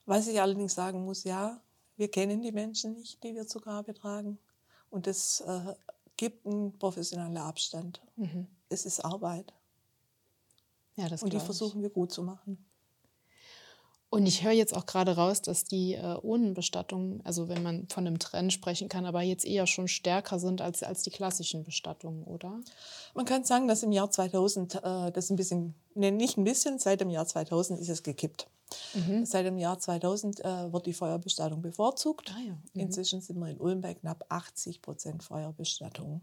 Was 0.07 0.29
ich 0.29 0.41
allerdings 0.41 0.75
sagen 0.75 1.05
muss, 1.05 1.25
ja, 1.25 1.61
wir 1.97 2.09
kennen 2.09 2.41
die 2.41 2.53
Menschen 2.53 2.95
nicht, 2.95 3.23
die 3.25 3.35
wir 3.35 3.49
zu 3.49 3.61
Grabe 3.61 3.93
tragen. 3.93 4.39
Und 4.89 5.09
das 5.09 5.41
äh, 5.41 5.75
gibt 6.17 6.47
einen 6.47 6.79
professionellen 6.79 7.37
Abstand. 7.37 8.01
Mhm. 8.15 8.47
Es 8.69 8.87
ist 8.87 9.05
Arbeit. 9.05 9.53
Ja, 10.99 11.09
das 11.09 11.23
Und 11.23 11.33
die 11.33 11.39
versuchen 11.39 11.81
wir 11.81 11.91
gut 11.91 12.13
zu 12.13 12.23
machen. 12.23 12.59
Und 14.11 14.27
ich 14.27 14.43
höre 14.43 14.53
jetzt 14.53 14.75
auch 14.75 14.87
gerade 14.87 15.17
raus, 15.17 15.43
dass 15.43 15.65
die 15.65 15.95
äh, 15.95 16.17
Urnenbestattungen, 16.23 17.21
also 17.25 17.49
wenn 17.49 17.63
man 17.63 17.89
von 17.89 18.07
einem 18.07 18.19
Trend 18.19 18.53
sprechen 18.53 18.89
kann, 18.89 19.05
aber 19.05 19.21
jetzt 19.21 19.45
eher 19.45 19.67
schon 19.67 19.87
stärker 19.87 20.39
sind 20.39 20.63
als, 20.63 20.83
als 20.83 21.03
die 21.03 21.11
klassischen 21.11 21.63
Bestattungen, 21.63 22.25
oder? 22.25 22.59
Man 23.15 23.27
kann 23.27 23.45
sagen, 23.45 23.69
dass 23.69 23.83
im 23.83 23.93
Jahr 23.93 24.11
2000 24.11 24.77
äh, 24.77 25.13
das 25.13 25.29
ein 25.29 25.37
bisschen, 25.37 25.75
nee, 25.95 26.11
nicht 26.11 26.39
ein 26.39 26.45
bisschen, 26.45 26.79
seit 26.79 27.03
dem 27.03 27.11
Jahr 27.11 27.27
2000 27.27 27.79
ist 27.79 27.91
es 27.91 28.03
gekippt. 28.03 28.49
Mhm. 28.95 29.27
Seit 29.27 29.45
dem 29.45 29.59
Jahr 29.59 29.79
2000 29.79 30.41
äh, 30.41 30.73
wird 30.73 30.87
die 30.87 30.95
Feuerbestattung 30.95 31.61
bevorzugt. 31.61 32.33
Ah, 32.35 32.41
ja. 32.41 32.53
mhm. 32.53 32.81
Inzwischen 32.81 33.21
sind 33.21 33.39
wir 33.39 33.49
in 33.49 33.59
Ulm 33.59 33.83
bei 33.83 33.93
knapp 33.93 34.25
80 34.31 34.81
Prozent 34.81 35.23
Feuerbestattung. 35.23 36.23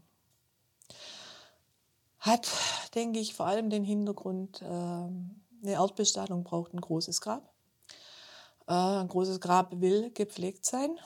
Hat, 2.26 2.48
denke 2.96 3.20
ich, 3.20 3.34
vor 3.34 3.46
allem 3.46 3.70
den 3.70 3.84
Hintergrund, 3.84 4.60
ähm, 4.62 5.42
eine 5.62 5.72
Erdbestattung 5.72 6.42
braucht 6.42 6.74
ein 6.74 6.80
großes 6.80 7.20
Grab. 7.20 7.52
Äh, 8.66 8.72
ein 8.72 9.06
großes 9.06 9.40
Grab 9.40 9.80
will 9.80 10.10
gepflegt 10.10 10.64
sein. 10.64 10.98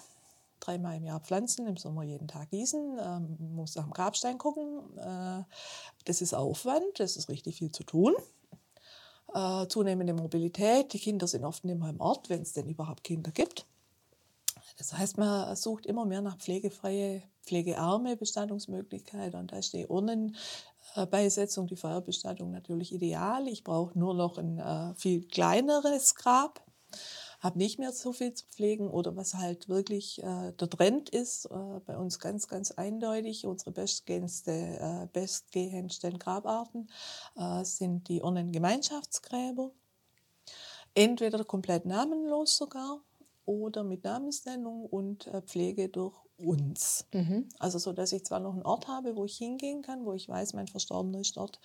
Dreimal 0.60 0.96
im 0.96 1.04
Jahr 1.04 1.20
pflanzen, 1.20 1.66
im 1.66 1.76
Sommer 1.76 2.04
jeden 2.04 2.26
Tag 2.26 2.48
gießen, 2.48 2.98
ähm, 2.98 3.36
muss 3.54 3.76
nach 3.76 3.84
dem 3.84 3.92
Grabstein 3.92 4.38
gucken. 4.38 4.80
Äh, 4.96 5.44
das 6.06 6.22
ist 6.22 6.32
Aufwand, 6.32 6.98
das 6.98 7.16
ist 7.16 7.28
richtig 7.28 7.56
viel 7.56 7.70
zu 7.70 7.84
tun. 7.84 8.14
Äh, 9.34 9.66
zunehmende 9.68 10.14
Mobilität, 10.14 10.94
die 10.94 10.98
Kinder 10.98 11.26
sind 11.26 11.44
oft 11.44 11.64
nicht 11.64 11.78
mehr 11.78 11.90
im 11.90 12.00
Ort, 12.00 12.30
wenn 12.30 12.40
es 12.40 12.54
denn 12.54 12.66
überhaupt 12.66 13.04
Kinder 13.04 13.30
gibt. 13.30 13.66
Das 14.78 14.94
heißt, 14.94 15.18
man 15.18 15.54
sucht 15.56 15.84
immer 15.84 16.06
mehr 16.06 16.22
nach 16.22 16.38
pflegefreie, 16.38 17.22
pflegearme 17.42 18.16
Bestattungsmöglichkeiten 18.16 19.38
und 19.38 19.52
da 19.52 19.58
ist 19.58 19.74
die 19.74 19.86
Urnen 19.86 20.36
Beisetzung, 21.10 21.66
die 21.66 21.76
Feuerbestattung 21.76 22.50
natürlich 22.50 22.92
ideal. 22.92 23.48
Ich 23.48 23.64
brauche 23.64 23.98
nur 23.98 24.14
noch 24.14 24.38
ein 24.38 24.58
äh, 24.58 24.94
viel 24.94 25.26
kleineres 25.26 26.14
Grab, 26.14 26.64
habe 27.40 27.58
nicht 27.58 27.78
mehr 27.78 27.92
so 27.92 28.12
viel 28.12 28.34
zu 28.34 28.44
pflegen 28.46 28.88
oder 28.88 29.16
was 29.16 29.34
halt 29.34 29.68
wirklich 29.68 30.22
äh, 30.22 30.52
der 30.52 30.68
Trend 30.68 31.08
ist, 31.08 31.46
äh, 31.46 31.80
bei 31.86 31.96
uns 31.96 32.18
ganz, 32.18 32.48
ganz 32.48 32.70
eindeutig, 32.72 33.46
unsere 33.46 33.72
bestgehendste, 33.72 34.50
äh, 34.50 35.06
bestgehendsten 35.12 36.18
Grabarten 36.18 36.90
äh, 37.36 37.64
sind 37.64 38.08
die 38.08 38.22
Urnengemeinschaftsgräber. 38.22 39.70
Entweder 40.94 41.44
komplett 41.44 41.86
namenlos 41.86 42.56
sogar 42.56 43.00
oder 43.50 43.82
mit 43.82 44.04
Namensnennung 44.04 44.86
und 44.86 45.26
äh, 45.26 45.42
Pflege 45.42 45.88
durch 45.88 46.16
uns. 46.36 47.06
Mhm. 47.12 47.48
Also 47.58 47.78
so, 47.78 47.92
dass 47.92 48.12
ich 48.12 48.24
zwar 48.24 48.38
noch 48.38 48.52
einen 48.52 48.62
Ort 48.62 48.86
habe, 48.86 49.16
wo 49.16 49.24
ich 49.24 49.36
hingehen 49.36 49.82
kann, 49.82 50.04
wo 50.04 50.12
ich 50.12 50.28
weiß, 50.28 50.54
mein 50.54 50.68
Verstorbener 50.68 51.18
ist 51.18 51.36
dort 51.36 51.58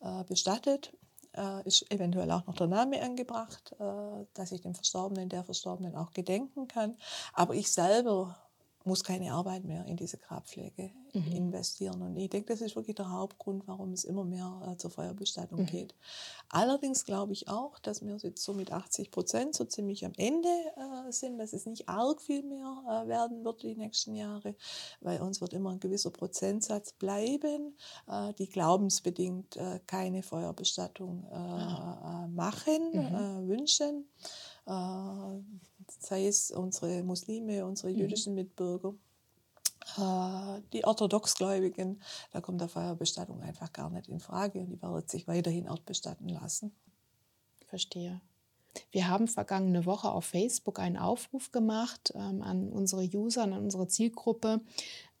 äh, 0.00 0.24
bestattet, 0.24 0.92
äh, 1.36 1.64
ist 1.64 1.88
eventuell 1.92 2.30
auch 2.32 2.44
noch 2.46 2.56
der 2.56 2.66
Name 2.66 3.00
angebracht, 3.00 3.72
äh, 3.78 4.26
dass 4.34 4.50
ich 4.50 4.62
dem 4.62 4.74
Verstorbenen, 4.74 5.28
der 5.28 5.44
Verstorbenen 5.44 5.94
auch 5.94 6.10
gedenken 6.10 6.66
kann. 6.66 6.96
Aber 7.32 7.54
ich 7.54 7.70
selber 7.70 8.36
muss 8.88 9.04
keine 9.04 9.32
Arbeit 9.32 9.64
mehr 9.64 9.84
in 9.86 9.96
diese 9.96 10.18
Grabpflege 10.18 10.90
mhm. 11.12 11.32
investieren. 11.32 12.02
Und 12.02 12.16
ich 12.16 12.30
denke, 12.30 12.52
das 12.52 12.60
ist 12.60 12.74
wirklich 12.74 12.96
der 12.96 13.10
Hauptgrund, 13.10 13.68
warum 13.68 13.92
es 13.92 14.04
immer 14.04 14.24
mehr 14.24 14.60
äh, 14.66 14.76
zur 14.76 14.90
Feuerbestattung 14.90 15.60
mhm. 15.60 15.66
geht. 15.66 15.94
Allerdings 16.48 17.04
glaube 17.04 17.32
ich 17.32 17.48
auch, 17.48 17.78
dass 17.78 18.04
wir 18.04 18.16
jetzt 18.16 18.42
so 18.42 18.54
mit 18.54 18.72
80 18.72 19.10
Prozent 19.10 19.54
so 19.54 19.64
ziemlich 19.64 20.04
am 20.04 20.12
Ende 20.16 20.48
äh, 20.48 21.12
sind, 21.12 21.38
dass 21.38 21.52
es 21.52 21.66
nicht 21.66 21.88
arg 21.88 22.20
viel 22.20 22.42
mehr 22.42 22.82
äh, 22.86 23.08
werden 23.08 23.44
wird 23.44 23.62
die 23.62 23.76
nächsten 23.76 24.14
Jahre, 24.16 24.56
weil 25.00 25.20
uns 25.20 25.40
wird 25.40 25.52
immer 25.52 25.70
ein 25.70 25.80
gewisser 25.80 26.10
Prozentsatz 26.10 26.92
bleiben, 26.92 27.76
äh, 28.08 28.32
die 28.34 28.48
glaubensbedingt 28.48 29.56
äh, 29.56 29.80
keine 29.86 30.22
Feuerbestattung 30.22 31.24
äh, 31.30 32.28
machen, 32.28 32.90
mhm. 32.92 33.48
wünschen 33.48 34.08
sei 35.90 36.26
es 36.26 36.50
unsere 36.50 37.02
Muslime, 37.02 37.64
unsere 37.64 37.92
mhm. 37.92 37.98
jüdischen 37.98 38.34
Mitbürger, 38.34 38.94
äh, 39.96 40.60
die 40.72 40.84
Orthodoxgläubigen, 40.84 42.02
da 42.32 42.40
kommt 42.40 42.60
der 42.60 42.68
Feuerbestattung 42.68 43.40
einfach 43.40 43.72
gar 43.72 43.90
nicht 43.90 44.08
in 44.08 44.20
Frage 44.20 44.60
und 44.60 44.70
die 44.70 44.82
werden 44.82 45.08
sich 45.08 45.26
weiterhin 45.26 45.68
ortbestatten 45.68 46.28
lassen. 46.28 46.72
Verstehe. 47.66 48.20
Wir 48.90 49.08
haben 49.08 49.28
vergangene 49.28 49.86
Woche 49.86 50.10
auf 50.10 50.26
Facebook 50.26 50.78
einen 50.78 50.96
Aufruf 50.96 51.52
gemacht 51.52 52.12
ähm, 52.14 52.42
an 52.42 52.70
unsere 52.70 53.02
User, 53.02 53.42
an 53.42 53.52
unsere 53.52 53.88
Zielgruppe, 53.88 54.60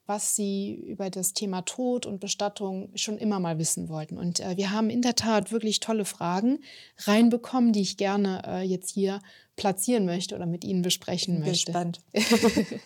was 0.06 0.36
sie 0.36 0.74
über 0.74 1.10
das 1.10 1.34
Thema 1.34 1.62
Tod 1.62 2.06
und 2.06 2.20
Bestattung 2.20 2.90
schon 2.94 3.18
immer 3.18 3.40
mal 3.40 3.58
wissen 3.58 3.88
wollten. 3.88 4.16
Und 4.16 4.40
äh, 4.40 4.56
wir 4.56 4.70
haben 4.70 4.90
in 4.90 5.02
der 5.02 5.16
Tat 5.16 5.52
wirklich 5.52 5.80
tolle 5.80 6.04
Fragen 6.04 6.60
reinbekommen, 6.98 7.72
die 7.72 7.82
ich 7.82 7.96
gerne 7.96 8.42
äh, 8.46 8.62
jetzt 8.62 8.90
hier 8.90 9.20
platzieren 9.58 10.06
möchte 10.06 10.34
oder 10.34 10.46
mit 10.46 10.64
Ihnen 10.64 10.80
besprechen 10.80 11.40
möchte. 11.40 11.72
Gespannt. 11.72 12.00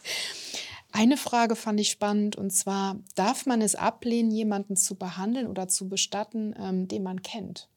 Eine 0.93 1.17
Frage 1.17 1.55
fand 1.55 1.79
ich 1.79 1.91
spannend 1.91 2.37
und 2.37 2.51
zwar, 2.51 2.97
darf 3.15 3.47
man 3.47 3.63
es 3.63 3.77
ablehnen, 3.77 4.31
jemanden 4.31 4.77
zu 4.77 4.97
behandeln 4.97 5.47
oder 5.47 5.69
zu 5.69 5.89
bestatten, 5.89 6.55
ähm, 6.59 6.89
den 6.89 7.03
man 7.05 7.23
kennt? 7.23 7.69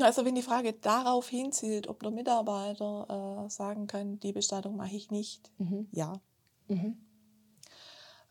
Also 0.00 0.24
wenn 0.24 0.34
die 0.34 0.42
Frage 0.42 0.72
darauf 0.72 1.28
hinzielt, 1.28 1.88
ob 1.88 2.02
der 2.02 2.10
Mitarbeiter 2.10 3.44
äh, 3.46 3.50
sagen 3.50 3.86
kann, 3.86 4.20
die 4.20 4.32
Bestattung 4.32 4.76
mache 4.76 4.94
ich 4.96 5.10
nicht, 5.10 5.50
mhm. 5.58 5.88
ja. 5.92 6.20
Mhm. 6.68 6.96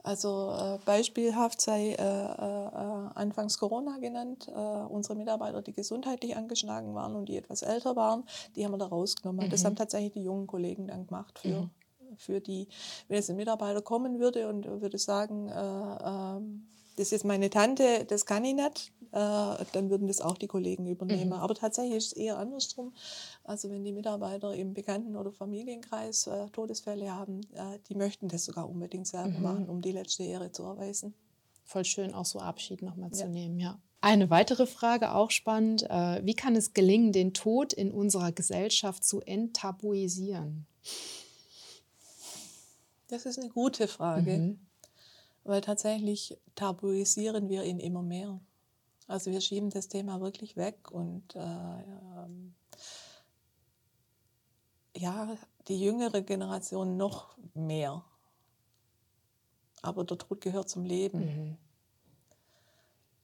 Also 0.05 0.51
äh, 0.51 0.77
beispielhaft 0.85 1.59
sei 1.59 1.93
äh, 1.93 1.95
äh, 1.95 3.09
anfangs 3.15 3.57
Corona 3.57 3.97
genannt. 3.97 4.47
Äh, 4.47 4.51
unsere 4.51 5.15
Mitarbeiter, 5.15 5.63
die 5.63 5.73
gesundheitlich 5.73 6.37
angeschlagen 6.37 6.93
waren 6.93 7.15
und 7.15 7.27
die 7.27 7.37
etwas 7.37 7.63
älter 7.63 7.95
waren, 7.95 8.23
die 8.55 8.63
haben 8.63 8.71
wir 8.71 8.77
da 8.77 8.85
rausgenommen. 8.85 9.47
Mhm. 9.47 9.49
Das 9.49 9.65
haben 9.65 9.75
tatsächlich 9.75 10.13
die 10.13 10.23
jungen 10.23 10.45
Kollegen 10.45 10.87
dann 10.87 11.07
gemacht 11.07 11.39
für, 11.39 11.61
mhm. 11.61 11.69
für 12.17 12.39
die, 12.39 12.67
wenn 13.07 13.17
jetzt 13.17 13.31
ein 13.31 13.35
Mitarbeiter 13.35 13.81
kommen 13.81 14.19
würde 14.19 14.47
und 14.47 14.65
würde 14.79 14.99
sagen, 14.99 15.49
äh, 15.49 15.97
ähm, 16.03 16.67
das 16.95 17.07
ist 17.07 17.11
jetzt 17.11 17.25
meine 17.25 17.49
Tante, 17.49 18.05
das 18.07 18.25
kann 18.25 18.45
ich 18.45 18.53
nicht, 18.55 18.91
äh, 19.11 19.65
dann 19.73 19.89
würden 19.89 20.07
das 20.07 20.21
auch 20.21 20.37
die 20.37 20.47
Kollegen 20.47 20.87
übernehmen. 20.87 21.27
Mhm. 21.27 21.33
Aber 21.33 21.53
tatsächlich 21.55 21.95
ist 21.97 22.05
es 22.07 22.13
eher 22.13 22.37
andersrum. 22.37 22.93
Also 23.43 23.69
wenn 23.69 23.83
die 23.83 23.91
Mitarbeiter 23.91 24.53
im 24.53 24.73
Bekannten- 24.73 25.15
oder 25.15 25.31
Familienkreis 25.31 26.27
äh, 26.27 26.47
Todesfälle 26.51 27.11
haben, 27.13 27.41
äh, 27.53 27.79
die 27.89 27.95
möchten 27.95 28.27
das 28.27 28.45
sogar 28.45 28.69
unbedingt 28.69 29.07
selber 29.07 29.29
Mhm. 29.37 29.41
machen, 29.43 29.69
um 29.69 29.81
die 29.81 29.91
letzte 29.91 30.23
Ehre 30.23 30.51
zu 30.51 30.63
erweisen. 30.63 31.13
Voll 31.65 31.83
schön, 31.85 32.13
auch 32.13 32.25
so 32.25 32.39
Abschied 32.39 32.81
nochmal 32.81 33.11
zu 33.11 33.23
Ja. 33.23 33.27
nehmen, 33.29 33.59
ja. 33.59 33.79
Eine 34.01 34.29
weitere 34.29 34.67
Frage, 34.67 35.13
auch 35.15 35.31
spannend. 35.31 35.81
Äh, 35.89 36.21
wie 36.23 36.35
kann 36.35 36.55
es 36.55 36.73
gelingen, 36.73 37.11
den 37.11 37.33
Tod 37.33 37.73
in 37.73 37.91
unserer 37.91 38.31
Gesellschaft 38.31 39.03
zu 39.03 39.19
enttabuisieren? 39.21 40.67
Das 43.07 43.25
ist 43.25 43.39
eine 43.39 43.49
gute 43.49 43.87
Frage, 43.87 44.31
Mhm. 44.37 44.59
Weil 45.45 45.61
tatsächlich 45.61 46.37
tabuisieren 46.55 47.47
wir 47.49 47.63
ihn 47.63 47.79
immer 47.79 48.01
mehr. 48.01 48.41
Also 49.07 49.31
wir 49.31 49.39
schieben 49.39 49.69
das 49.69 49.87
Thema 49.87 50.19
wirklich 50.19 50.57
weg 50.57 50.91
und 50.91 51.35
äh, 51.35 51.39
ähm, 51.39 52.55
ja, 54.97 55.37
die 55.67 55.79
jüngere 55.79 56.23
Generation 56.23 56.97
noch 56.97 57.37
mehr. 57.53 58.03
Aber 59.83 60.03
der 60.03 60.17
Tod 60.17 60.41
gehört 60.41 60.67
zum 60.67 60.83
Leben. 60.83 61.19
Mhm. 61.19 61.57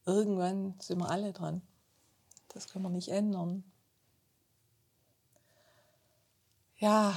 Irgendwann 0.06 0.76
sind 0.80 1.00
wir 1.00 1.10
alle 1.10 1.34
dran. 1.34 1.64
Das 2.50 2.68
können 2.68 2.86
wir 2.86 2.90
nicht 2.90 3.10
ändern. 3.10 3.64
Ja, 6.78 7.16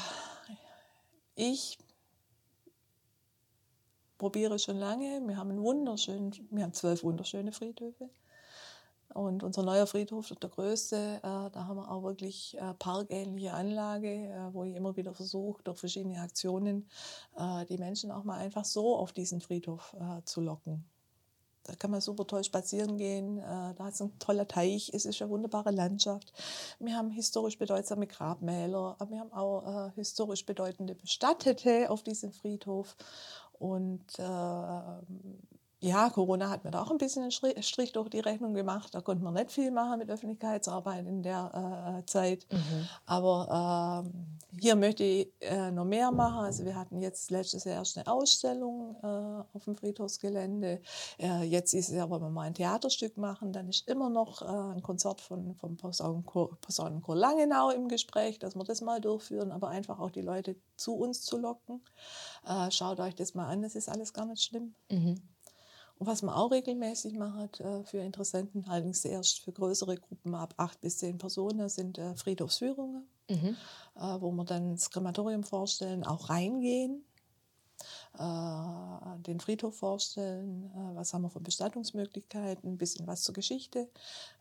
ich 1.35 1.79
probiere 4.19 4.59
schon 4.59 4.77
lange. 4.77 5.21
Wir 5.27 5.37
haben 5.37 5.51
einen 5.51 5.63
wunderschönen, 5.63 6.33
wir 6.51 6.65
haben 6.65 6.73
zwölf 6.73 7.03
wunderschöne 7.03 7.53
Friedhöfe. 7.53 8.11
Und 9.15 9.45
unser 9.45 9.63
neuer 9.63 9.87
Friedhof 9.87 10.33
der 10.43 10.51
größte. 10.51 10.97
Äh, 10.97 11.21
da 11.23 11.67
haben 11.69 11.77
wir 11.77 11.89
auch 11.89 12.03
wirklich 12.03 12.57
äh, 12.59 12.75
parkähnliche 12.75 13.53
Anlage, 13.53 14.09
äh, 14.09 14.53
wo 14.53 14.65
ich 14.65 14.75
immer 14.75 14.97
wieder 14.97 15.15
versuche, 15.15 15.63
durch 15.63 15.79
verschiedene 15.79 16.21
Aktionen 16.21 16.89
die 17.69 17.79
Menschen 17.79 18.11
auch 18.11 18.25
mal 18.25 18.39
einfach 18.39 18.65
so 18.65 18.97
auf 18.97 19.13
diesen 19.13 19.41
Friedhof 19.41 19.97
zu 20.25 20.41
locken. 20.41 20.85
Da 21.65 21.75
kann 21.75 21.91
man 21.91 22.01
super 22.01 22.27
toll 22.27 22.45
spazieren 22.45 22.97
gehen. 22.99 23.39
Da 23.39 23.89
ist 23.89 24.01
ein 24.01 24.17
toller 24.19 24.47
Teich. 24.47 24.91
Es 24.93 25.05
ist 25.05 25.21
eine 25.21 25.31
wunderbare 25.31 25.71
Landschaft. 25.71 26.33
Wir 26.79 26.95
haben 26.95 27.11
historisch 27.11 27.59
bedeutsame 27.59 28.07
Grabmäler. 28.07 28.97
Wir 29.09 29.19
haben 29.19 29.33
auch 29.33 29.91
historisch 29.95 30.47
bedeutende 30.47 30.95
Bestattete 30.95 31.91
auf 31.91 32.05
diesem 32.05 32.33
Friedhof. 32.33 32.97
Und 33.65 34.19
äh, 34.19 35.54
ja, 35.85 36.09
Corona 36.09 36.49
hat 36.49 36.65
mir 36.65 36.71
da 36.71 36.83
auch 36.83 36.91
ein 36.91 36.97
bisschen 36.97 37.23
einen 37.25 37.63
Strich 37.63 37.93
durch 37.93 38.09
die 38.09 38.21
Rechnung 38.21 38.55
gemacht. 38.55 38.95
Da 38.95 39.03
konnte 39.03 39.23
man 39.23 39.35
nicht 39.35 39.53
viel 39.53 39.71
machen 39.71 39.99
mit 39.99 40.11
Öffentlichkeitsarbeit 40.11 41.07
in 41.07 41.23
der 41.23 41.99
äh, 42.01 42.07
Zeit. 42.07 42.47
Mhm. 42.51 42.89
Aber 43.05 44.03
ähm, 44.07 44.39
hier 44.59 44.77
möchte 44.77 45.05
ich 45.05 45.29
äh, 45.41 45.71
noch 45.71 45.85
mehr 45.85 46.11
machen. 46.11 46.45
Also 46.45 46.65
wir 46.65 46.75
hatten 46.75 47.03
jetzt 47.03 47.31
letztes 47.31 47.65
Jahr 47.65 47.77
erst 47.77 47.99
eine 47.99 48.07
Ausstellung 48.07 48.97
äh, 49.03 49.57
auf 49.57 49.65
dem 49.65 49.77
Friedhofsgelände. 49.77 50.81
Äh, 51.19 51.43
jetzt 51.43 51.75
ist 51.75 51.91
es 51.91 51.95
ja, 51.95 52.09
wollen 52.09 52.23
wir 52.23 52.31
mal 52.31 52.47
ein 52.47 52.55
Theaterstück 52.55 53.19
machen. 53.19 53.53
Dann 53.53 53.69
ist 53.69 53.87
immer 53.87 54.09
noch 54.09 54.41
äh, 54.41 54.75
ein 54.75 54.83
Konzert 54.83 55.21
von, 55.21 55.55
vom 55.55 55.77
Posaunenchor, 55.77 56.57
Posaunenchor 56.63 57.15
Langenau 57.15 57.69
im 57.71 57.89
Gespräch, 57.89 58.39
dass 58.39 58.55
wir 58.55 58.65
das 58.65 58.81
mal 58.81 59.03
durchführen, 59.03 59.53
aber 59.53 59.69
einfach 59.69 59.99
auch 59.99 60.11
die 60.11 60.23
Leute 60.23 60.57
zu 60.77 60.95
uns 60.95 61.21
zu 61.21 61.37
locken. 61.37 61.83
Äh, 62.47 62.71
schaut 62.71 63.01
euch 63.01 63.15
das 63.15 63.35
mal 63.35 63.49
an, 63.49 63.61
das 63.61 63.75
ist 63.75 63.91
alles 63.91 64.15
gar 64.15 64.25
nicht 64.25 64.43
schlimm. 64.43 64.75
Mhm. 64.91 65.34
Und 65.99 66.07
was 66.07 66.23
man 66.23 66.35
auch 66.35 66.51
regelmäßig 66.51 67.15
macht 67.15 67.61
äh, 67.61 67.85
für 67.85 67.99
Interessenten, 67.99 68.65
allerdings 68.69 69.05
erst 69.05 69.41
für 69.41 69.53
größere 69.53 69.97
Gruppen 69.97 70.35
ab 70.35 70.55
acht 70.57 70.81
bis 70.81 70.99
zehn 70.99 71.19
Personen, 71.19 71.69
sind 71.69 71.99
äh, 71.99 72.15
Friedhofsführungen, 72.17 73.09
Mhm. 73.31 73.57
äh, 73.97 74.21
wo 74.21 74.33
wir 74.33 74.45
dann 74.45 74.73
das 74.73 74.91
Krematorium 74.91 75.45
vorstellen, 75.45 76.05
auch 76.05 76.29
reingehen, 76.31 77.05
äh, 78.19 79.21
den 79.23 79.41
Friedhof 79.41 79.77
vorstellen, 79.77 80.71
äh, 80.75 80.95
was 80.97 81.13
haben 81.15 81.23
wir 81.23 81.31
für 81.31 81.41
Bestattungsmöglichkeiten, 81.41 82.69
ein 82.71 82.79
bisschen 82.79 83.07
was 83.07 83.23
zur 83.23 83.35
Geschichte 83.35 83.89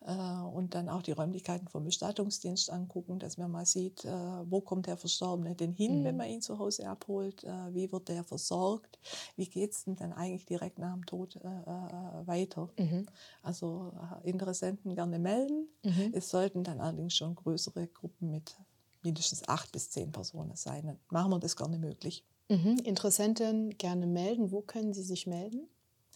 äh, 0.01 0.11
und 0.13 0.75
dann 0.75 0.89
auch 0.89 1.01
die 1.01 1.11
Räumlichkeiten 1.11 1.67
vom 1.67 1.83
Bestattungsdienst 1.85 2.69
angucken, 2.71 3.19
dass 3.19 3.37
man 3.37 3.51
mal 3.51 3.65
sieht, 3.65 4.05
äh, 4.05 4.11
wo 4.11 4.61
kommt 4.61 4.87
der 4.87 4.97
Verstorbene 4.97 5.55
denn 5.55 5.71
hin, 5.73 6.01
Mhm. 6.01 6.03
wenn 6.03 6.17
man 6.17 6.27
ihn 6.29 6.41
zu 6.41 6.59
Hause 6.59 6.87
abholt, 6.87 7.43
äh, 7.43 7.73
wie 7.73 7.91
wird 7.91 8.09
der 8.09 8.23
versorgt, 8.23 8.99
wie 9.35 9.47
geht 9.49 9.71
es 9.71 9.85
denn 9.85 9.95
dann 9.95 10.13
eigentlich 10.13 10.45
direkt 10.45 10.79
nach 10.79 10.93
dem 10.93 11.05
Tod 11.05 11.35
weiter. 11.43 12.69
Mhm. 12.77 13.07
Also 13.41 13.91
Interessenten 14.23 14.95
gerne 14.95 15.19
melden. 15.19 15.67
Mhm. 15.83 16.11
Es 16.13 16.29
sollten 16.29 16.63
dann 16.63 16.79
allerdings 16.79 17.15
schon 17.15 17.35
größere 17.35 17.87
Gruppen 17.87 18.29
mit 18.31 18.55
mindestens 19.01 19.47
acht 19.47 19.71
bis 19.71 19.89
zehn 19.89 20.11
Personen 20.11 20.55
sein. 20.55 20.85
Dann 20.87 20.99
machen 21.09 21.31
wir 21.31 21.39
das 21.39 21.55
gerne 21.55 21.77
möglich. 21.77 22.25
Mhm. 22.49 22.79
Interessenten 22.83 23.77
gerne 23.77 24.07
melden. 24.07 24.51
Wo 24.51 24.61
können 24.61 24.93
Sie 24.93 25.03
sich 25.03 25.27
melden? 25.27 25.67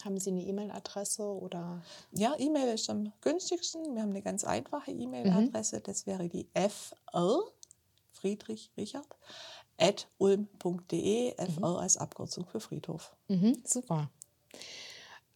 Haben 0.04 0.20
Sie 0.20 0.30
eine 0.30 0.44
E-Mail-Adresse 0.44 1.24
oder? 1.24 1.82
Ja, 2.12 2.36
E-Mail 2.38 2.74
ist 2.74 2.90
am 2.90 3.12
günstigsten. 3.22 3.96
Wir 3.96 4.04
haben 4.04 4.12
eine 4.12 4.22
ganz 4.22 4.44
einfache 4.44 4.92
E-Mail-Adresse. 4.92 5.82
Das 5.82 6.06
wäre 6.06 6.30
die 6.30 6.48
FR, 6.54 7.40
Friedrich 8.12 8.72
Richard, 8.78 9.08
at 9.80 10.08
ulm.de, 10.18 11.34
FR 11.36 11.80
als 11.80 11.98
Abkürzung 11.98 12.46
für 12.46 12.60
Friedhof. 12.60 13.16
Mhm. 13.28 13.62
Super. 13.66 14.12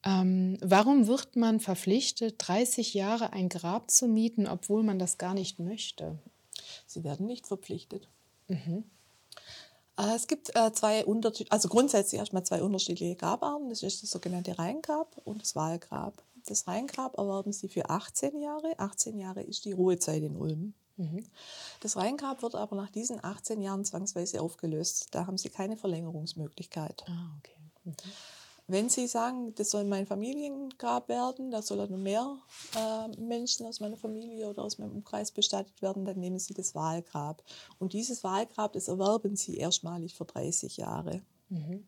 Ähm, 0.03 0.57
warum 0.61 1.07
wird 1.07 1.35
man 1.35 1.59
verpflichtet, 1.59 2.35
30 2.39 2.93
Jahre 2.93 3.33
ein 3.33 3.49
Grab 3.49 3.91
zu 3.91 4.07
mieten, 4.07 4.47
obwohl 4.47 4.83
man 4.83 4.99
das 4.99 5.17
gar 5.17 5.33
nicht 5.33 5.59
möchte? 5.59 6.17
Sie 6.87 7.03
werden 7.03 7.25
nicht 7.25 7.47
verpflichtet. 7.47 8.09
Mhm. 8.47 8.83
Äh, 10.01 10.15
Es 10.15 10.27
gibt 10.27 10.55
äh, 10.55 10.71
zwei 10.73 11.05
Unterschied 11.05 11.51
also 11.51 11.69
grundsätzlich 11.69 12.19
erstmal 12.19 12.43
zwei 12.43 12.61
unterschiedliche 12.63 13.15
Grabarten. 13.15 13.69
Das 13.69 13.83
ist 13.83 14.03
das 14.03 14.09
sogenannte 14.09 14.57
Rheingrab 14.57 15.21
und 15.23 15.41
das 15.41 15.55
Wahlgrab. 15.55 16.21
Das 16.45 16.67
Rheingrab 16.67 17.17
erwerben 17.17 17.53
Sie 17.53 17.69
für 17.69 17.89
18 17.89 18.39
Jahre. 18.39 18.73
18 18.77 19.17
Jahre 19.17 19.43
ist 19.43 19.65
die 19.65 19.73
Ruhezeit 19.73 20.23
in 20.23 20.35
Ulm. 20.35 20.73
Mhm. 20.97 21.23
Das 21.81 21.97
Rheingrab 21.97 22.41
wird 22.41 22.55
aber 22.55 22.75
nach 22.75 22.89
diesen 22.89 23.23
18 23.23 23.61
Jahren 23.61 23.85
zwangsweise 23.85 24.41
aufgelöst. 24.41 25.09
Da 25.11 25.27
haben 25.27 25.37
Sie 25.37 25.49
keine 25.49 25.77
Verlängerungsmöglichkeit. 25.77 27.03
Ah, 27.07 27.37
okay. 27.37 27.57
Mhm. 27.83 27.93
Wenn 28.67 28.89
Sie 28.89 29.07
sagen, 29.07 29.53
das 29.55 29.71
soll 29.71 29.83
mein 29.83 30.07
Familiengrab 30.07 31.09
werden, 31.09 31.51
da 31.51 31.61
soll 31.61 31.77
noch 31.77 31.89
mehr 31.97 32.37
äh, 32.75 33.07
Menschen 33.19 33.65
aus 33.65 33.79
meiner 33.79 33.97
Familie 33.97 34.49
oder 34.49 34.63
aus 34.63 34.77
meinem 34.77 34.91
Umkreis 34.91 35.31
bestattet 35.31 35.81
werden, 35.81 36.05
dann 36.05 36.19
nehmen 36.19 36.39
Sie 36.39 36.53
das 36.53 36.73
Wahlgrab. 36.73 37.43
Und 37.79 37.93
dieses 37.93 38.23
Wahlgrab, 38.23 38.73
das 38.73 38.87
erwerben 38.87 39.35
Sie 39.35 39.57
erstmalig 39.57 40.15
für 40.15 40.25
30 40.25 40.77
Jahre. 40.77 41.21
Mhm. 41.49 41.85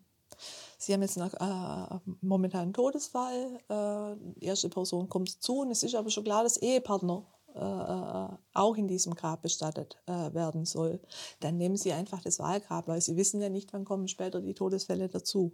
Sie 0.78 0.94
haben 0.94 1.02
jetzt 1.02 1.18
noch, 1.18 1.34
äh, 1.34 2.00
momentan 2.22 2.64
einen 2.64 2.74
Todesfall, 2.74 3.60
äh, 3.70 4.16
die 4.36 4.46
erste 4.46 4.70
Person 4.70 5.08
kommt 5.08 5.30
zu 5.30 5.60
und 5.60 5.72
es 5.72 5.84
ist 5.84 5.96
aber 5.96 6.10
schon 6.10 6.24
klar, 6.24 6.44
dass 6.44 6.58
Ehepartner 6.58 7.26
äh, 7.56 7.60
äh, 7.60 8.28
auch 8.54 8.78
in 8.78 8.88
diesem 8.88 9.14
Grab 9.14 9.44
bestattet 9.44 10.02
äh, 10.08 10.34
werden 10.34 10.66
soll. 10.66 11.00
Dann 11.40 11.58
nehmen 11.58 11.78
Sie 11.78 11.94
einfach 11.94 12.22
das 12.22 12.40
Wahlgrab, 12.40 12.88
weil 12.88 13.00
Sie 13.00 13.16
wissen 13.16 13.42
ja 13.42 13.50
nicht, 13.50 13.72
wann 13.74 13.86
kommen 13.86 14.08
später 14.08 14.42
die 14.42 14.56
Todesfälle 14.56 15.08
dazu. 15.08 15.54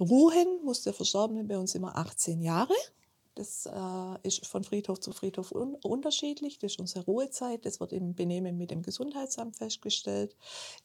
Ruhen 0.00 0.64
muss 0.64 0.82
der 0.82 0.92
Verstorbene 0.92 1.44
bei 1.44 1.58
uns 1.58 1.74
immer 1.74 1.96
18 1.96 2.40
Jahre. 2.40 2.74
Das 3.36 3.66
äh, 3.66 4.18
ist 4.28 4.46
von 4.46 4.62
Friedhof 4.62 5.00
zu 5.00 5.10
Friedhof 5.12 5.50
un 5.52 5.74
unterschiedlich. 5.82 6.58
Das 6.60 6.72
ist 6.72 6.78
unsere 6.80 7.04
Ruhezeit. 7.04 7.66
Das 7.66 7.80
wird 7.80 7.92
im 7.92 8.14
Benehmen 8.14 8.56
mit 8.56 8.70
dem 8.70 8.82
Gesundheitsamt 8.82 9.56
festgestellt. 9.56 10.36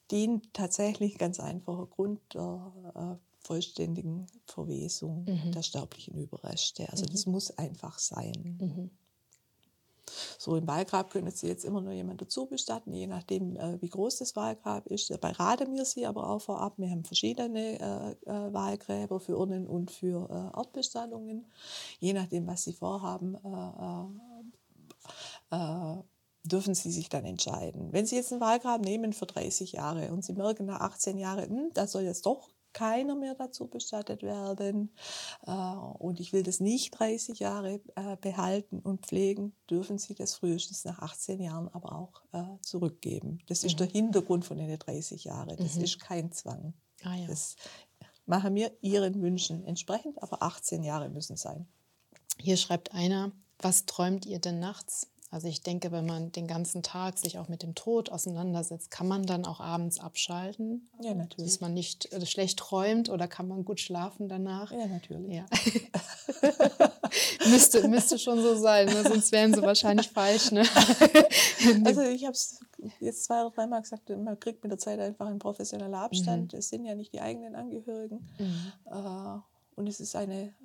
Dient 0.10 0.52
tatsächlich 0.54 1.18
ganz 1.20 1.40
einfacher 1.40 1.86
Grund 1.86 2.20
der 2.34 2.74
äh, 2.96 3.46
vollständigen 3.46 4.26
Verwesung 4.46 5.26
Mhm. 5.26 5.52
der 5.52 5.62
sterblichen 5.62 6.16
Überreste. 6.18 6.90
Also 6.90 7.06
das 7.06 7.26
muss 7.26 7.52
einfach 7.58 8.00
sein. 8.00 8.58
Mhm. 8.60 8.90
So 10.38 10.56
im 10.56 10.68
Wahlgrab 10.68 11.10
können 11.12 11.32
Sie 11.32 11.48
jetzt 11.48 11.66
immer 11.66 11.82
nur 11.82 11.94
jemand 11.94 12.22
dazu 12.22 12.46
bestatten, 12.46 12.94
je 12.94 13.08
nachdem, 13.08 13.56
äh, 13.58 13.82
wie 13.82 13.90
groß 13.90 14.18
das 14.18 14.36
Wahlgrab 14.36 14.88
ist. 14.88 15.10
Dabei 15.10 15.32
raten 15.32 15.74
wir 15.74 15.86
Sie 15.86 16.06
aber 16.06 16.30
auch 16.30 16.42
vorab. 16.42 16.74
Wir 16.78 16.90
haben 16.90 17.04
verschiedene 17.04 17.80
äh, 17.80 18.12
äh, 18.30 18.54
Wahlgräber 18.54 19.20
für 19.20 19.38
Urnen 19.38 19.68
und 19.68 19.92
für 19.92 20.30
äh, 20.30 20.58
Ortbestattungen. 20.58 21.46
Je 22.00 22.14
nachdem, 22.14 22.48
was 22.48 22.64
Sie 22.64 22.74
vorhaben, 22.74 23.36
äh, 23.36 23.50
äh, 25.52 25.58
äh, 25.58 26.04
dürfen 26.44 26.74
Sie 26.74 26.92
sich 26.92 27.10
dann 27.10 27.26
entscheiden. 27.26 27.92
Wenn 27.92 28.06
Sie 28.06 28.16
jetzt 28.16 28.32
einen 28.32 28.42
Wahlgrab 28.42 28.82
nehmen 28.82 29.14
für 29.14 29.26
30 29.26 29.74
Jahre 29.74 30.12
und 30.12 30.24
Sie 30.24 30.34
merken 30.34 30.66
nach 30.66 30.82
18 30.82 31.18
Jahren, 31.18 31.50
hm, 31.50 31.72
da 31.74 31.88
soll 31.88 32.04
jetzt 32.04 32.26
doch 32.26 32.50
keiner 32.74 33.16
mehr 33.16 33.36
dazu 33.36 33.68
bestattet 33.68 34.24
werden 34.24 34.94
äh, 35.46 35.52
und 35.52 36.20
ich 36.20 36.34
will 36.34 36.44
das 36.44 36.60
nicht 36.60 36.92
30 37.00 37.40
Jahre 37.40 37.82
äh, 37.96 38.16
behalten 38.22 38.80
und 38.80 39.06
pflegen, 39.06 39.54
dürfen 39.70 39.98
Sie 39.98 40.16
das 40.16 40.36
frühestens 40.36 40.86
nach 40.86 41.00
18 41.00 41.42
Jahren 41.42 41.68
aber 41.70 41.94
auch 41.94 42.22
äh, 42.32 42.60
zurückgeben. 42.62 43.40
Das 43.48 43.64
ist 43.64 43.80
der 43.80 43.88
Hintergrund 43.88 44.46
von 44.46 44.58
den 44.58 44.78
30 44.78 45.24
Jahren. 45.24 45.56
Das 45.58 45.76
Mhm. 45.76 45.84
ist 45.84 46.00
kein 46.00 46.32
Zwang. 46.32 46.74
Ah 47.04 47.16
ja. 47.16 47.28
Das, 47.28 47.56
machen 48.30 48.54
wir 48.54 48.72
ihren 48.82 49.22
Wünschen 49.22 49.64
entsprechend, 49.66 50.22
aber 50.22 50.44
18 50.44 50.84
Jahre 50.84 51.10
müssen 51.10 51.36
sein. 51.36 51.68
Hier 52.38 52.58
schreibt 52.58 52.94
einer, 52.94 53.32
was 53.58 53.86
träumt 53.86 54.26
ihr 54.26 54.40
denn 54.40 54.60
nachts? 54.60 55.08
Also 55.32 55.48
ich 55.48 55.62
denke, 55.62 55.92
wenn 55.92 56.08
man 56.08 56.32
den 56.32 56.48
ganzen 56.48 56.82
Tag 56.82 57.20
sich 57.20 57.38
auch 57.38 57.50
mit 57.50 57.62
dem 57.62 57.76
Tod 57.76 58.12
auseinandersetzt, 58.12 58.90
kann 58.90 59.08
man 59.08 59.28
dann 59.28 59.46
auch 59.46 59.60
abends 59.60 60.00
abschalten? 60.00 60.90
Ja, 61.02 61.14
natürlich. 61.14 61.52
Dass 61.52 61.62
man 61.62 61.76
nicht 61.76 62.12
äh, 62.12 62.26
schlecht 62.26 62.58
träumt 62.58 63.10
oder 63.10 63.28
kann 63.28 63.48
man 63.48 63.64
gut 63.64 63.80
schlafen 63.80 64.28
danach? 64.28 64.72
Ja, 64.72 64.88
natürlich. 64.88 65.32
Ja. 65.32 65.46
müsste, 67.48 67.88
müsste 67.88 68.18
schon 68.18 68.42
so 68.42 68.56
sein, 68.56 68.88
ne? 68.88 69.04
sonst 69.04 69.32
wären 69.32 69.54
sie 69.54 69.62
wahrscheinlich 69.62 70.10
falsch. 70.10 70.52
Ne? 70.52 70.64
also 71.86 72.02
ich 72.02 72.24
habe 72.24 72.34
es 72.34 72.60
jetzt 73.00 73.26
zwei 73.26 73.42
oder 73.42 73.52
dreimal 73.52 73.82
gesagt, 73.82 74.10
man 74.10 74.40
kriegt 74.40 74.64
mit 74.64 74.72
der 74.72 74.80
Zeit 74.80 75.00
einfach 75.00 75.28
einen 75.28 75.38
professionellen 75.38 75.94
Abstand. 75.94 76.56
Es 76.56 76.70
sind 76.70 76.86
ja 76.86 76.96
nicht 76.96 77.14
die 77.14 77.22
eigenen 77.22 77.56
Angehörigen. 77.56 78.28
Äh, 78.86 79.40
und 79.76 79.88
es 79.88 80.00
ist 80.00 80.16
eine 80.16 80.56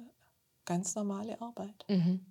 ganz 0.64 0.94
normale 0.94 1.38
Arbeit. 1.42 1.84
Mhm. 1.88 2.24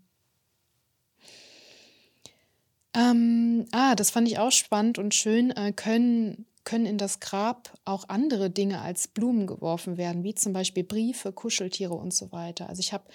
Ähm, 2.95 3.65
ah, 3.71 3.95
das 3.95 4.11
fand 4.11 4.27
ich 4.27 4.39
auch 4.39 4.51
spannend 4.51 4.99
und 4.99 5.13
schön. 5.13 5.51
Äh, 5.51 5.73
können, 5.73 6.45
können 6.63 6.85
in 6.85 6.97
das 6.97 7.19
Grab 7.19 7.73
auch 7.85 8.09
andere 8.09 8.49
Dinge 8.49 8.81
als 8.81 9.07
Blumen 9.07 9.47
geworfen 9.47 9.97
werden, 9.97 10.23
wie 10.23 10.35
zum 10.35 10.53
Beispiel 10.53 10.83
Briefe, 10.83 11.31
Kuscheltiere 11.31 11.93
und 11.93 12.13
so 12.13 12.31
weiter. 12.31 12.69
Also 12.69 12.79
ich 12.79 12.93
habe 12.93 13.05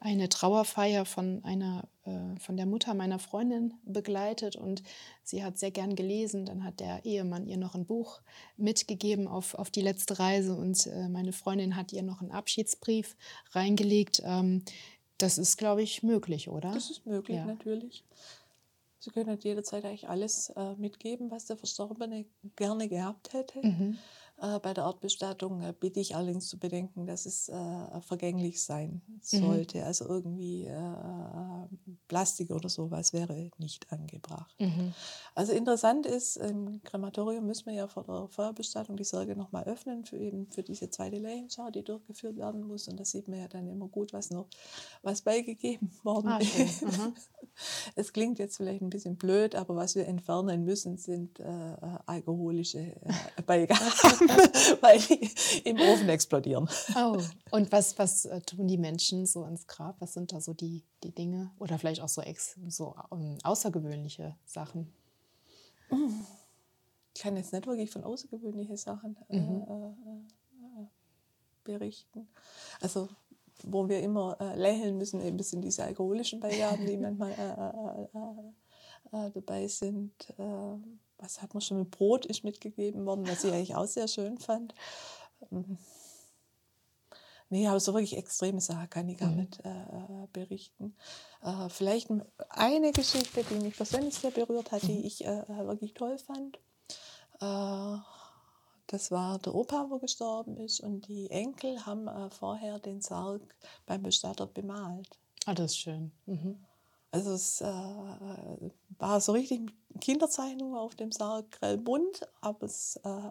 eine 0.00 0.28
Trauerfeier 0.28 1.04
von 1.04 1.42
einer 1.44 1.88
äh, 2.04 2.38
von 2.40 2.56
der 2.56 2.66
Mutter 2.66 2.94
meiner 2.94 3.20
Freundin 3.20 3.74
begleitet 3.84 4.56
und 4.56 4.82
sie 5.22 5.44
hat 5.44 5.58
sehr 5.58 5.70
gern 5.70 5.94
gelesen. 5.94 6.44
Dann 6.44 6.64
hat 6.64 6.80
der 6.80 7.04
Ehemann 7.04 7.46
ihr 7.46 7.56
noch 7.56 7.74
ein 7.74 7.86
Buch 7.86 8.20
mitgegeben 8.56 9.28
auf, 9.28 9.54
auf 9.54 9.70
die 9.70 9.82
letzte 9.82 10.18
Reise 10.18 10.56
und 10.56 10.86
äh, 10.88 11.08
meine 11.08 11.32
Freundin 11.32 11.76
hat 11.76 11.92
ihr 11.92 12.02
noch 12.02 12.20
einen 12.20 12.32
Abschiedsbrief 12.32 13.16
reingelegt. 13.52 14.20
Ähm, 14.24 14.64
das 15.18 15.38
ist, 15.38 15.56
glaube 15.56 15.82
ich, 15.82 16.02
möglich, 16.02 16.48
oder? 16.48 16.72
Das 16.72 16.90
ist 16.90 17.06
möglich, 17.06 17.36
ja. 17.36 17.44
natürlich. 17.44 18.02
Sie 19.02 19.10
können 19.10 19.28
halt 19.28 19.42
jederzeit 19.42 19.84
eigentlich 19.84 20.08
alles 20.08 20.50
äh, 20.50 20.76
mitgeben, 20.76 21.32
was 21.32 21.46
der 21.46 21.56
Verstorbene 21.56 22.24
gerne 22.54 22.88
gehabt 22.88 23.32
hätte. 23.32 23.58
Mhm. 23.60 23.98
Äh, 24.42 24.58
bei 24.58 24.74
der 24.74 24.84
Erdbestattung 24.84 25.60
äh, 25.60 25.72
bitte 25.78 26.00
ich 26.00 26.16
allerdings 26.16 26.48
zu 26.48 26.58
bedenken, 26.58 27.06
dass 27.06 27.26
es 27.26 27.48
äh, 27.48 28.00
vergänglich 28.00 28.62
sein 28.62 29.00
mhm. 29.06 29.20
sollte. 29.22 29.78
Mhm. 29.78 29.84
Also 29.84 30.08
irgendwie 30.08 30.68
Plastik 32.08 32.50
oder 32.50 32.68
sowas 32.68 33.12
wäre 33.12 33.50
nicht 33.58 33.92
angebracht. 33.92 34.54
Mhm. 34.58 34.92
Also 35.34 35.52
interessant 35.52 36.06
ist, 36.06 36.36
im 36.36 36.82
Krematorium 36.82 37.46
müssen 37.46 37.66
wir 37.66 37.74
ja 37.74 37.86
vor 37.86 38.04
der 38.04 38.28
Feuerbestattung 38.28 38.96
die 38.96 39.04
Särge 39.04 39.36
nochmal 39.36 39.64
öffnen, 39.64 40.04
für 40.04 40.18
eben 40.18 40.50
für 40.50 40.62
diese 40.62 40.90
zweite 40.90 41.18
Leichenschau, 41.18 41.70
die 41.70 41.84
durchgeführt 41.84 42.36
werden 42.36 42.66
muss. 42.66 42.88
Und 42.88 42.98
da 42.98 43.04
sieht 43.04 43.28
man 43.28 43.38
ja 43.38 43.48
dann 43.48 43.68
immer 43.68 43.86
gut, 43.88 44.12
was 44.12 44.30
noch 44.30 44.48
was 45.02 45.22
beigegeben 45.22 45.90
worden 46.02 46.28
ah, 46.28 46.38
ist. 46.38 46.84
es 47.94 48.12
klingt 48.12 48.38
jetzt 48.38 48.56
vielleicht 48.56 48.82
ein 48.82 48.90
bisschen 48.90 49.16
blöd, 49.16 49.54
aber 49.54 49.76
was 49.76 49.94
wir 49.94 50.06
entfernen 50.08 50.64
müssen, 50.64 50.96
sind 50.96 51.38
äh, 51.38 51.76
alkoholische 52.06 52.80
äh, 52.80 53.42
Beigaben. 53.46 53.80
weil 54.80 54.98
die 54.98 55.30
im 55.68 55.78
Ofen 55.78 56.08
explodieren. 56.08 56.68
Oh, 56.96 57.18
und 57.50 57.72
was, 57.72 57.98
was 57.98 58.24
äh, 58.24 58.40
tun 58.40 58.68
die 58.68 58.78
Menschen 58.78 59.26
so 59.26 59.44
ins 59.44 59.66
Grab? 59.66 59.96
Was 60.00 60.14
sind 60.14 60.32
da 60.32 60.40
so 60.40 60.54
die, 60.54 60.84
die 61.02 61.14
Dinge? 61.14 61.50
Oder 61.58 61.78
vielleicht 61.78 62.00
auch 62.00 62.08
so, 62.08 62.22
ex, 62.22 62.56
so 62.68 62.94
um, 63.10 63.38
außergewöhnliche 63.42 64.36
Sachen? 64.44 64.92
Ich 67.14 67.20
kann 67.22 67.36
jetzt 67.36 67.52
nicht 67.52 67.66
wirklich 67.66 67.90
von 67.90 68.04
außergewöhnlichen 68.04 68.76
Sachen 68.76 69.16
äh, 69.28 69.38
mhm. 69.38 69.62
äh, 69.62 70.82
äh, 70.82 70.86
berichten. 71.64 72.28
Also 72.80 73.08
wo 73.64 73.88
wir 73.88 74.00
immer 74.00 74.36
äh, 74.40 74.56
lächeln 74.56 74.98
müssen, 74.98 75.20
eben 75.20 75.38
sind 75.40 75.62
diese 75.62 75.84
alkoholischen 75.84 76.40
Beigaben, 76.40 76.84
die 76.86 76.96
manchmal 76.98 77.34
dabei 79.12 79.68
sind. 79.68 80.12
Was 81.22 81.40
hat 81.40 81.54
man 81.54 81.60
schon 81.60 81.78
mit 81.78 81.90
Brot 81.90 82.26
ist 82.26 82.44
mitgegeben 82.44 83.06
worden, 83.06 83.26
was 83.26 83.44
ich 83.44 83.52
eigentlich 83.52 83.76
auch 83.76 83.86
sehr 83.86 84.08
schön 84.08 84.38
fand. 84.38 84.74
Ähm, 85.50 85.78
nee, 87.48 87.66
aber 87.68 87.80
so 87.80 87.94
wirklich 87.94 88.16
extreme 88.16 88.60
Sachen 88.60 88.90
kann 88.90 89.08
ich 89.08 89.18
gar 89.18 89.30
mhm. 89.30 89.36
nicht 89.36 89.60
äh, 89.64 90.26
berichten. 90.32 90.96
Äh, 91.42 91.68
vielleicht 91.68 92.10
eine 92.48 92.92
Geschichte, 92.92 93.44
die 93.44 93.54
mich 93.54 93.76
persönlich 93.76 94.14
sehr 94.14 94.32
berührt 94.32 94.72
hat, 94.72 94.82
die 94.82 94.98
mhm. 94.98 95.04
ich 95.04 95.24
äh, 95.24 95.48
wirklich 95.48 95.94
toll 95.94 96.18
fand. 96.18 96.58
Äh, 97.40 98.02
das 98.88 99.10
war 99.10 99.38
der 99.38 99.54
Opa, 99.54 99.86
wo 99.88 99.98
gestorben 99.98 100.56
ist, 100.56 100.80
und 100.80 101.08
die 101.08 101.30
Enkel 101.30 101.86
haben 101.86 102.08
äh, 102.08 102.30
vorher 102.30 102.78
den 102.78 103.00
Sarg 103.00 103.40
beim 103.86 104.02
Bestatter 104.02 104.46
bemalt. 104.46 105.08
Ah, 105.46 105.54
das 105.54 105.72
ist 105.72 105.78
schön. 105.78 106.12
Mhm. 106.26 106.62
Also 107.12 107.32
es 107.32 107.60
äh, 107.60 107.66
war 108.98 109.20
so 109.20 109.32
richtig 109.32 109.70
Kinderzeichnung 110.00 110.74
auf 110.74 110.94
dem 110.94 111.12
Sarg 111.12 111.52
grell 111.52 111.76
bunt, 111.76 112.26
aber 112.40 112.64
es 112.64 112.96
äh, 113.04 113.30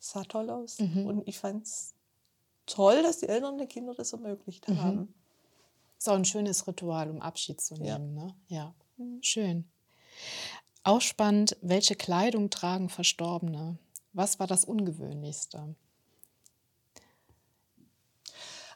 sah 0.00 0.24
toll 0.24 0.50
aus. 0.50 0.80
Mhm. 0.80 1.06
Und 1.06 1.28
ich 1.28 1.38
fand 1.38 1.64
es 1.64 1.94
toll, 2.66 3.04
dass 3.04 3.20
die 3.20 3.28
Eltern 3.28 3.56
den 3.56 3.68
Kindern 3.68 3.94
das 3.96 4.12
ermöglicht 4.12 4.68
mhm. 4.68 4.82
haben. 4.82 5.14
Ist 5.96 6.08
auch 6.08 6.16
ein 6.16 6.24
schönes 6.24 6.66
Ritual, 6.66 7.08
um 7.08 7.22
Abschied 7.22 7.60
zu 7.60 7.74
nehmen. 7.74 8.16
Ja, 8.16 8.24
ne? 8.24 8.34
ja. 8.48 8.74
Mhm. 8.96 9.22
schön. 9.22 9.64
Auch 10.82 11.00
spannend, 11.00 11.56
welche 11.62 11.94
Kleidung 11.94 12.50
tragen 12.50 12.88
Verstorbene? 12.88 13.78
Was 14.12 14.40
war 14.40 14.48
das 14.48 14.64
Ungewöhnlichste? 14.64 15.76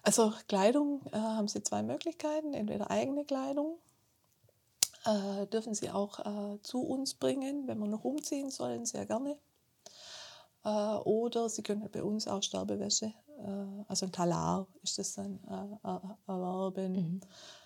Also 0.02 0.32
Kleidung 0.46 1.02
äh, 1.12 1.18
haben 1.18 1.48
Sie 1.48 1.62
zwei 1.62 1.82
Möglichkeiten, 1.82 2.54
entweder 2.54 2.90
eigene 2.90 3.24
Kleidung 3.24 3.78
äh, 5.04 5.46
dürfen 5.46 5.74
Sie 5.74 5.90
auch 5.90 6.18
äh, 6.20 6.62
zu 6.62 6.80
uns 6.80 7.14
bringen, 7.14 7.66
wenn 7.66 7.78
wir 7.78 7.86
noch 7.86 8.04
umziehen 8.04 8.50
sollen, 8.50 8.84
sehr 8.84 9.06
gerne. 9.06 9.38
Äh, 10.64 10.68
oder 10.68 11.48
Sie 11.48 11.62
können 11.62 11.88
bei 11.90 12.02
uns 12.02 12.26
auch 12.28 12.42
Sterbewäsche, 12.42 13.06
äh, 13.38 13.84
also 13.88 14.06
ein 14.06 14.12
Talar 14.12 14.66
ist 14.82 14.98
das 14.98 15.14
dann 15.14 15.38
äh, 15.48 15.88
äh, 15.88 16.00
erwerben. 16.26 16.92
Mhm. 16.92 17.20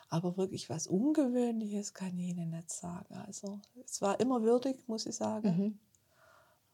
Aber 0.08 0.36
wirklich 0.36 0.68
was 0.68 0.86
Ungewöhnliches 0.86 1.94
kann 1.94 2.18
ich 2.18 2.28
Ihnen 2.28 2.50
nicht 2.50 2.70
sagen. 2.70 3.14
Also 3.26 3.60
es 3.82 4.02
war 4.02 4.20
immer 4.20 4.42
würdig, 4.42 4.86
muss 4.86 5.06
ich 5.06 5.16
sagen. 5.16 5.48
Mhm. 5.48 5.78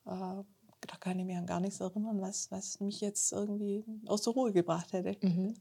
da 0.04 0.96
kann 0.98 1.18
ich 1.20 1.24
mich 1.24 1.36
an 1.36 1.46
gar 1.46 1.60
nichts 1.60 1.78
erinnern, 1.78 2.20
was, 2.20 2.50
was 2.50 2.80
mich 2.80 3.00
jetzt 3.00 3.30
irgendwie 3.30 3.84
aus 4.06 4.22
der 4.22 4.32
Ruhe 4.32 4.52
gebracht 4.52 4.92
hätte. 4.92 5.16
Mhm. 5.24 5.54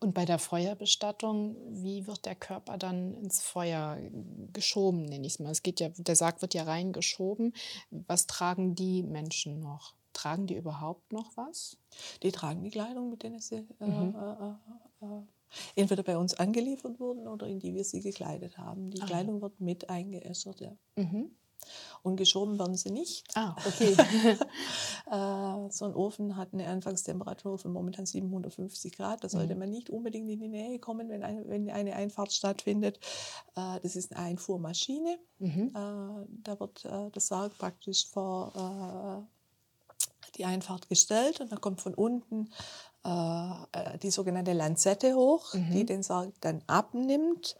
Und 0.00 0.14
bei 0.14 0.24
der 0.24 0.38
Feuerbestattung, 0.38 1.56
wie 1.70 2.06
wird 2.06 2.26
der 2.26 2.34
Körper 2.34 2.78
dann 2.78 3.14
ins 3.14 3.40
Feuer 3.40 3.98
geschoben, 4.52 5.04
nenne 5.04 5.26
ich 5.26 5.34
es 5.34 5.38
mal? 5.38 5.50
Es 5.50 5.62
geht 5.62 5.80
ja, 5.80 5.88
der 5.88 6.16
Sarg 6.16 6.42
wird 6.42 6.54
ja 6.54 6.64
reingeschoben. 6.64 7.54
Was 7.90 8.26
tragen 8.26 8.74
die 8.74 9.02
Menschen 9.02 9.60
noch? 9.60 9.94
Tragen 10.12 10.46
die 10.46 10.56
überhaupt 10.56 11.12
noch 11.12 11.36
was? 11.36 11.76
Die 12.22 12.32
tragen 12.32 12.62
die 12.62 12.70
Kleidung, 12.70 13.10
mit 13.10 13.22
denen 13.22 13.40
sie 13.40 13.66
äh, 13.80 13.86
mhm. 13.86 14.14
äh, 14.14 15.06
äh, 15.06 15.06
äh 15.06 15.22
entweder 15.76 16.02
bei 16.02 16.16
uns 16.16 16.34
angeliefert 16.34 16.98
wurden 16.98 17.28
oder 17.28 17.46
in 17.46 17.60
die 17.60 17.74
wir 17.74 17.84
sie 17.84 18.00
gekleidet 18.00 18.58
haben. 18.58 18.90
Die 18.90 19.00
Aha. 19.00 19.06
Kleidung 19.06 19.40
wird 19.40 19.60
mit 19.60 19.88
eingeäschert, 19.88 20.60
ja. 20.60 20.76
Mhm. 20.96 21.30
Und 22.02 22.16
geschoben 22.16 22.58
werden 22.58 22.76
sie 22.76 22.90
nicht. 22.90 23.24
Ah, 23.34 23.56
okay. 23.66 23.96
Äh, 25.06 25.70
so 25.70 25.84
ein 25.84 25.94
Ofen 25.94 26.36
hat 26.36 26.54
eine 26.54 26.66
Anfangstemperatur 26.66 27.58
von 27.58 27.72
momentan 27.72 28.06
750 28.06 28.96
Grad. 28.96 29.22
Da 29.22 29.28
sollte 29.28 29.54
mhm. 29.54 29.60
man 29.60 29.70
nicht 29.70 29.90
unbedingt 29.90 30.30
in 30.30 30.40
die 30.40 30.48
Nähe 30.48 30.78
kommen, 30.78 31.10
wenn 31.10 31.22
eine, 31.22 31.46
wenn 31.46 31.70
eine 31.70 31.94
Einfahrt 31.94 32.32
stattfindet. 32.32 32.98
Äh, 33.54 33.80
das 33.82 33.96
ist 33.96 34.16
eine 34.16 34.24
Einfuhrmaschine. 34.24 35.18
Mhm. 35.38 35.68
Äh, 35.68 36.26
da 36.42 36.58
wird 36.58 36.88
das 37.12 37.26
Sarg 37.26 37.56
praktisch 37.58 38.06
vor 38.06 39.26
die 40.36 40.46
Einfahrt 40.46 40.88
gestellt 40.88 41.40
und 41.40 41.52
dann 41.52 41.60
kommt 41.60 41.80
von 41.80 41.94
unten 41.94 42.50
die 44.02 44.10
sogenannte 44.10 44.54
Lanzette 44.54 45.14
hoch, 45.14 45.52
mhm. 45.52 45.70
die 45.72 45.84
den 45.84 46.02
Sarg 46.02 46.32
dann 46.40 46.62
abnimmt 46.66 47.56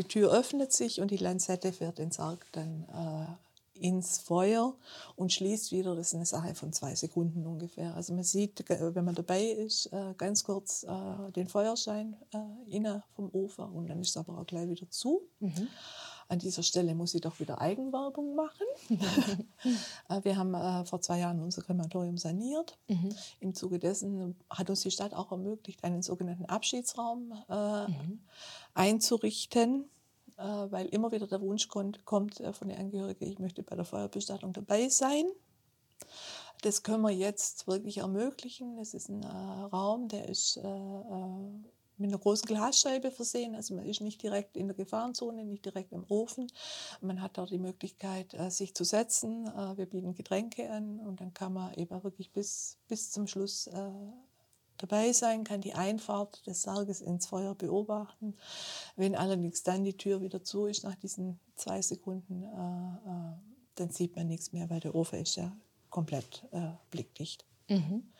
die 0.00 0.08
Tür 0.08 0.32
öffnet 0.32 0.72
sich 0.72 1.00
und 1.00 1.10
die 1.10 1.18
Lanzette 1.18 1.72
fährt 1.72 1.98
den 1.98 2.10
Sarg 2.10 2.46
dann 2.52 2.86
äh, 2.88 3.86
ins 3.86 4.18
Feuer 4.18 4.74
und 5.16 5.32
schließt 5.32 5.72
wieder. 5.72 5.94
Das 5.94 6.08
ist 6.08 6.14
eine 6.14 6.26
Sache 6.26 6.54
von 6.54 6.72
zwei 6.72 6.94
Sekunden 6.94 7.46
ungefähr. 7.46 7.94
Also 7.94 8.14
man 8.14 8.24
sieht, 8.24 8.64
wenn 8.68 9.04
man 9.04 9.14
dabei 9.14 9.44
ist, 9.44 9.86
äh, 9.92 10.14
ganz 10.16 10.44
kurz 10.44 10.84
äh, 10.84 11.32
den 11.32 11.48
Feuerschein 11.48 12.16
äh, 12.32 12.74
inne 12.74 13.02
vom 13.14 13.30
Ofen 13.32 13.66
und 13.66 13.88
dann 13.88 14.00
ist 14.00 14.10
es 14.10 14.16
aber 14.16 14.38
auch 14.38 14.46
gleich 14.46 14.68
wieder 14.68 14.88
zu. 14.90 15.22
Mhm. 15.40 15.68
An 16.30 16.38
dieser 16.38 16.62
Stelle 16.62 16.94
muss 16.94 17.12
ich 17.14 17.22
doch 17.22 17.40
wieder 17.40 17.60
Eigenwerbung 17.60 18.36
machen. 18.36 18.66
Äh, 20.08 20.24
wir 20.24 20.36
haben 20.36 20.54
äh, 20.54 20.86
vor 20.86 21.02
zwei 21.02 21.18
Jahren 21.18 21.40
unser 21.40 21.60
Krematorium 21.60 22.16
saniert. 22.16 22.78
Mhm. 22.88 23.14
Im 23.40 23.54
Zuge 23.54 23.78
dessen 23.78 24.34
hat 24.48 24.70
uns 24.70 24.80
die 24.80 24.90
Stadt 24.90 25.12
auch 25.12 25.30
ermöglicht, 25.30 25.84
einen 25.84 26.02
sogenannten 26.02 26.46
Abschiedsraum 26.46 27.32
äh, 27.48 27.88
mhm. 27.88 28.20
einzurichten, 28.72 29.90
äh, 30.38 30.42
weil 30.42 30.86
immer 30.86 31.12
wieder 31.12 31.26
der 31.26 31.42
Wunsch 31.42 31.68
kommt, 31.68 32.06
kommt 32.06 32.40
äh, 32.40 32.54
von 32.54 32.68
den 32.68 32.78
Angehörigen, 32.78 33.26
ich 33.26 33.38
möchte 33.38 33.62
bei 33.62 33.76
der 33.76 33.84
Feuerbestattung 33.84 34.54
dabei 34.54 34.88
sein. 34.88 35.26
das 36.62 36.82
können 36.82 37.02
wir 37.02 37.10
jetzt 37.10 37.66
wirklich 37.66 37.98
ermöglichen. 37.98 38.78
Es 38.78 38.94
ist 38.94 39.10
ein 39.10 39.22
äh, 39.22 39.26
Raum, 39.26 40.08
der 40.08 40.28
ist 40.28 40.56
äh, 40.56 40.62
äh, 40.62 41.64
mit 42.00 42.10
einer 42.10 42.18
großen 42.18 42.46
Glasscheibe 42.46 43.10
versehen. 43.10 43.54
Also 43.54 43.74
man 43.74 43.86
ist 43.86 44.00
nicht 44.00 44.22
direkt 44.22 44.56
in 44.56 44.66
der 44.66 44.76
Gefahrenzone, 44.76 45.44
nicht 45.44 45.64
direkt 45.64 45.92
im 45.92 46.04
Ofen. 46.08 46.50
Man 47.00 47.20
hat 47.20 47.38
dort 47.38 47.50
die 47.50 47.58
Möglichkeit, 47.58 48.34
äh, 48.34 48.50
sich 48.50 48.74
zu 48.74 48.84
setzen. 48.84 49.46
Äh, 49.46 49.76
wir 49.76 49.86
bieten 49.86 50.14
Getränke 50.14 50.70
an 50.70 50.98
und 51.00 51.20
dann 51.20 51.34
kann 51.34 51.52
man 51.52 51.74
eben 51.74 52.02
wirklich 52.02 52.32
bis, 52.32 52.78
bis 52.88 53.10
zum 53.10 53.26
Schluss 53.26 53.66
äh, 53.66 53.90
dabei 54.78 55.12
sein, 55.12 55.44
kann 55.44 55.60
die 55.60 55.74
Einfahrt 55.74 56.46
des 56.46 56.62
Sarges 56.62 57.02
ins 57.02 57.26
Feuer 57.26 57.54
beobachten. 57.54 58.34
Wenn 58.96 59.14
allerdings 59.14 59.62
dann 59.62 59.84
die 59.84 59.96
Tür 59.96 60.22
wieder 60.22 60.42
zu 60.42 60.66
ist 60.66 60.84
nach 60.84 60.94
diesen 60.94 61.38
zwei 61.54 61.82
Sekunden, 61.82 62.44
dann 63.74 63.90
sieht 63.90 64.16
man 64.16 64.28
nichts 64.28 64.52
mehr, 64.52 64.70
weil 64.70 64.80
der 64.80 64.94
Ofen 64.94 65.20
ist 65.20 65.36
ja 65.36 65.54
komplett 65.90 66.46
blickdicht. 66.90 67.44
Mhm. 67.68 68.10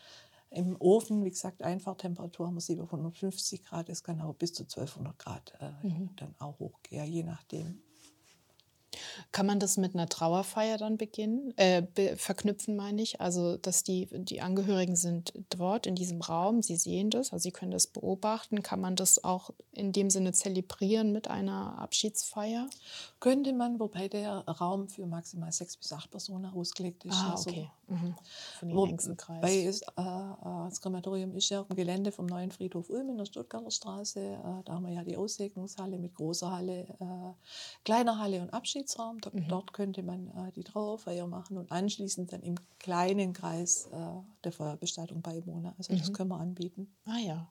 Im 0.51 0.77
Ofen, 0.81 1.25
wie 1.25 1.31
gesagt, 1.31 1.63
Einfahrtemperatur 1.63 2.49
haben 2.49 2.55
wir 2.55 2.61
750 2.61 3.65
Grad. 3.65 3.89
Es 3.89 4.03
kann 4.03 4.21
aber 4.21 4.35
bis 4.35 4.53
zu 4.53 4.65
1200 4.65 5.19
Grad 5.19 5.55
äh, 5.61 5.87
mhm. 5.87 6.11
dann 6.17 6.35
auch 6.39 6.59
hochgehen, 6.59 7.07
je 7.07 7.23
nachdem, 7.23 7.83
kann 9.33 9.47
man 9.47 9.61
das 9.61 9.77
mit 9.77 9.95
einer 9.95 10.09
Trauerfeier 10.09 10.77
dann 10.77 10.97
beginnen, 10.97 11.53
äh, 11.57 11.83
be 11.83 12.17
verknüpfen, 12.17 12.77
meine 12.77 13.03
ich? 13.03 13.21
Also, 13.21 13.57
dass 13.57 13.85
die, 13.85 14.09
die 14.11 14.41
Angehörigen 14.41 14.97
sind 14.97 15.33
dort 15.51 15.87
in 15.87 15.95
diesem 15.95 16.21
Raum, 16.21 16.63
sie 16.63 16.77
sehen 16.77 17.11
das, 17.11 17.33
also 17.33 17.43
sie 17.43 17.53
können 17.53 17.71
das 17.71 17.87
beobachten. 17.87 18.63
Kann 18.63 18.81
man 18.81 18.97
das 18.97 19.23
auch 19.23 19.51
in 19.73 19.93
dem 19.93 20.11
Sinne 20.11 20.33
zelebrieren 20.33 21.13
mit 21.13 21.29
einer 21.29 21.79
Abschiedsfeier? 21.79 22.69
Könnte 23.21 23.53
man, 23.53 23.79
wobei 23.79 24.09
der 24.09 24.41
Raum 24.49 24.89
für 24.89 25.07
maximal 25.07 25.53
sechs 25.53 25.77
bis 25.77 25.93
acht 25.93 26.11
Personen 26.11 26.47
ausgelegt 26.47 27.05
ist. 27.05 27.15
Ah, 27.15 27.33
also, 27.33 27.51
okay. 27.51 27.71
Mhm. 27.91 28.15
Von 28.59 28.69
dem 28.69 28.79
engsten 28.79 29.17
Kreis. 29.17 29.43
Weil 29.43 29.67
es, 29.67 29.83
äh, 29.83 30.01
äh, 30.01 30.69
das 30.69 30.81
Krematorium 30.81 31.35
ist 31.35 31.49
ja 31.49 31.61
auf 31.61 31.67
dem 31.67 31.77
Gelände 31.77 32.13
vom 32.13 32.27
neuen 32.27 32.53
Friedhof 32.53 32.89
Ulm 32.89 33.11
in 33.11 33.19
der 33.19 33.25
Stuttgarter 33.25 33.71
Straße. 33.71 34.21
Äh, 34.21 34.63
da 34.65 34.75
haben 34.75 34.87
wir 34.87 34.93
ja 34.93 35.03
die 35.03 35.17
Aussegnungshalle 35.17 35.99
mit 35.99 36.15
großer 36.15 36.53
Halle, 36.53 36.87
äh, 37.01 37.33
kleiner 37.85 38.19
Halle 38.19 38.43
und 38.43 38.55
Abschiedsraum. 38.55 39.21
Dort, 39.21 39.35
mhm. 39.35 39.49
dort 39.49 39.73
könnte 39.73 40.03
man 40.03 40.29
äh, 40.29 40.53
die 40.53 40.63
Trauerfeier 40.63 41.27
machen 41.27 41.59
und 41.59 41.73
anschließend 41.73 42.33
dann 42.33 42.43
im 42.43 42.55
kleinen 42.79 43.33
Kreis 43.33 43.89
äh, 43.93 43.97
der 44.45 44.53
Feuerbestattung 44.53 45.21
beiwohnen. 45.21 45.73
Also 45.77 45.95
das 45.95 46.11
mhm. 46.11 46.13
können 46.13 46.31
wir 46.31 46.39
anbieten. 46.39 46.95
Ah 47.07 47.19
ja. 47.19 47.51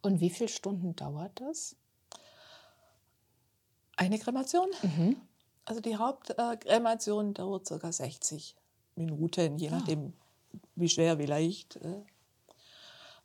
Und 0.00 0.20
wie 0.20 0.30
viele 0.30 0.48
Stunden 0.48 0.94
dauert 0.94 1.40
das? 1.40 1.76
Eine 3.96 4.18
Kremation? 4.18 4.68
Mhm. 4.82 5.16
Also 5.64 5.80
die 5.80 5.96
Hauptkremation 5.96 7.34
dauert 7.34 7.68
ca. 7.68 7.92
60 7.92 8.56
Minuten, 8.94 9.58
je 9.58 9.68
ah. 9.68 9.72
nachdem, 9.72 10.12
wie 10.74 10.88
schwer, 10.88 11.18
wie 11.18 11.26
leicht. 11.26 11.76
Äh, 11.76 12.02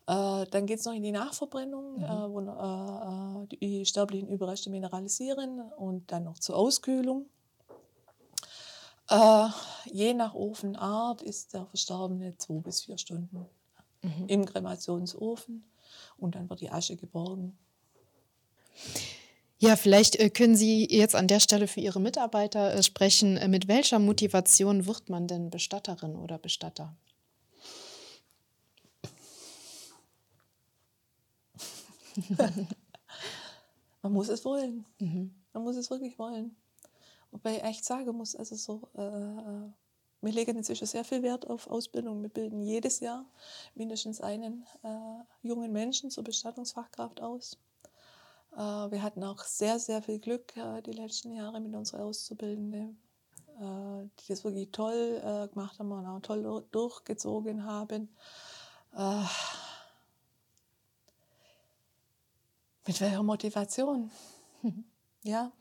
äh 0.07 0.45
dann 0.49 0.65
geht 0.65 0.79
es 0.79 0.85
noch 0.85 0.93
in 0.93 1.03
die 1.03 1.11
Nachverbrennung, 1.11 1.97
mhm. 1.97 2.03
äh, 2.03 2.29
wo 2.29 3.43
äh, 3.43 3.47
die 3.57 3.85
sterblichen 3.85 4.29
Überreste 4.29 4.69
mineralisieren 4.69 5.61
und 5.77 6.11
dann 6.11 6.23
noch 6.23 6.39
zur 6.39 6.55
Auskühlung. 6.55 7.25
Je 9.85 10.13
nach 10.13 10.33
Ofenart 10.33 11.21
ist 11.21 11.53
der 11.53 11.65
Verstorbene 11.65 12.37
zwei 12.37 12.55
bis 12.55 12.81
vier 12.81 12.97
Stunden 12.97 13.45
mhm. 14.01 14.27
im 14.27 14.45
Kremationsofen 14.45 15.63
und 16.17 16.35
dann 16.35 16.49
wird 16.49 16.59
die 16.59 16.69
Asche 16.69 16.97
geborgen. 16.97 17.57
Ja, 19.59 19.75
vielleicht 19.75 20.17
äh, 20.17 20.29
können 20.29 20.55
Sie 20.55 20.87
jetzt 20.89 21.15
an 21.15 21.27
der 21.27 21.39
Stelle 21.39 21.67
für 21.67 21.79
Ihre 21.79 21.99
Mitarbeiter 21.99 22.75
äh, 22.75 22.83
sprechen. 22.83 23.37
Äh, 23.37 23.47
mit 23.47 23.67
welcher 23.67 23.97
Motivation 23.97 24.85
wird 24.85 25.09
man 25.09 25.27
denn 25.27 25.49
Bestatterin 25.49 26.15
oder 26.15 26.37
Bestatter? 26.37 26.95
man 34.01 34.11
muss 34.11 34.29
es 34.29 34.45
wollen. 34.45 34.85
Mhm. 34.99 35.33
Man 35.53 35.63
muss 35.63 35.75
es 35.75 35.89
wirklich 35.89 36.19
wollen. 36.19 36.55
Wobei 37.31 37.57
ich 37.57 37.63
echt 37.63 37.83
sagen 37.83 38.15
muss, 38.15 38.35
also 38.35 38.55
so, 38.55 38.87
äh, 38.93 39.71
wir 40.21 40.33
legen 40.33 40.57
inzwischen 40.57 40.85
sehr 40.85 41.03
viel 41.03 41.23
Wert 41.23 41.47
auf 41.47 41.67
Ausbildung. 41.67 42.21
Wir 42.21 42.29
bilden 42.29 42.61
jedes 42.61 42.99
Jahr 42.99 43.25
mindestens 43.73 44.21
einen 44.21 44.65
äh, 44.83 45.23
jungen 45.41 45.71
Menschen 45.71 46.11
zur 46.11 46.23
Bestattungsfachkraft 46.23 47.21
aus. 47.21 47.57
Äh, 48.57 48.91
wir 48.91 49.03
hatten 49.03 49.23
auch 49.23 49.43
sehr, 49.43 49.77
sehr 49.77 50.01
viel 50.01 50.19
Glück 50.19 50.57
äh, 50.57 50.81
die 50.81 50.91
letzten 50.91 51.31
Jahre 51.31 51.59
mit 51.59 51.75
unserer 51.75 52.03
Auszubildenden, 52.03 52.99
äh, 53.59 54.09
die 54.19 54.27
das 54.29 54.43
wirklich 54.43 54.71
toll 54.71 55.49
gemacht 55.53 55.77
haben 55.77 55.91
und 55.91 56.05
auch 56.07 56.19
toll 56.21 56.65
durchgezogen 56.71 57.65
haben. 57.65 58.09
Mit 62.87 63.01
welcher 63.01 63.21
Motivation? 63.21 64.09
ja, 65.23 65.51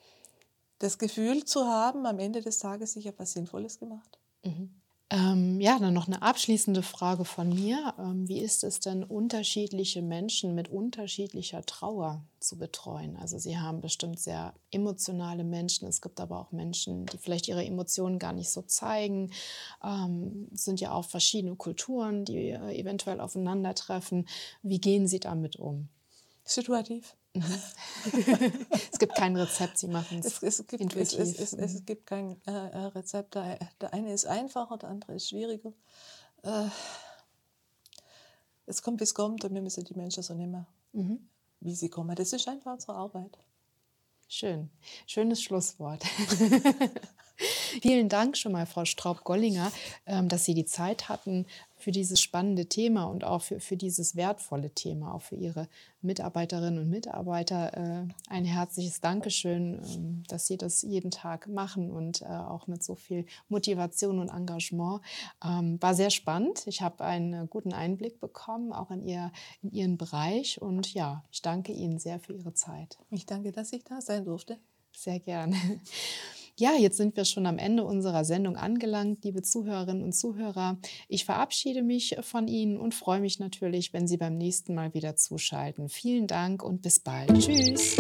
das 0.79 0.97
Gefühl 0.97 1.45
zu 1.45 1.67
haben, 1.67 2.07
am 2.07 2.19
Ende 2.19 2.41
des 2.41 2.59
Tages 2.61 2.97
ich 2.97 3.07
habe 3.07 3.19
was 3.19 3.33
Sinnvolles 3.33 3.79
gemacht. 3.79 4.19
Mhm. 4.43 4.75
Ähm, 5.09 5.61
ja, 5.61 5.79
dann 5.79 5.95
noch 5.95 6.09
eine 6.09 6.23
abschließende 6.23 6.83
Frage 6.83 7.25
von 7.25 7.49
mir. 7.49 7.95
Ähm, 7.97 8.27
wie 8.29 8.41
ist 8.41 8.65
es 8.65 8.81
denn, 8.81 9.05
unterschiedliche 9.05 10.03
Menschen 10.03 10.57
mit 10.57 10.69
unterschiedlicher 10.69 11.65
Trauer 11.65 12.25
zu 12.41 12.59
betreuen? 12.59 13.17
Also 13.17 13.39
Sie 13.39 13.57
haben 13.57 13.81
bestimmt 13.81 14.19
sehr 14.19 14.53
emotionale 14.73 15.45
Menschen. 15.45 15.87
Es 15.87 16.01
gibt 16.01 16.21
aber 16.21 16.41
auch 16.41 16.51
Menschen, 16.51 17.07
die 17.07 17.19
vielleicht 17.19 17.47
ihre 17.47 17.65
Emotionen 17.65 18.19
gar 18.19 18.33
nicht 18.33 18.51
so 18.51 18.63
zeigen. 18.63 19.31
Ähm, 19.85 20.49
es 20.53 20.65
sind 20.65 20.81
ja 20.81 20.91
auch 20.91 21.05
verschiedene 21.05 21.55
Kulturen, 21.55 22.25
die 22.25 22.49
äh, 22.49 22.77
eventuell 22.77 23.21
aufeinandertreffen. 23.21 24.27
Wie 24.63 24.81
gehen 24.81 25.07
Sie 25.07 25.21
damit 25.21 25.55
um? 25.55 25.89
Situativ. 26.45 27.15
Mhm. 27.37 28.67
es 28.93 28.99
gibt 28.99 29.15
kein 29.15 29.37
Rezept, 29.37 29.79
Sie 29.79 29.89
machen 29.89 30.19
es. 30.19 30.43
Es, 30.43 30.67
gibt, 30.67 30.97
es, 30.97 31.13
es, 31.15 31.53
es, 31.53 31.75
mhm. 31.75 31.87
gibt 31.87 32.07
kein 32.07 32.41
äh, 32.47 32.51
äh, 32.51 32.85
Rezept. 32.87 33.35
Der, 33.35 33.59
der, 33.81 33.93
eine 33.93 34.13
ist 34.13 34.27
einfacher, 34.27 34.79
der 34.79 34.91
andere 34.91 35.15
ist 35.15 35.29
schwieriger. 35.29 35.73
Äh, 36.43 36.69
es 38.67 38.83
kommt, 38.83 39.01
wie 39.01 39.05
es 39.05 39.15
kommt 39.15 39.45
und 39.45 39.55
wir 39.55 39.63
müssen 39.63 39.85
die 39.85 39.95
Menschen 39.95 40.23
so 40.23 40.35
nehmen, 40.35 40.67
mhm. 40.93 41.29
wie 41.61 41.75
sie 41.75 41.89
kommen. 41.89 42.15
Das 42.17 42.33
ist 42.33 42.49
einfach 42.49 42.73
unsere 42.73 42.95
Arbeit. 42.95 43.39
Schön. 44.29 44.71
Schönes 45.07 45.43
Schlusswort. 45.43 46.05
Vielen 47.83 48.09
Dank 48.09 48.37
schon 48.37 48.53
mal, 48.53 48.67
Frau 48.67 48.85
Straub-Gollinger, 48.85 49.73
ähm, 50.07 50.29
dass 50.29 50.45
Sie 50.45 50.55
die 50.55 50.65
Zeit 50.65 51.09
hatten 51.09 51.47
für 51.79 51.93
dieses 51.93 52.21
spannende 52.21 52.67
Thema 52.67 53.05
und 53.05 53.25
auch 53.25 53.43
für, 53.43 53.61
für 53.61 53.77
dieses 53.77 54.17
wertvolle 54.17 54.71
Thema, 54.71 55.15
auch 55.15 55.23
für 55.23 55.37
Ihre 55.37 55.69
Mitarbeiterinnen 56.01 56.79
und 56.79 56.91
Mitarbeiter. 56.91 57.77
Äh, 57.77 58.09
ein 58.29 58.45
herzliches 58.45 59.01
Dankeschön, 59.01 59.81
ähm, 59.85 60.23
dass 60.29 60.47
Sie 60.47 60.57
das 60.57 60.83
jeden 60.83 61.11
Tag 61.11 61.49
machen 61.49 61.91
und 61.91 62.23
äh, 62.23 62.27
auch 62.27 62.67
mit 62.67 62.83
so 62.83 62.95
viel 62.95 63.27
Motivation 63.49 64.19
und 64.19 64.31
Engagement. 64.31 65.03
Ähm, 65.45 65.81
war 65.81 65.95
sehr 65.95 66.11
spannend. 66.11 66.67
Ich 66.67 66.81
habe 66.81 67.05
einen 67.05 67.49
guten 67.51 67.73
Einblick 67.73 68.21
bekommen, 68.21 68.73
auch 68.73 68.91
in, 68.91 69.03
ihr, 69.03 69.31
in 69.63 69.71
Ihren 69.71 69.99
Bereich. 69.99 70.61
Und 70.61 70.95
ja, 70.95 71.25
ich 71.31 71.43
danke 71.43 71.73
Ihnen 71.73 71.99
sehr 71.99 72.21
für 72.21 72.33
Ihre 72.33 72.55
Zeit. 72.55 72.99
Ich 73.11 73.27
danke, 73.27 73.53
dass 73.53 73.73
ich 73.73 73.85
da 73.85 74.01
sein 74.01 74.25
durfte. 74.25 74.59
Sehr 74.93 75.21
gerne. 75.21 75.55
Ja, 76.59 76.73
jetzt 76.73 76.97
sind 76.97 77.17
wir 77.17 77.27
schon 77.27 77.45
am 77.45 77.59
Ende 77.59 77.85
unserer 77.85 78.25
Sendung 78.25 78.57
angelangt, 78.57 79.23
liebe 79.25 79.43
Zuhörerinnen 79.43 80.03
und 80.03 80.13
Zuhörer. 80.13 80.79
Ich 81.07 81.27
verabschiede 81.27 81.83
mich 81.83 82.17
von 82.23 82.49
Ihnen 82.49 82.79
und 82.79 82.95
freue 82.95 83.21
mich 83.21 83.39
natürlich, 83.39 83.93
wenn 83.93 84.09
Sie 84.09 84.17
beim 84.17 84.39
nächsten 84.39 84.75
Mal 84.75 84.95
wieder 84.95 85.17
zuschalten. 85.17 85.91
Vielen 85.91 86.27
Dank 86.27 86.63
und 86.63 86.81
bis 86.81 86.99
bald. 86.99 87.29
Tschüss. 87.39 87.97